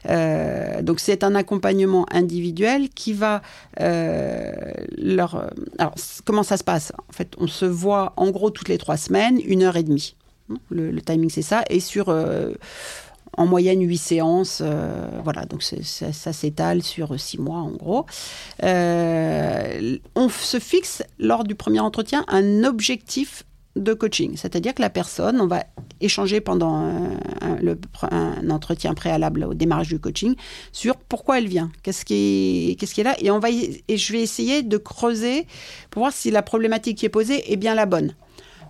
[0.09, 3.41] Euh, donc c'est un accompagnement individuel qui va
[3.81, 4.51] euh,
[4.97, 5.51] leur.
[5.77, 6.93] Alors comment ça se passe?
[7.09, 10.15] En fait, on se voit en gros toutes les trois semaines, une heure et demie.
[10.69, 12.51] Le, le timing c'est ça et sur euh,
[13.37, 18.05] en moyenne huit séances, euh, voilà, donc ça, s'étale sur six mois en gros.
[18.63, 23.43] Euh, on se fixe lors du premier entretien un objectif
[23.75, 25.65] de coaching, c'est-à-dire que la personne, on va
[25.99, 26.75] échanger pendant
[27.41, 30.35] un, entretien préalable au démarrage du coaching
[30.71, 34.63] sur pourquoi elle vient, qu'est-ce qui est, là, et on va et je vais essayer
[34.63, 35.45] de creuser
[35.89, 38.15] pour voir si la problématique qui est posée est bien la bonne.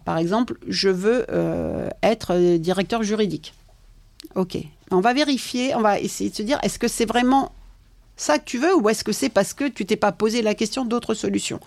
[0.06, 3.54] Par exemple, je veux euh, être directeur juridique.
[4.36, 4.58] Ok.
[4.92, 7.52] On va vérifier, on va essayer de se dire, est-ce que c'est vraiment
[8.18, 10.56] ça que tu veux ou est-ce que c'est parce que tu t'es pas posé la
[10.56, 11.60] question d'autres solutions?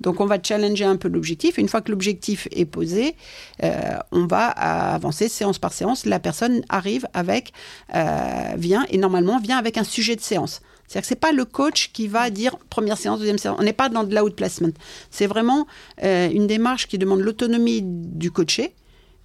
[0.00, 1.58] Donc on va challenger un peu l'objectif.
[1.58, 3.16] Une fois que l'objectif est posé,
[3.62, 6.06] euh, on va avancer séance par séance.
[6.06, 7.52] La personne arrive avec,
[7.94, 10.60] euh, vient et normalement vient avec un sujet de séance.
[10.86, 13.56] C'est-à-dire que c'est pas le coach qui va dire première séance, deuxième séance.
[13.58, 14.68] On n'est pas dans de l'outplacement.
[15.10, 15.66] C'est vraiment
[16.04, 18.74] euh, une démarche qui demande l'autonomie du coaché.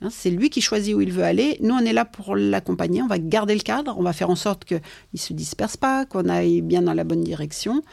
[0.02, 1.58] Hein, c'est lui qui choisit où il veut aller.
[1.62, 3.02] Nous, on est là pour l'accompagner.
[3.02, 3.96] On va garder le cadre.
[3.98, 4.82] On va faire en sorte qu'il
[5.14, 7.84] ne se disperse pas, qu'on aille bien dans la bonne direction.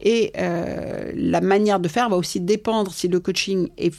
[0.00, 3.94] Et euh, la manière de faire va aussi dépendre si le coaching est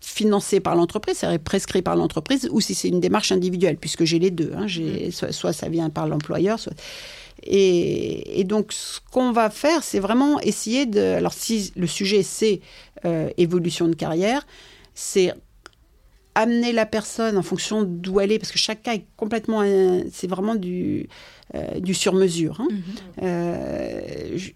[0.00, 4.18] financé par l'entreprise, c'est-à-dire prescrit par l'entreprise, ou si c'est une démarche individuelle, puisque j'ai
[4.18, 4.52] les deux.
[4.54, 4.66] Hein.
[4.66, 6.74] J'ai, soit, soit ça vient par l'employeur, soit...
[7.46, 11.00] Et, et donc, ce qu'on va faire, c'est vraiment essayer de...
[11.00, 12.60] Alors, si le sujet, c'est
[13.04, 14.46] euh, évolution de carrière,
[14.94, 15.34] c'est
[16.34, 19.62] amener la personne en fonction d'où elle est, parce que chaque cas est complètement...
[19.62, 21.08] euh, c'est vraiment du,
[21.54, 22.60] euh, du sur-mesure.
[22.60, 22.68] hein.
[23.22, 24.00] Euh,
[24.36, 24.50] je-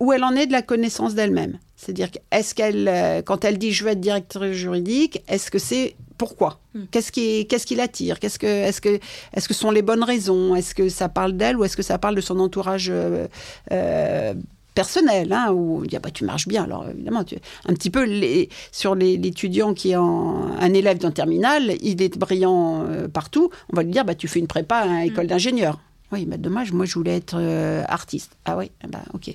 [0.00, 1.58] où elle en est de la connaissance d'elle-même.
[1.76, 5.94] C'est-à-dire, est-ce qu'elle, euh, quand elle dit je veux être directrice juridique, est-ce que c'est
[6.18, 6.60] pourquoi?
[6.90, 8.18] Qu'est-ce qui, qu'est-ce qui l'attire?
[8.18, 8.98] Qu'est-ce que, est-ce que,
[9.32, 10.56] est-ce que ce sont les bonnes raisons?
[10.56, 13.26] Est-ce que ça parle d'elle ou est-ce que ça parle de son entourage euh,
[13.72, 14.34] euh,
[14.74, 16.64] personnel hein, Où on dit ah bah tu marches bien.
[16.64, 17.36] Alors évidemment, tu,
[17.68, 22.02] un petit peu les, sur les- l'étudiant qui est en, un élève d'un terminal, il
[22.02, 23.50] est brillant euh, partout.
[23.72, 25.78] On va lui dire bah tu fais une prépa à une école d'ingénieur.
[26.12, 28.32] Oui, mais dommage, moi je voulais être euh, artiste.
[28.44, 29.34] Ah oui, bah, ok.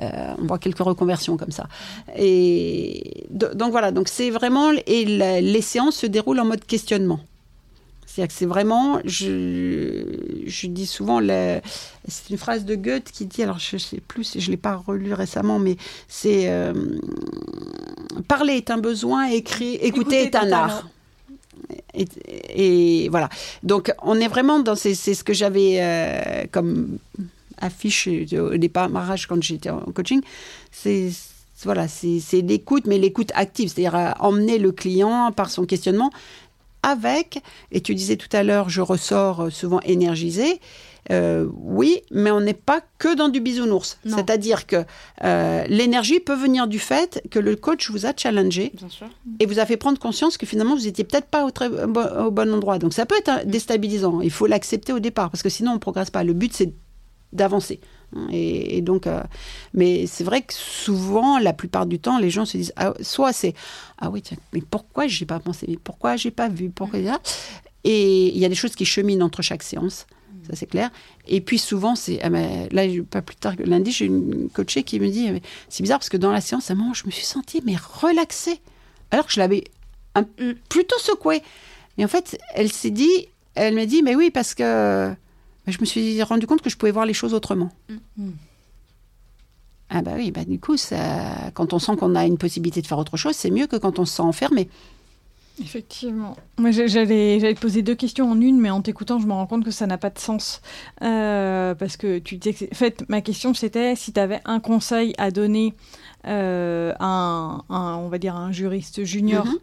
[0.00, 1.68] Euh, on voit quelques reconversions comme ça.
[2.16, 6.64] Et do- donc voilà, donc c'est vraiment et la- les séances se déroulent en mode
[6.64, 7.20] questionnement.
[8.16, 13.42] C'est-à-dire que c'est vraiment, je, je dis souvent, c'est une phrase de Goethe qui dit,
[13.42, 15.76] alors je ne sais plus, si je ne l'ai pas relu récemment, mais
[16.08, 16.72] c'est euh,
[18.26, 20.88] parler est un besoin, écrire, écouter, est un art.
[21.92, 22.06] Et,
[23.04, 23.28] et voilà.
[23.62, 24.76] Donc, on est vraiment dans.
[24.76, 26.96] C'est ce que j'avais euh, comme
[27.58, 30.22] affiche au démarrage quand j'étais en coaching.
[30.72, 31.10] C'est.
[31.64, 36.10] Voilà, c'est c'est l'écoute, mais l'écoute active, c'est-à-dire euh, emmener le client par son questionnement
[36.86, 37.42] avec,
[37.72, 40.60] et tu disais tout à l'heure, je ressors euh, souvent énergisé.
[41.12, 43.98] Euh, oui, mais on n'est pas que dans du bisounours.
[44.16, 44.84] C'est-à-dire que
[45.22, 48.72] euh, l'énergie peut venir du fait que le coach vous a challengé
[49.38, 52.30] et vous a fait prendre conscience que finalement vous étiez peut-être pas au, très, au
[52.32, 52.78] bon endroit.
[52.80, 54.20] Donc ça peut être un- déstabilisant.
[54.20, 56.24] Il faut l'accepter au départ parce que sinon on progresse pas.
[56.24, 56.72] Le but c'est
[57.32, 57.78] d'avancer.
[58.30, 59.22] Et, et donc, euh,
[59.74, 63.32] mais c'est vrai que souvent, la plupart du temps, les gens se disent, ah, soit
[63.32, 63.54] c'est,
[63.98, 66.98] ah oui, tiens, mais pourquoi j'ai pas pensé, mais pourquoi j'ai pas vu, pourquoi
[67.84, 70.06] Et il y a des choses qui cheminent entre chaque séance,
[70.48, 70.90] ça c'est clair.
[71.26, 74.82] Et puis souvent, c'est, ah, mais là, pas plus tard que lundi, j'ai une coachée
[74.84, 77.06] qui me dit, mais c'est bizarre parce que dans la séance, à un moment, je
[77.06, 78.60] me suis sentie mais relaxée,
[79.10, 79.64] alors que je l'avais
[80.14, 80.54] un- Mm.
[80.68, 81.42] plutôt secouée.
[81.98, 85.12] Mais en fait, elle s'est dit, elle m'a dit, mais oui, parce que
[85.66, 87.70] bah, je me suis rendu compte que je pouvais voir les choses autrement.
[88.18, 88.30] Mm.
[89.88, 92.86] Ah bah oui, bah du coup, ça, quand on sent qu'on a une possibilité de
[92.86, 94.68] faire autre chose, c'est mieux que quand on se sent enfermé.
[95.60, 96.36] Effectivement.
[96.58, 99.46] Moi, j'allais j'allais te poser deux questions en une, mais en t'écoutant, je me rends
[99.46, 100.60] compte que ça n'a pas de sens.
[101.02, 102.58] Euh, parce que tu disais que...
[102.58, 105.72] c'est- En fait, ma question, c'était si tu avais un conseil à donner
[106.26, 109.58] euh, à un, un- on va dire, un juriste junior, Mhm.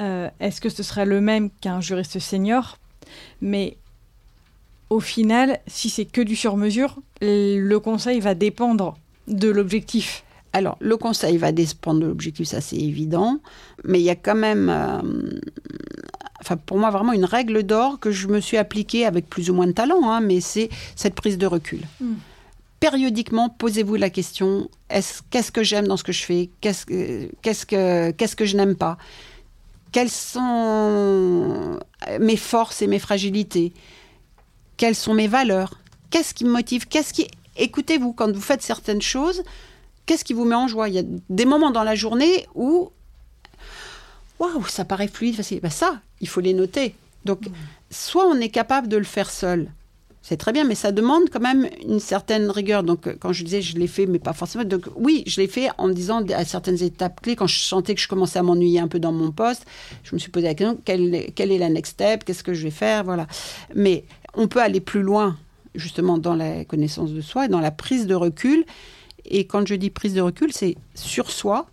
[0.00, 2.76] euh, est-ce que ce serait le même qu'un juriste senior?
[3.40, 3.78] Mais
[4.92, 10.22] au final, si c'est que du sur-mesure, le conseil va dépendre de l'objectif.
[10.52, 13.40] Alors, le conseil va dépendre de l'objectif, ça c'est évident,
[13.84, 15.00] mais il y a quand même, euh,
[16.42, 19.54] enfin pour moi vraiment une règle d'or que je me suis appliquée avec plus ou
[19.54, 21.80] moins de talent, hein, mais c'est cette prise de recul.
[22.02, 22.12] Mm.
[22.78, 26.50] Périodiquement, posez-vous la question est-ce qu'est-ce que j'aime dans ce que je fais?
[26.60, 28.98] Qu'est-ce que qu'est-ce que qu'est-ce que je n'aime pas?
[29.90, 31.78] Quelles sont
[32.20, 33.72] mes forces et mes fragilités?
[34.82, 35.78] Quelles sont mes valeurs
[36.10, 36.88] qu'est-ce qui me motive?
[36.88, 39.44] Qu'est-ce qui écoutez-vous quand vous faites certaines choses
[40.06, 40.88] Qu'est-ce qui vous met en joie?
[40.88, 42.90] Il y a des moments dans la journée où
[44.40, 45.60] waouh, ça paraît fluide, facile.
[45.60, 46.96] Ben ça, il faut les noter.
[47.24, 47.42] Donc,
[47.92, 49.70] soit on est capable de le faire seul,
[50.20, 52.82] c'est très bien, mais ça demande quand même une certaine rigueur.
[52.82, 54.64] Donc, quand je disais je l'ai fait, mais pas forcément.
[54.64, 58.00] Donc, oui, je l'ai fait en disant à certaines étapes clés, quand je sentais que
[58.00, 59.64] je commençais à m'ennuyer un peu dans mon poste,
[60.02, 62.24] je me suis posé la question quelle est la next step?
[62.24, 63.04] Qu'est-ce que je vais faire?
[63.04, 63.28] Voilà.
[63.76, 64.04] Mais
[64.34, 65.36] on peut aller plus loin,
[65.74, 68.64] justement, dans la connaissance de soi et dans la prise de recul.
[69.24, 71.68] Et quand je dis prise de recul, c'est sur soi,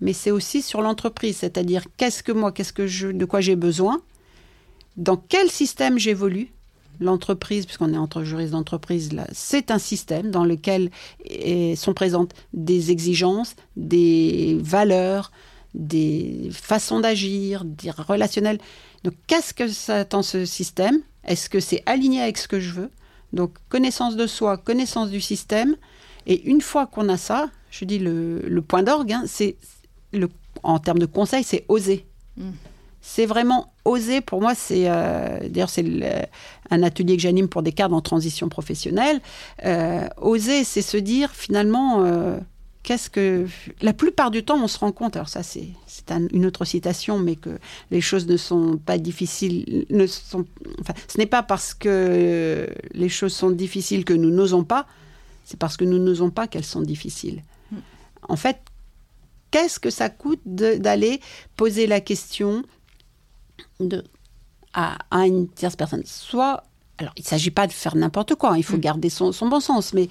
[0.00, 3.56] mais c'est aussi sur l'entreprise, c'est-à-dire qu'est-ce que moi, qu'est-ce que je, de quoi j'ai
[3.56, 4.00] besoin,
[4.96, 6.48] dans quel système j'évolue?
[7.00, 10.90] L'entreprise, puisqu'on est entre juristes d'entreprise, c'est un système dans lequel
[11.76, 15.32] sont présentes des exigences, des valeurs,
[15.74, 18.58] des façons d'agir, des relationnels.
[19.04, 21.00] Donc, qu'est-ce que ça attend ce système?
[21.24, 22.90] Est-ce que c'est aligné avec ce que je veux?
[23.32, 25.76] Donc, connaissance de soi, connaissance du système.
[26.26, 29.56] Et une fois qu'on a ça, je dis le, point d'orgue, hein, c'est
[30.62, 32.06] en termes de conseil, c'est oser.
[32.36, 32.50] Mm.
[33.00, 34.20] C'est vraiment oser.
[34.20, 35.84] Pour moi, c'est euh, d'ailleurs c'est
[36.70, 39.20] un atelier que j'anime pour des cadres en transition professionnelle.
[39.64, 42.04] Euh, oser, c'est se dire finalement.
[42.04, 42.38] Euh,
[42.82, 43.46] qu'est-ce que
[43.80, 45.68] la plupart du temps on se rend compte alors ça c'est
[46.32, 47.58] une autre citation mais que
[47.90, 50.44] les choses ne sont pas difficiles ne sont
[50.80, 54.86] enfin ce n'est pas parce que les choses sont difficiles que nous n'osons pas
[55.44, 57.76] c'est parce que nous n'osons pas qu'elles sont difficiles mm.
[58.28, 58.58] en fait
[59.52, 61.20] qu'est-ce que ça coûte d'aller
[61.56, 62.64] poser la question
[63.78, 64.02] de,
[64.72, 66.02] à, une tierce personne?
[66.04, 66.64] Soit
[67.02, 68.80] alors, il ne s'agit pas de faire n'importe quoi, il faut mm.
[68.80, 70.08] garder son, bon sens, mais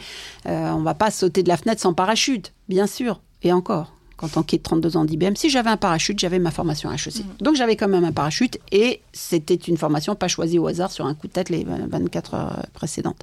[0.47, 3.21] euh, on ne va pas sauter de la fenêtre sans parachute, bien sûr.
[3.43, 6.91] Et encore, quand on quitte 32 ans d'IBM, si j'avais un parachute, j'avais ma formation
[6.91, 7.19] HEC.
[7.19, 7.43] Mm.
[7.43, 11.05] Donc j'avais quand même un parachute et c'était une formation pas choisie au hasard sur
[11.05, 13.21] un coup de tête les 24 heures précédentes.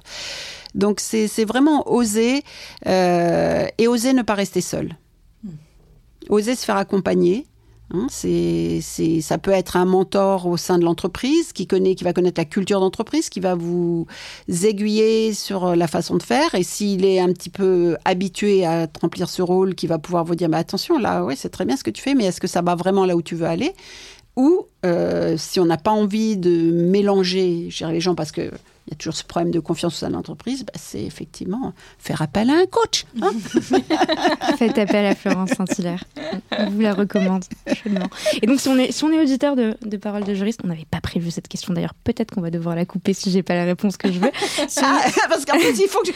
[0.75, 2.43] Donc c'est vraiment oser
[2.85, 4.95] euh, et oser ne pas rester seul
[6.29, 7.45] oser se faire accompagner.
[7.91, 8.81] Hein, c'est,
[9.21, 12.45] ça peut être un mentor au sein de l'entreprise qui connaît, qui va connaître la
[12.45, 14.05] culture d'entreprise, qui va vous
[14.47, 16.53] aiguiller sur la façon de faire.
[16.53, 20.35] Et s'il est un petit peu habitué à remplir ce rôle, qui va pouvoir vous
[20.35, 22.47] dire, mais attention, là, oui, c'est très bien ce que tu fais, mais est-ce que
[22.47, 23.73] ça va vraiment là où tu veux aller?
[24.35, 28.51] Ou euh, si on n'a pas envie de mélanger, les gens, parce que
[28.89, 31.73] il y a toujours ce problème de confiance au sein de l'entreprise, bah, c'est effectivement
[31.99, 33.05] faire appel à un coach.
[33.21, 33.31] Hein.
[34.57, 36.03] Faites appel à Florence Saint-Hilaire.
[36.57, 38.07] On vous la recommande chaudement.
[38.41, 40.67] Et donc, si on est, si on est auditeur de, de Paroles de juriste, on
[40.69, 41.93] n'avait pas prévu cette question d'ailleurs.
[42.03, 44.31] Peut-être qu'on va devoir la couper si j'ai pas la réponse que je veux.
[44.81, 46.11] Ah, parce qu'en fait, il faut que.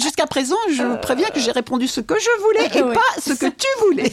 [0.00, 3.32] Jusqu'à présent, je vous préviens que j'ai répondu ce que je voulais et pas ce
[3.32, 4.10] que tu voulais.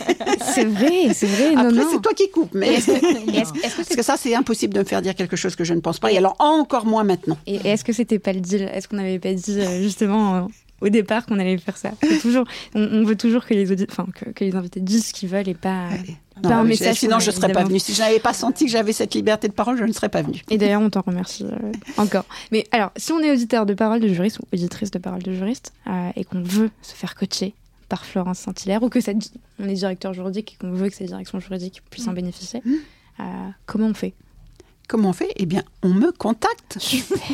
[0.54, 1.56] c'est vrai, c'est vrai.
[1.56, 2.54] Après, c'est toi qui coupes.
[2.54, 2.92] Mais est-ce
[3.54, 5.80] que, parce que ça, c'est impossible de me faire dire quelque chose que je ne
[5.80, 6.12] pense pas.
[6.12, 7.38] Et alors, encore moins maintenant.
[7.48, 8.70] Et est-ce que c'était pas le deal?
[8.74, 10.41] Est-ce qu'on n'avait pas dit euh, justement euh,
[10.82, 11.91] au départ qu'on allait faire ça?
[12.22, 12.45] Toujours,
[12.76, 15.90] on, veut toujours que les, enfin, que, les invités disent ce qu'ils veulent et pas,
[16.44, 16.98] un message.
[16.98, 17.80] Sinon, je ne serais pas venue.
[17.80, 20.22] Si je n'avais pas senti que j'avais cette liberté de parole, je ne serais pas
[20.22, 20.41] venue.
[20.50, 22.26] Et d'ailleurs, on t'en remercie euh, encore.
[22.52, 25.34] Mais alors, si on est auditeur de parole de juriste ou auditrice de parole de
[25.34, 25.74] juriste
[26.16, 27.56] et qu'on veut se faire coacher
[27.90, 29.00] par Florence Saint-Hilaire ou que
[29.60, 32.16] on est directeur juridique et qu'on veut que cette direction juridique puisse en mmh.
[32.16, 33.24] bénéficier, mmh.
[33.66, 34.14] comment on fait?
[34.88, 35.30] Comment on fait?
[35.38, 36.78] Eh bien, on me contacte.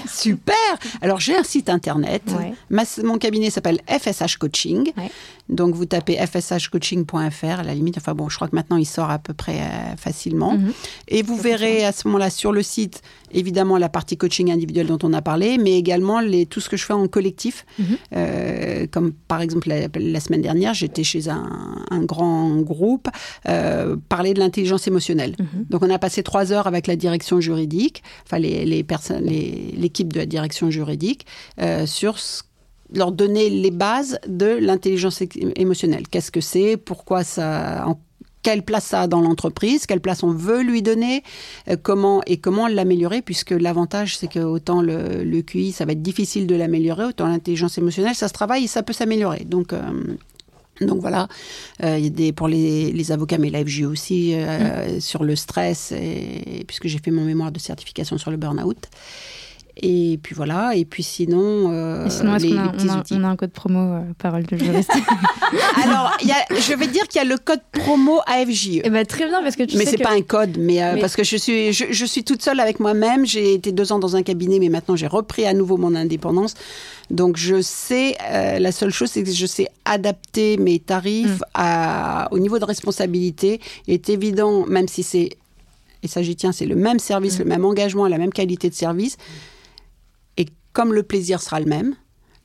[0.07, 0.55] Super.
[1.01, 2.23] Alors, j'ai un site internet.
[3.03, 4.91] mon cabinet s'appelle FSH Coaching.
[5.49, 7.97] Donc, vous tapez fshcoaching.fr à la limite.
[7.97, 10.53] Enfin, bon, je crois que maintenant, il sort à peu près euh, facilement.
[10.53, 10.71] Mhm.
[11.07, 13.01] Et vous verrez à ce moment-là sur le site,
[13.31, 16.77] évidemment, la partie coaching individuel dont on a parlé, mais également les, tout ce que
[16.77, 17.65] je fais en collectif.
[17.79, 17.85] Mhm.
[18.15, 21.39] Euh, comme par exemple, la, semaine dernière, j'étais chez un,
[22.03, 23.09] grand groupe
[23.47, 25.35] euh, parler de l'intelligence émotionnelle.
[25.39, 25.65] Mhm.
[25.69, 30.11] Donc, on a passé trois heures avec la direction juridique, enfin, les, les personnes, l'équipe
[30.13, 31.25] de la direction juridique,
[31.59, 32.17] euh, sur
[32.93, 35.21] leur donner les bases de l'intelligence
[35.55, 36.07] émotionnelle.
[36.07, 36.77] Qu'est-ce que c'est?
[36.77, 37.99] Pourquoi ça en
[38.41, 41.23] quelle place ça a dans l'entreprise, quelle place on veut lui donner,
[41.67, 46.01] euh, comment et comment l'améliorer, puisque l'avantage c'est que autant le, QI ça va être
[46.01, 49.43] difficile de l'améliorer, autant l'intelligence émotionnelle ça se travaille et ça peut s'améliorer.
[49.45, 49.81] Donc euh,
[50.81, 51.27] donc voilà,
[51.83, 54.99] euh, il y a des, pour les, avocats, mais la FJ aussi, mm.
[54.99, 58.87] sur le stress, et, puisque j'ai fait mon mémoire de certification sur le burn-out.
[59.81, 61.71] Et puis voilà, et puis sinon.
[61.71, 64.91] Euh, sinon, est-ce qu'on a, on a, un code promo euh, parole de juriste
[65.83, 68.81] Alors, y a, je vais dire qu'il y a le code promo AFJE.
[68.83, 69.91] Eh ben, très bien, parce que tu mais sais.
[69.91, 72.41] Mais c'est pas un code, mais, euh, parce que je suis, je, je, suis toute
[72.41, 73.25] seule avec moi-même.
[73.25, 76.55] J'ai été deux ans dans un cabinet, mais maintenant j'ai repris à nouveau mon indépendance.
[77.09, 78.17] Donc je sais,
[78.59, 81.43] la seule chose, c'est que je sais adapter mes tarifs mm.
[81.53, 83.61] à, au niveau de responsabilité.
[83.87, 85.29] Il est évident, même si c'est
[86.01, 87.43] et ça j'y tiens, c'est le même service, mm.
[87.43, 89.17] le même engagement, la même qualité de service
[90.79, 91.95] comme le plaisir sera le même,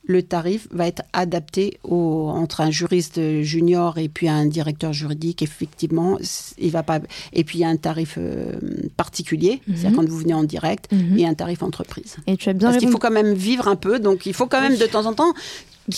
[0.07, 5.41] le tarif va être adapté au, entre un juriste junior et puis un directeur juridique.
[5.41, 6.17] Effectivement,
[6.57, 6.99] il va pas.
[7.31, 8.57] Et puis il y a un tarif euh,
[8.97, 9.75] particulier, Mhm.
[9.77, 11.17] c'est-à-dire quand vous venez en direct, Mhm.
[11.17, 12.17] et un tarif entreprise.
[12.27, 14.47] Et tu as bien Parce qu'il faut quand même vivre un peu, donc il faut
[14.47, 15.33] quand même de temps en temps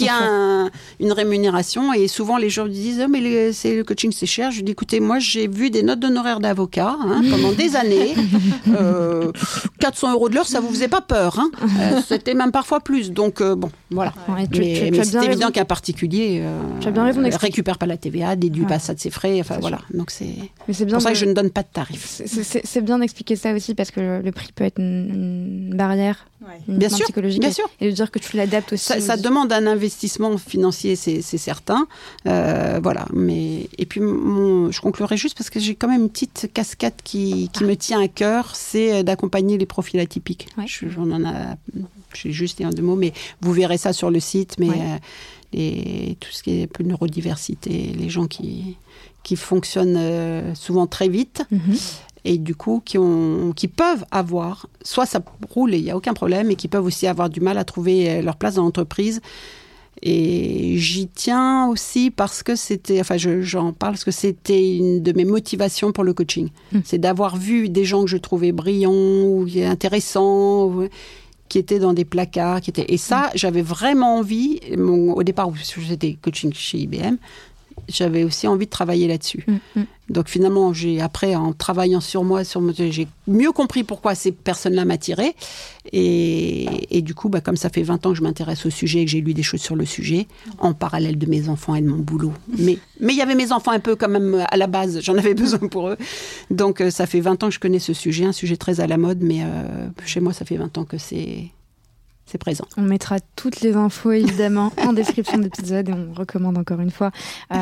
[0.05, 0.69] ait un-
[0.99, 1.93] une rémunération.
[1.93, 4.51] Et souvent les gens disent oh, mais les- le coaching c'est cher.
[4.51, 8.15] Je dis écoutez moi j'ai vu des notes d'honoraires d'avocat hein, pendant des années.
[8.77, 9.31] Euh,
[9.79, 11.39] 400 euros de l'heure ça vous faisait pas peur.
[11.39, 11.49] hein.
[11.79, 13.11] Euh, C'était même parfois plus.
[13.11, 14.13] Donc euh, bon voilà.
[14.27, 18.63] Ouais, tu- mais c'est évident qu'un particulier euh, bien raison récupère pas la TVA, déduit
[18.63, 18.67] Ouais.
[18.67, 19.39] pas ça de ses frais.
[19.39, 19.79] Enfin C'est voilà.
[19.93, 20.25] Donc c'est
[20.67, 22.21] Mais c'est bien pour ça que je ne donne pas de tarif.
[22.25, 26.27] C'est- bien d'expliquer ça aussi parce que le, le prix peut être une, une barrière
[26.39, 26.53] Ouais.
[26.67, 27.67] uniquement Bien sûr, psychologique bien et- sûr.
[27.81, 28.85] et de dire que tu l'adaptes aussi.
[28.85, 31.87] Ça, aux- ça demande un investissement financier, c'est certain.
[32.27, 33.05] Euh, voilà.
[33.11, 36.99] Mais et puis mon, je conclurai juste parce que j'ai quand même une petite casquette
[37.03, 40.47] qui, qui me tient à cœur, c'est d'accompagner les profils atypiques.
[40.59, 40.65] Ouais.
[40.67, 41.55] Je- J'en en a,
[42.23, 44.55] j'ai juste dit en deux mots, mais vous verrez ça sur le site.
[44.59, 44.97] Mais euh,
[45.53, 48.77] les- tout ce qui est un peu neurodiversité, les gens qui
[49.23, 51.75] qui fonctionnent euh, souvent très vite Mhm.
[52.23, 55.19] et du coup qui, ont, qui peuvent avoir, soit ça
[55.49, 57.65] roule et il n'y a aucun problème, et qui peuvent aussi avoir du mal à
[57.65, 59.19] trouver euh, leur place dans l'entreprise.
[60.03, 65.01] Et j'y tiens aussi parce que c'était, enfin je- j'en parle parce que c'était une
[65.01, 66.49] de mes motivations pour le coaching.
[66.71, 66.79] Mm.
[66.85, 70.65] C'est d'avoir vu des gens que je trouvais brillants ou intéressants.
[70.67, 70.87] ou-
[71.49, 72.85] qui étaient dans des placards, qui étaient...
[72.89, 77.15] Et ça, j'avais vraiment envie, au départ j'étais coaching chez IBM,
[77.87, 79.45] j'avais aussi envie de travailler là-dessus.
[79.47, 79.85] Mm, mm.
[80.09, 84.85] Donc finalement, j'ai après en travaillant sur moi, sur j'ai mieux compris pourquoi ces personnes-là
[84.85, 85.35] m'attiraient.
[85.91, 88.99] Et, et du coup, bah, comme ça fait 20 ans que je m'intéresse au sujet
[89.01, 90.27] et que j'ai lu des choses sur le sujet,
[90.59, 92.33] en parallèle de mes enfants et de mon boulot.
[92.57, 95.17] Mais mais il y avait mes enfants un peu quand même à la base, j'en
[95.17, 95.97] avais besoin pour eux.
[96.49, 98.87] Donc euh, ça fait 20 ans que je connais ce sujet, un sujet très à
[98.87, 101.51] la mode, mais euh, chez moi, ça fait 20 ans que c'est
[102.27, 102.65] c'est présent.
[102.77, 106.91] On mettra toutes les infos évidemment en description de l'épisode et on recommande encore une
[106.91, 107.11] fois
[107.53, 107.57] euh,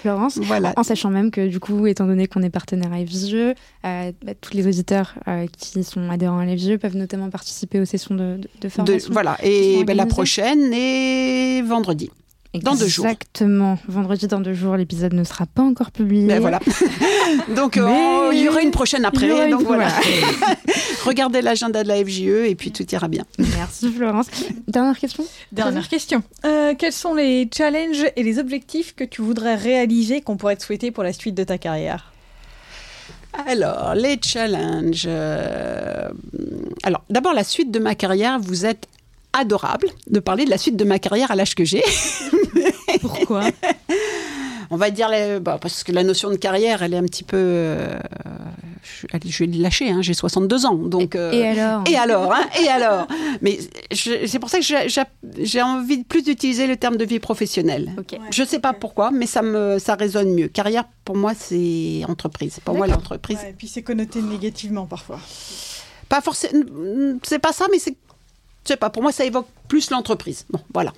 [0.00, 0.38] Florence.
[0.42, 0.72] Voilà.
[0.76, 3.52] En sachant même que du coup, étant donné qu'on est partenaire à FJE, euh,
[4.24, 8.14] bah, tous les auditeurs euh, qui sont adhérents à FJE peuvent notamment participer aux sessions
[8.14, 9.12] de, de, de De- formation.
[9.12, 9.36] voilà.
[9.42, 12.10] Et ben, la prochaine est vendredi.
[12.62, 13.06] Dans deux jours.
[13.06, 13.78] Exactement.
[13.88, 16.26] Vendredi dans deux jours, l'épisode ne sera pas encore publié.
[16.26, 16.60] Ben voilà.
[17.56, 17.86] donc, euh,
[18.30, 19.26] Mais- il y aura une prochaine après.
[19.28, 19.88] une- donc voilà.
[19.88, 20.56] voilà.
[21.04, 23.24] Regardez l'agenda de la FJE et puis tout ira bien.
[23.38, 24.26] Merci Florence.
[24.68, 26.22] Dernière question Dernière question.
[26.46, 30.62] Euh, quels sont les challenges et les objectifs que tu voudrais réaliser qu'on pourrait te
[30.62, 32.10] souhaiter pour la suite de ta carrière?
[33.48, 35.04] Alors, les challenges.
[35.08, 36.08] euh,
[36.84, 38.86] Alors, d'abord, la suite de ma carrière, vous êtes
[39.34, 41.82] adorable de parler de la suite de ma carrière à l'âge que j'ai.
[43.00, 43.44] Pourquoi?
[44.70, 47.22] On va dire, les- bah, parce que la notion de carrière, elle est un petit
[47.22, 47.36] peu.
[47.36, 47.98] euh,
[48.82, 50.74] je, vais le lâcher, hein, j'ai 62 ans.
[50.74, 51.84] Donc, euh, Et alors?
[51.90, 53.06] Et alors, hein Et alors?
[53.42, 53.58] Mais
[53.92, 57.92] je- c'est pour ça que j'ai- envie de plus d'utiliser le terme de vie professionnelle.
[58.30, 60.48] Je ne sais pas pourquoi, mais ça me ça résonne mieux.
[60.48, 62.58] Carrière, pour moi, c'est entreprise.
[62.64, 65.18] Pour moi, l'entreprise, Ouais, Et puis c'est connoté négativement parfois.
[66.08, 66.64] pas forcément.
[67.22, 67.96] C'est pas ça, mais c'est.
[68.64, 68.90] Sais pas.
[68.90, 70.46] Pour moi, ça évoque plus l'entreprise.
[70.50, 70.92] Bon, voilà.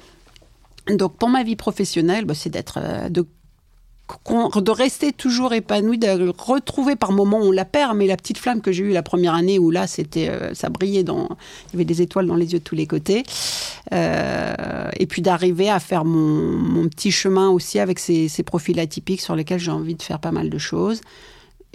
[0.89, 6.95] Donc, pour ma vie professionnelle, bah, c'est d'être euh, de rester toujours épanoui, de retrouver
[6.95, 9.59] par moments on la perd, mais la petite flamme que j'ai eue la première année
[9.59, 11.29] où là c'était euh, ça brillait dans
[11.69, 13.25] il y avait des étoiles dans les yeux de tous les côtés,
[13.93, 19.37] Euh, et puis d'arriver à faire mon, petit chemin aussi avec ces, profils atypiques sur
[19.37, 21.01] lesquels j'ai envie de faire pas mal de choses.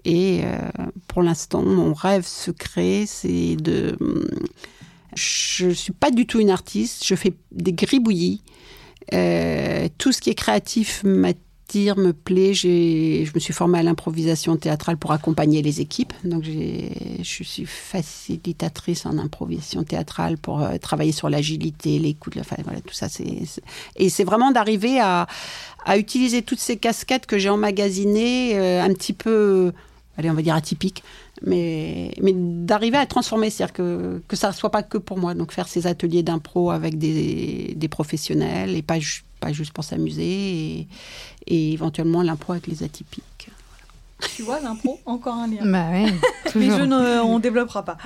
[0.03, 0.41] Et
[1.07, 3.97] pour l'instant, mon rêve secret, c'est de.
[5.15, 7.05] Je suis pas du tout une artiste.
[7.05, 8.41] Je fais des gribouillis.
[9.13, 12.53] Euh, tout ce qui est créatif m'attire, me plaît.
[12.53, 16.13] Je me suis formée à l'improvisation théâtrale pour accompagner les équipes.
[16.25, 22.81] Donc, je suis facilitatrice en improvisation théâtrale pour euh, travailler sur l'agilité, l'écoute, enfin, voilà,
[22.81, 23.07] tout ça.
[23.95, 25.27] Et c'est vraiment d'arriver à,
[25.85, 29.71] à utiliser toutes ces casquettes que j'ai emmagasinées, euh, un petit peu,
[30.21, 31.03] allez, on va dire atypiques,
[31.43, 35.33] mais, mais d'arriver à transformer, c'est-à-dire que, que ça ne soit pas que pour moi.
[35.33, 39.83] Donc faire ces ateliers d'impro avec des, des professionnels et pas, ju- pas juste pour
[39.83, 40.23] s'amuser
[40.79, 40.87] et,
[41.47, 43.49] et éventuellement l'impro avec les atypiques.
[44.35, 45.65] Tu vois, l'impro, encore un lien.
[45.65, 46.05] Bah ouais,
[46.55, 46.77] Mais toujours.
[46.79, 47.97] je ne, on développera pas.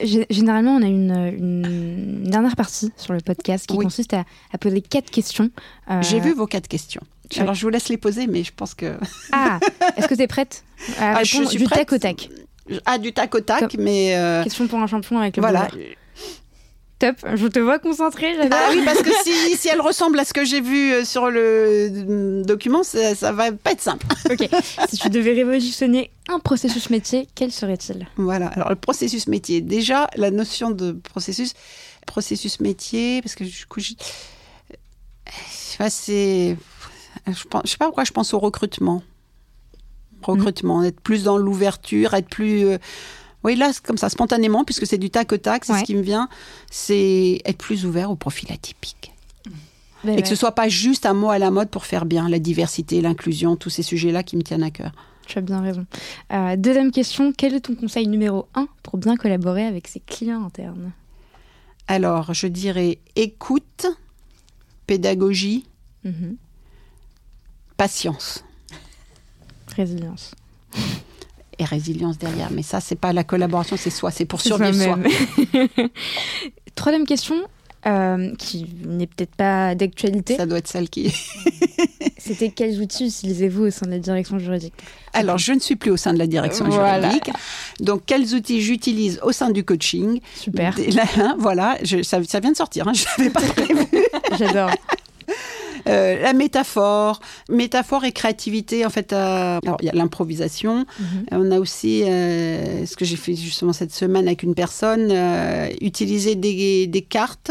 [0.00, 3.84] Gé- Généralement, on a une, une dernière partie sur le podcast qui Oui.
[3.84, 5.50] consiste à, à poser quatre questions.
[5.90, 7.02] Euh, J'ai vu vos quatre questions.
[7.38, 8.96] Alors je vous laisse les poser, mais je pense que...
[9.32, 9.60] Ah,
[9.96, 10.64] est-ce que tu es prête
[10.98, 11.78] à Ah, je suis du prête.
[11.88, 12.28] tac au tac
[12.86, 14.16] Ah, du tac au tac, mais...
[14.16, 15.68] euh, Question pour un champion avec le voilà.
[16.98, 18.34] Top, je te vois concentrée.
[18.50, 21.30] Ah oui, parce que si, si elle ressemble à ce que j'ai vu euh, sur
[21.30, 24.06] le euh, document, ça, ça va pas être simple.
[24.30, 24.46] Ok,
[24.90, 28.06] si tu devais révolutionner un processus métier, quel serait-il?
[28.16, 29.62] Voilà, alors le processus métier.
[29.62, 31.54] Déjà, la notion de processus,
[32.06, 33.92] processus métier, parce que du coup, je,
[35.48, 36.54] sais pas, c'est.
[37.26, 39.02] Je, pense, je sais pas pourquoi je pense au recrutement.
[40.22, 42.64] Recrutement, être plus dans l'ouverture, être plus.
[42.66, 42.78] euh,
[43.42, 45.78] oui, là, c'est comme ça, spontanément, puisque c'est du tac au tac, c'est Ouais.
[45.80, 46.28] ce qui me vient,
[46.70, 49.12] c'est être plus ouvert au profil atypique.
[50.04, 52.28] Ben Et que ce soit pas juste un mot à la mode pour faire bien,
[52.28, 54.92] la diversité, l'inclusion, tous ces sujets-là qui me tiennent à cœur.
[55.26, 55.86] Tu as bien raison.
[56.32, 60.44] Euh, deuxième question, quel est ton conseil numéro un pour bien collaborer avec ses clients
[60.44, 60.92] internes?
[61.86, 63.86] Alors, je dirais écoute,
[64.86, 65.64] pédagogie,
[66.04, 66.36] Mhm.
[67.80, 68.44] Patience
[69.74, 70.32] Résilience.
[71.58, 72.50] et résilience derrière.
[72.50, 74.98] Mais ça, c'est pas la collaboration, c'est soi, c'est pour survivre soi.
[76.74, 77.36] Troisième question,
[77.86, 80.36] euh, qui n'est peut-être pas d'actualité.
[80.36, 81.10] Ça doit être celle qui.
[82.18, 84.74] C'était quels outils utilisez-vous au sein de la direction juridique?
[85.14, 87.08] Alors, je ne suis plus au sein de la direction Voilà.
[87.08, 87.30] juridique.
[87.80, 90.20] Donc, quels outils j'utilise au sein du coaching?
[90.36, 92.86] Super, là, hein, Voilà, je- ça, ça vient de sortir.
[92.88, 93.86] hein, je l'avais pas prévu.
[94.38, 94.70] j'adore.
[95.88, 98.84] Euh, la métaphore, métaphore et créativité.
[98.86, 100.84] En fait, euh, alors il y a l'improvisation.
[100.98, 101.24] Mhm.
[101.32, 105.68] On a aussi euh, ce que j'ai fait justement cette semaine avec une personne, euh,
[105.80, 107.50] utiliser des, des cartes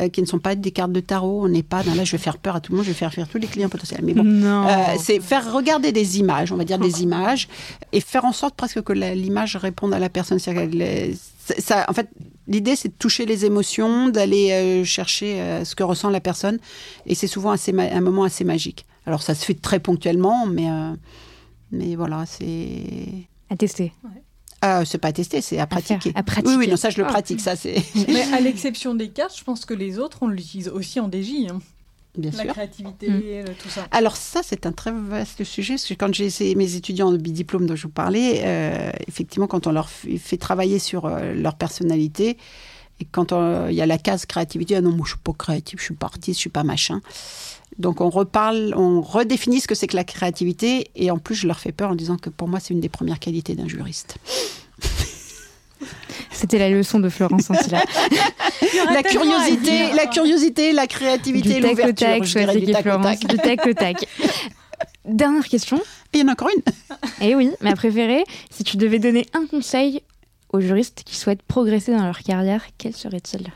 [0.00, 1.44] euh, qui ne sont pas des cartes de tarot.
[1.44, 2.96] On n'est pas dans là, je vais faire peur à tout le monde, je vais
[2.96, 4.00] faire faire tous les clients potentiels.
[4.02, 4.66] Mais bon, Non.
[4.68, 7.48] euh, c'est faire regarder des images, on va dire des images,
[7.92, 10.38] et faire en sorte presque que l'image réponde à la personne.
[10.38, 12.08] Ça, en fait,
[12.48, 16.58] l'idée c'est de toucher les émotions, d'aller euh, chercher euh, ce que ressent la personne,
[17.06, 18.84] et c'est souvent assez un moment assez magique.
[19.06, 20.94] Alors ça se fait très ponctuellement, mais euh,
[21.70, 22.84] mais voilà, c'est
[23.50, 23.92] À tester.
[24.60, 26.12] ah, c'est pas à tester, c'est à pratiquer.
[26.14, 26.48] à pratiquer.
[26.50, 27.08] Oui, oui, non, ça je le Ah.
[27.08, 30.68] pratique, ça c'est Mais à l'exception des cartes, je pense que les autres, on l'utilise
[30.68, 31.50] aussi en DJ.
[31.50, 31.60] hein.
[32.16, 32.52] Bien La sûr.
[32.52, 33.20] créativité, Mm.
[33.46, 33.86] le- tout ça.
[33.90, 37.66] Alors ça, c'est un très vaste sujet, parce que quand j'ai mes étudiants de bidiplôme
[37.66, 42.36] dont je vous parlais, euh, effectivement, quand on leur fait travailler sur euh, leur personnalité,
[43.00, 43.32] et quand
[43.68, 45.94] il y a la case créativité, ah non, moi je suis pas créatif, je suis
[45.94, 47.00] pas artiste, je suis pas machin.
[47.78, 51.46] Donc on reparle, on redéfinit ce que c'est que la créativité, et en plus je
[51.46, 54.18] leur fais peur en disant que pour moi c'est une des premières qualités d'un juriste.
[56.30, 57.82] C'était la leçon de Florence Antilla.
[58.92, 62.06] La curiosité, la curiosité, la créativité, et du tac au l'ouverture.
[62.06, 63.20] tac, je dirais, du tac au Florence.
[63.20, 63.30] tac.
[63.30, 64.06] Du tac au tac.
[65.04, 65.78] Dernière question.
[66.12, 66.62] Et il y en a encore une.
[67.20, 70.02] Eh oui, ma préférée, si tu devais donner un conseil
[70.52, 73.48] aux juristes qui souhaitent progresser dans leur carrière, quel serait-il?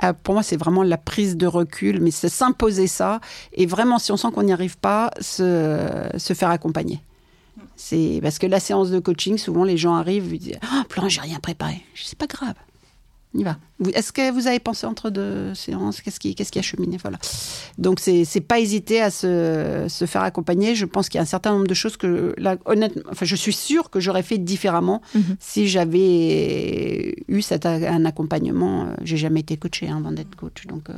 [0.00, 3.20] Ah, pour moi, c'est vraiment la prise de recul, mais c'est s'imposer ça.
[3.52, 5.78] Et vraiment, si on sent qu'on n'y arrive pas, se,
[6.16, 7.00] se faire accompagner.
[7.76, 11.08] C'est parce que la séance de coaching, souvent les gens arrivent, ils disent Ah, Florent,
[11.08, 11.82] j'ai rien préparé.
[11.94, 12.54] C'est pas grave.
[13.34, 13.56] On y va.
[13.94, 16.02] Est-ce que vous avez pensé entre deux séances?
[16.02, 16.98] Qu'est-ce qui, qu'est-ce qui a cheminé?
[16.98, 17.18] Voilà.
[17.78, 20.74] Donc, c'est c'est pas hésiter à se, se faire accompagner.
[20.74, 23.34] Je pense qu'il y a un certain nombre de choses que, là, honnêtement, enfin, je
[23.34, 25.36] suis sûre que j'aurais fait différemment Mhm.
[25.40, 28.84] si j'avais eu cet, a- un accompagnement.
[28.86, 30.94] euh, J'ai jamais été coachée hein, avant d'être coach, donc euh,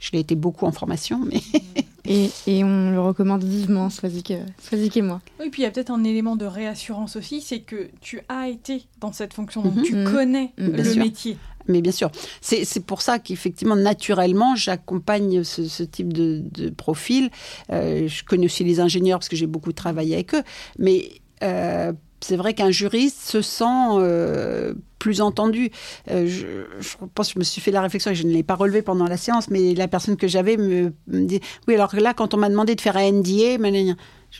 [0.00, 1.40] je l'ai été beaucoup en formation, mais
[2.06, 5.20] et, et on le recommande vivement, Swazik et moi.
[5.40, 8.48] Oui, puis il y a peut-être un élément de réassurance aussi, c'est que tu as
[8.48, 9.82] été dans cette fonction, donc Mhm.
[9.82, 10.12] tu Mhm.
[10.12, 10.68] connais Mhm.
[10.70, 11.36] Bien le métier.
[11.66, 12.10] Mais bien sûr,
[12.40, 17.30] c'est pour ça qu'effectivement, naturellement, j'accompagne ce, type de, profil.
[17.70, 20.42] Euh, je connais aussi les ingénieurs parce que j'ai beaucoup travaillé avec eux.
[20.78, 21.10] Mais
[21.42, 25.70] euh, c'est vrai qu'un juriste se sent euh, plus entendu.
[26.08, 26.66] Je,
[27.14, 29.16] pense, je me suis fait la réflexion et je ne l'ai pas relevé pendant la
[29.16, 32.38] séance, mais la personne que j'avais me, me dit Oui, alors que là, quand on
[32.38, 33.58] m'a demandé de faire un NDA,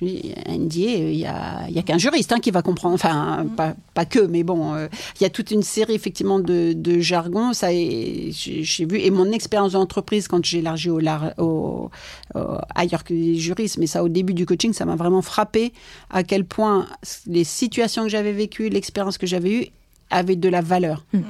[0.00, 2.94] je dis, NDA, il y a, qu'un juriste hein, qui va comprendre.
[2.94, 4.88] Enfin, pas, pas que, mais bon, euh,
[5.20, 7.52] il y a toute une série effectivement de, de jargon.
[7.52, 11.90] Ça, j'ai vu et mon expérience d'entreprise quand j'ai élargi au, lar- au-
[12.34, 12.40] au-
[12.74, 15.72] ailleurs que les juristes, mais ça au début du coaching, ça m'a vraiment frappé
[16.10, 16.86] à quel point
[17.26, 19.66] les situations que j'avais vécues, l'expérience que j'avais eue
[20.14, 21.04] avaient de la valeur.
[21.12, 21.20] Mm.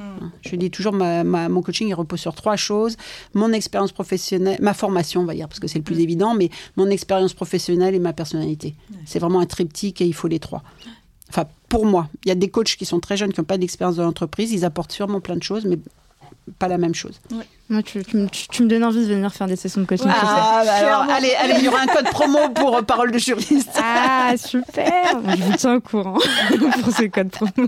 [0.41, 2.95] Je dis toujours, ma, ma- mon coaching il repose sur trois choses
[3.33, 6.49] mon expérience professionnelle, ma formation, on va dire, parce que c'est le plus évident, mais
[6.77, 8.75] mon expérience professionnelle et ma personnalité.
[9.05, 10.63] C'est vraiment un triptyque et il faut les trois.
[11.29, 13.57] Enfin, pour moi, il y a des coachs qui sont très jeunes, qui n'ont pas
[13.57, 15.79] d'expérience de l'entreprise, ils apportent sûrement plein de choses, mais
[16.59, 17.19] pas la même chose.
[17.67, 19.87] Moi, tu, tu me- tu- tu me donnes envie de venir faire des sessions de
[19.87, 20.05] coaching.
[20.07, 23.17] Ah, bah alors, allez, allez, il y aura un code promo pour euh, Parole de
[23.17, 23.71] juriste.
[23.81, 26.13] Ah, super Je vous tiens au courant
[26.83, 27.67] pour ce code promo.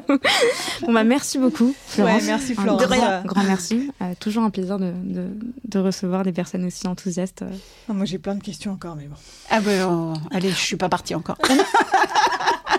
[0.82, 2.22] Bon, bah, merci beaucoup, Florence.
[2.22, 2.84] Ouais, merci, Un Florence.
[2.84, 3.22] grand, rien.
[3.26, 3.90] grand merci.
[4.04, 5.30] Euh, toujours un plaisir de, de,
[5.66, 7.44] de recevoir des personnes aussi enthousiastes.
[7.90, 9.16] Ah, moi j'ai plein de questions encore, mais bon.
[9.50, 11.38] Ah ben, oh, allez, je suis pas partie encore.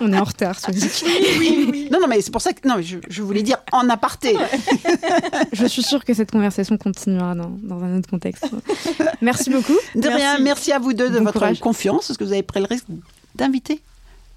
[0.01, 0.55] On est en retard,
[1.91, 4.37] Non, non, mais c'est pour ça que non, je, voulais dire en aparté.
[5.51, 6.77] je suis sûre que cette conversation
[7.09, 8.47] continuera dans, dans un autre contexte.
[9.21, 9.77] Merci beaucoup.
[9.95, 10.15] De merci.
[10.15, 12.85] rien, merci à vous deux de votre confiance, parce que vous avez pris le risque
[13.35, 13.81] d'inviter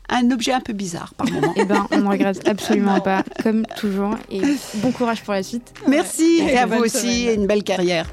[0.09, 1.55] un objet un peu bizarre par moment.
[1.57, 4.16] Eh ben, on ne regrette absolument pas, comme toujours.
[4.31, 4.43] Et
[4.77, 5.73] bon courage pour la suite.
[5.86, 8.07] Merci, et à vous aussi, et une belle carrière.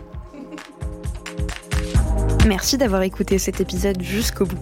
[2.47, 4.59] Merci d'avoir écouté cet épisode jusqu'au bout.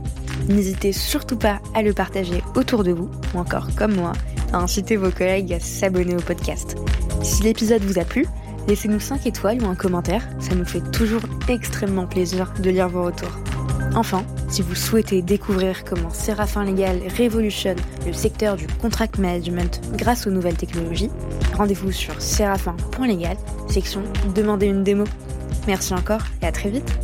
[0.47, 4.13] N'hésitez surtout pas à le partager autour de vous, ou encore comme moi,
[4.53, 6.75] à inciter vos collègues à s'abonner au podcast.
[7.21, 8.25] Si l'épisode vous a plu,
[8.67, 13.03] laissez-nous 5 étoiles ou un commentaire, ça nous fait toujours extrêmement plaisir de lire vos
[13.03, 13.31] retours.
[13.95, 20.27] Enfin, si vous souhaitez découvrir comment Séraphin Légal révolutionne le secteur du contract management grâce
[20.27, 21.09] aux nouvelles technologies,
[21.55, 23.37] rendez-vous sur séraphin.légal,
[23.69, 24.03] section
[24.35, 25.05] Demandez une démo.
[25.65, 26.97] Merci encore et à très vite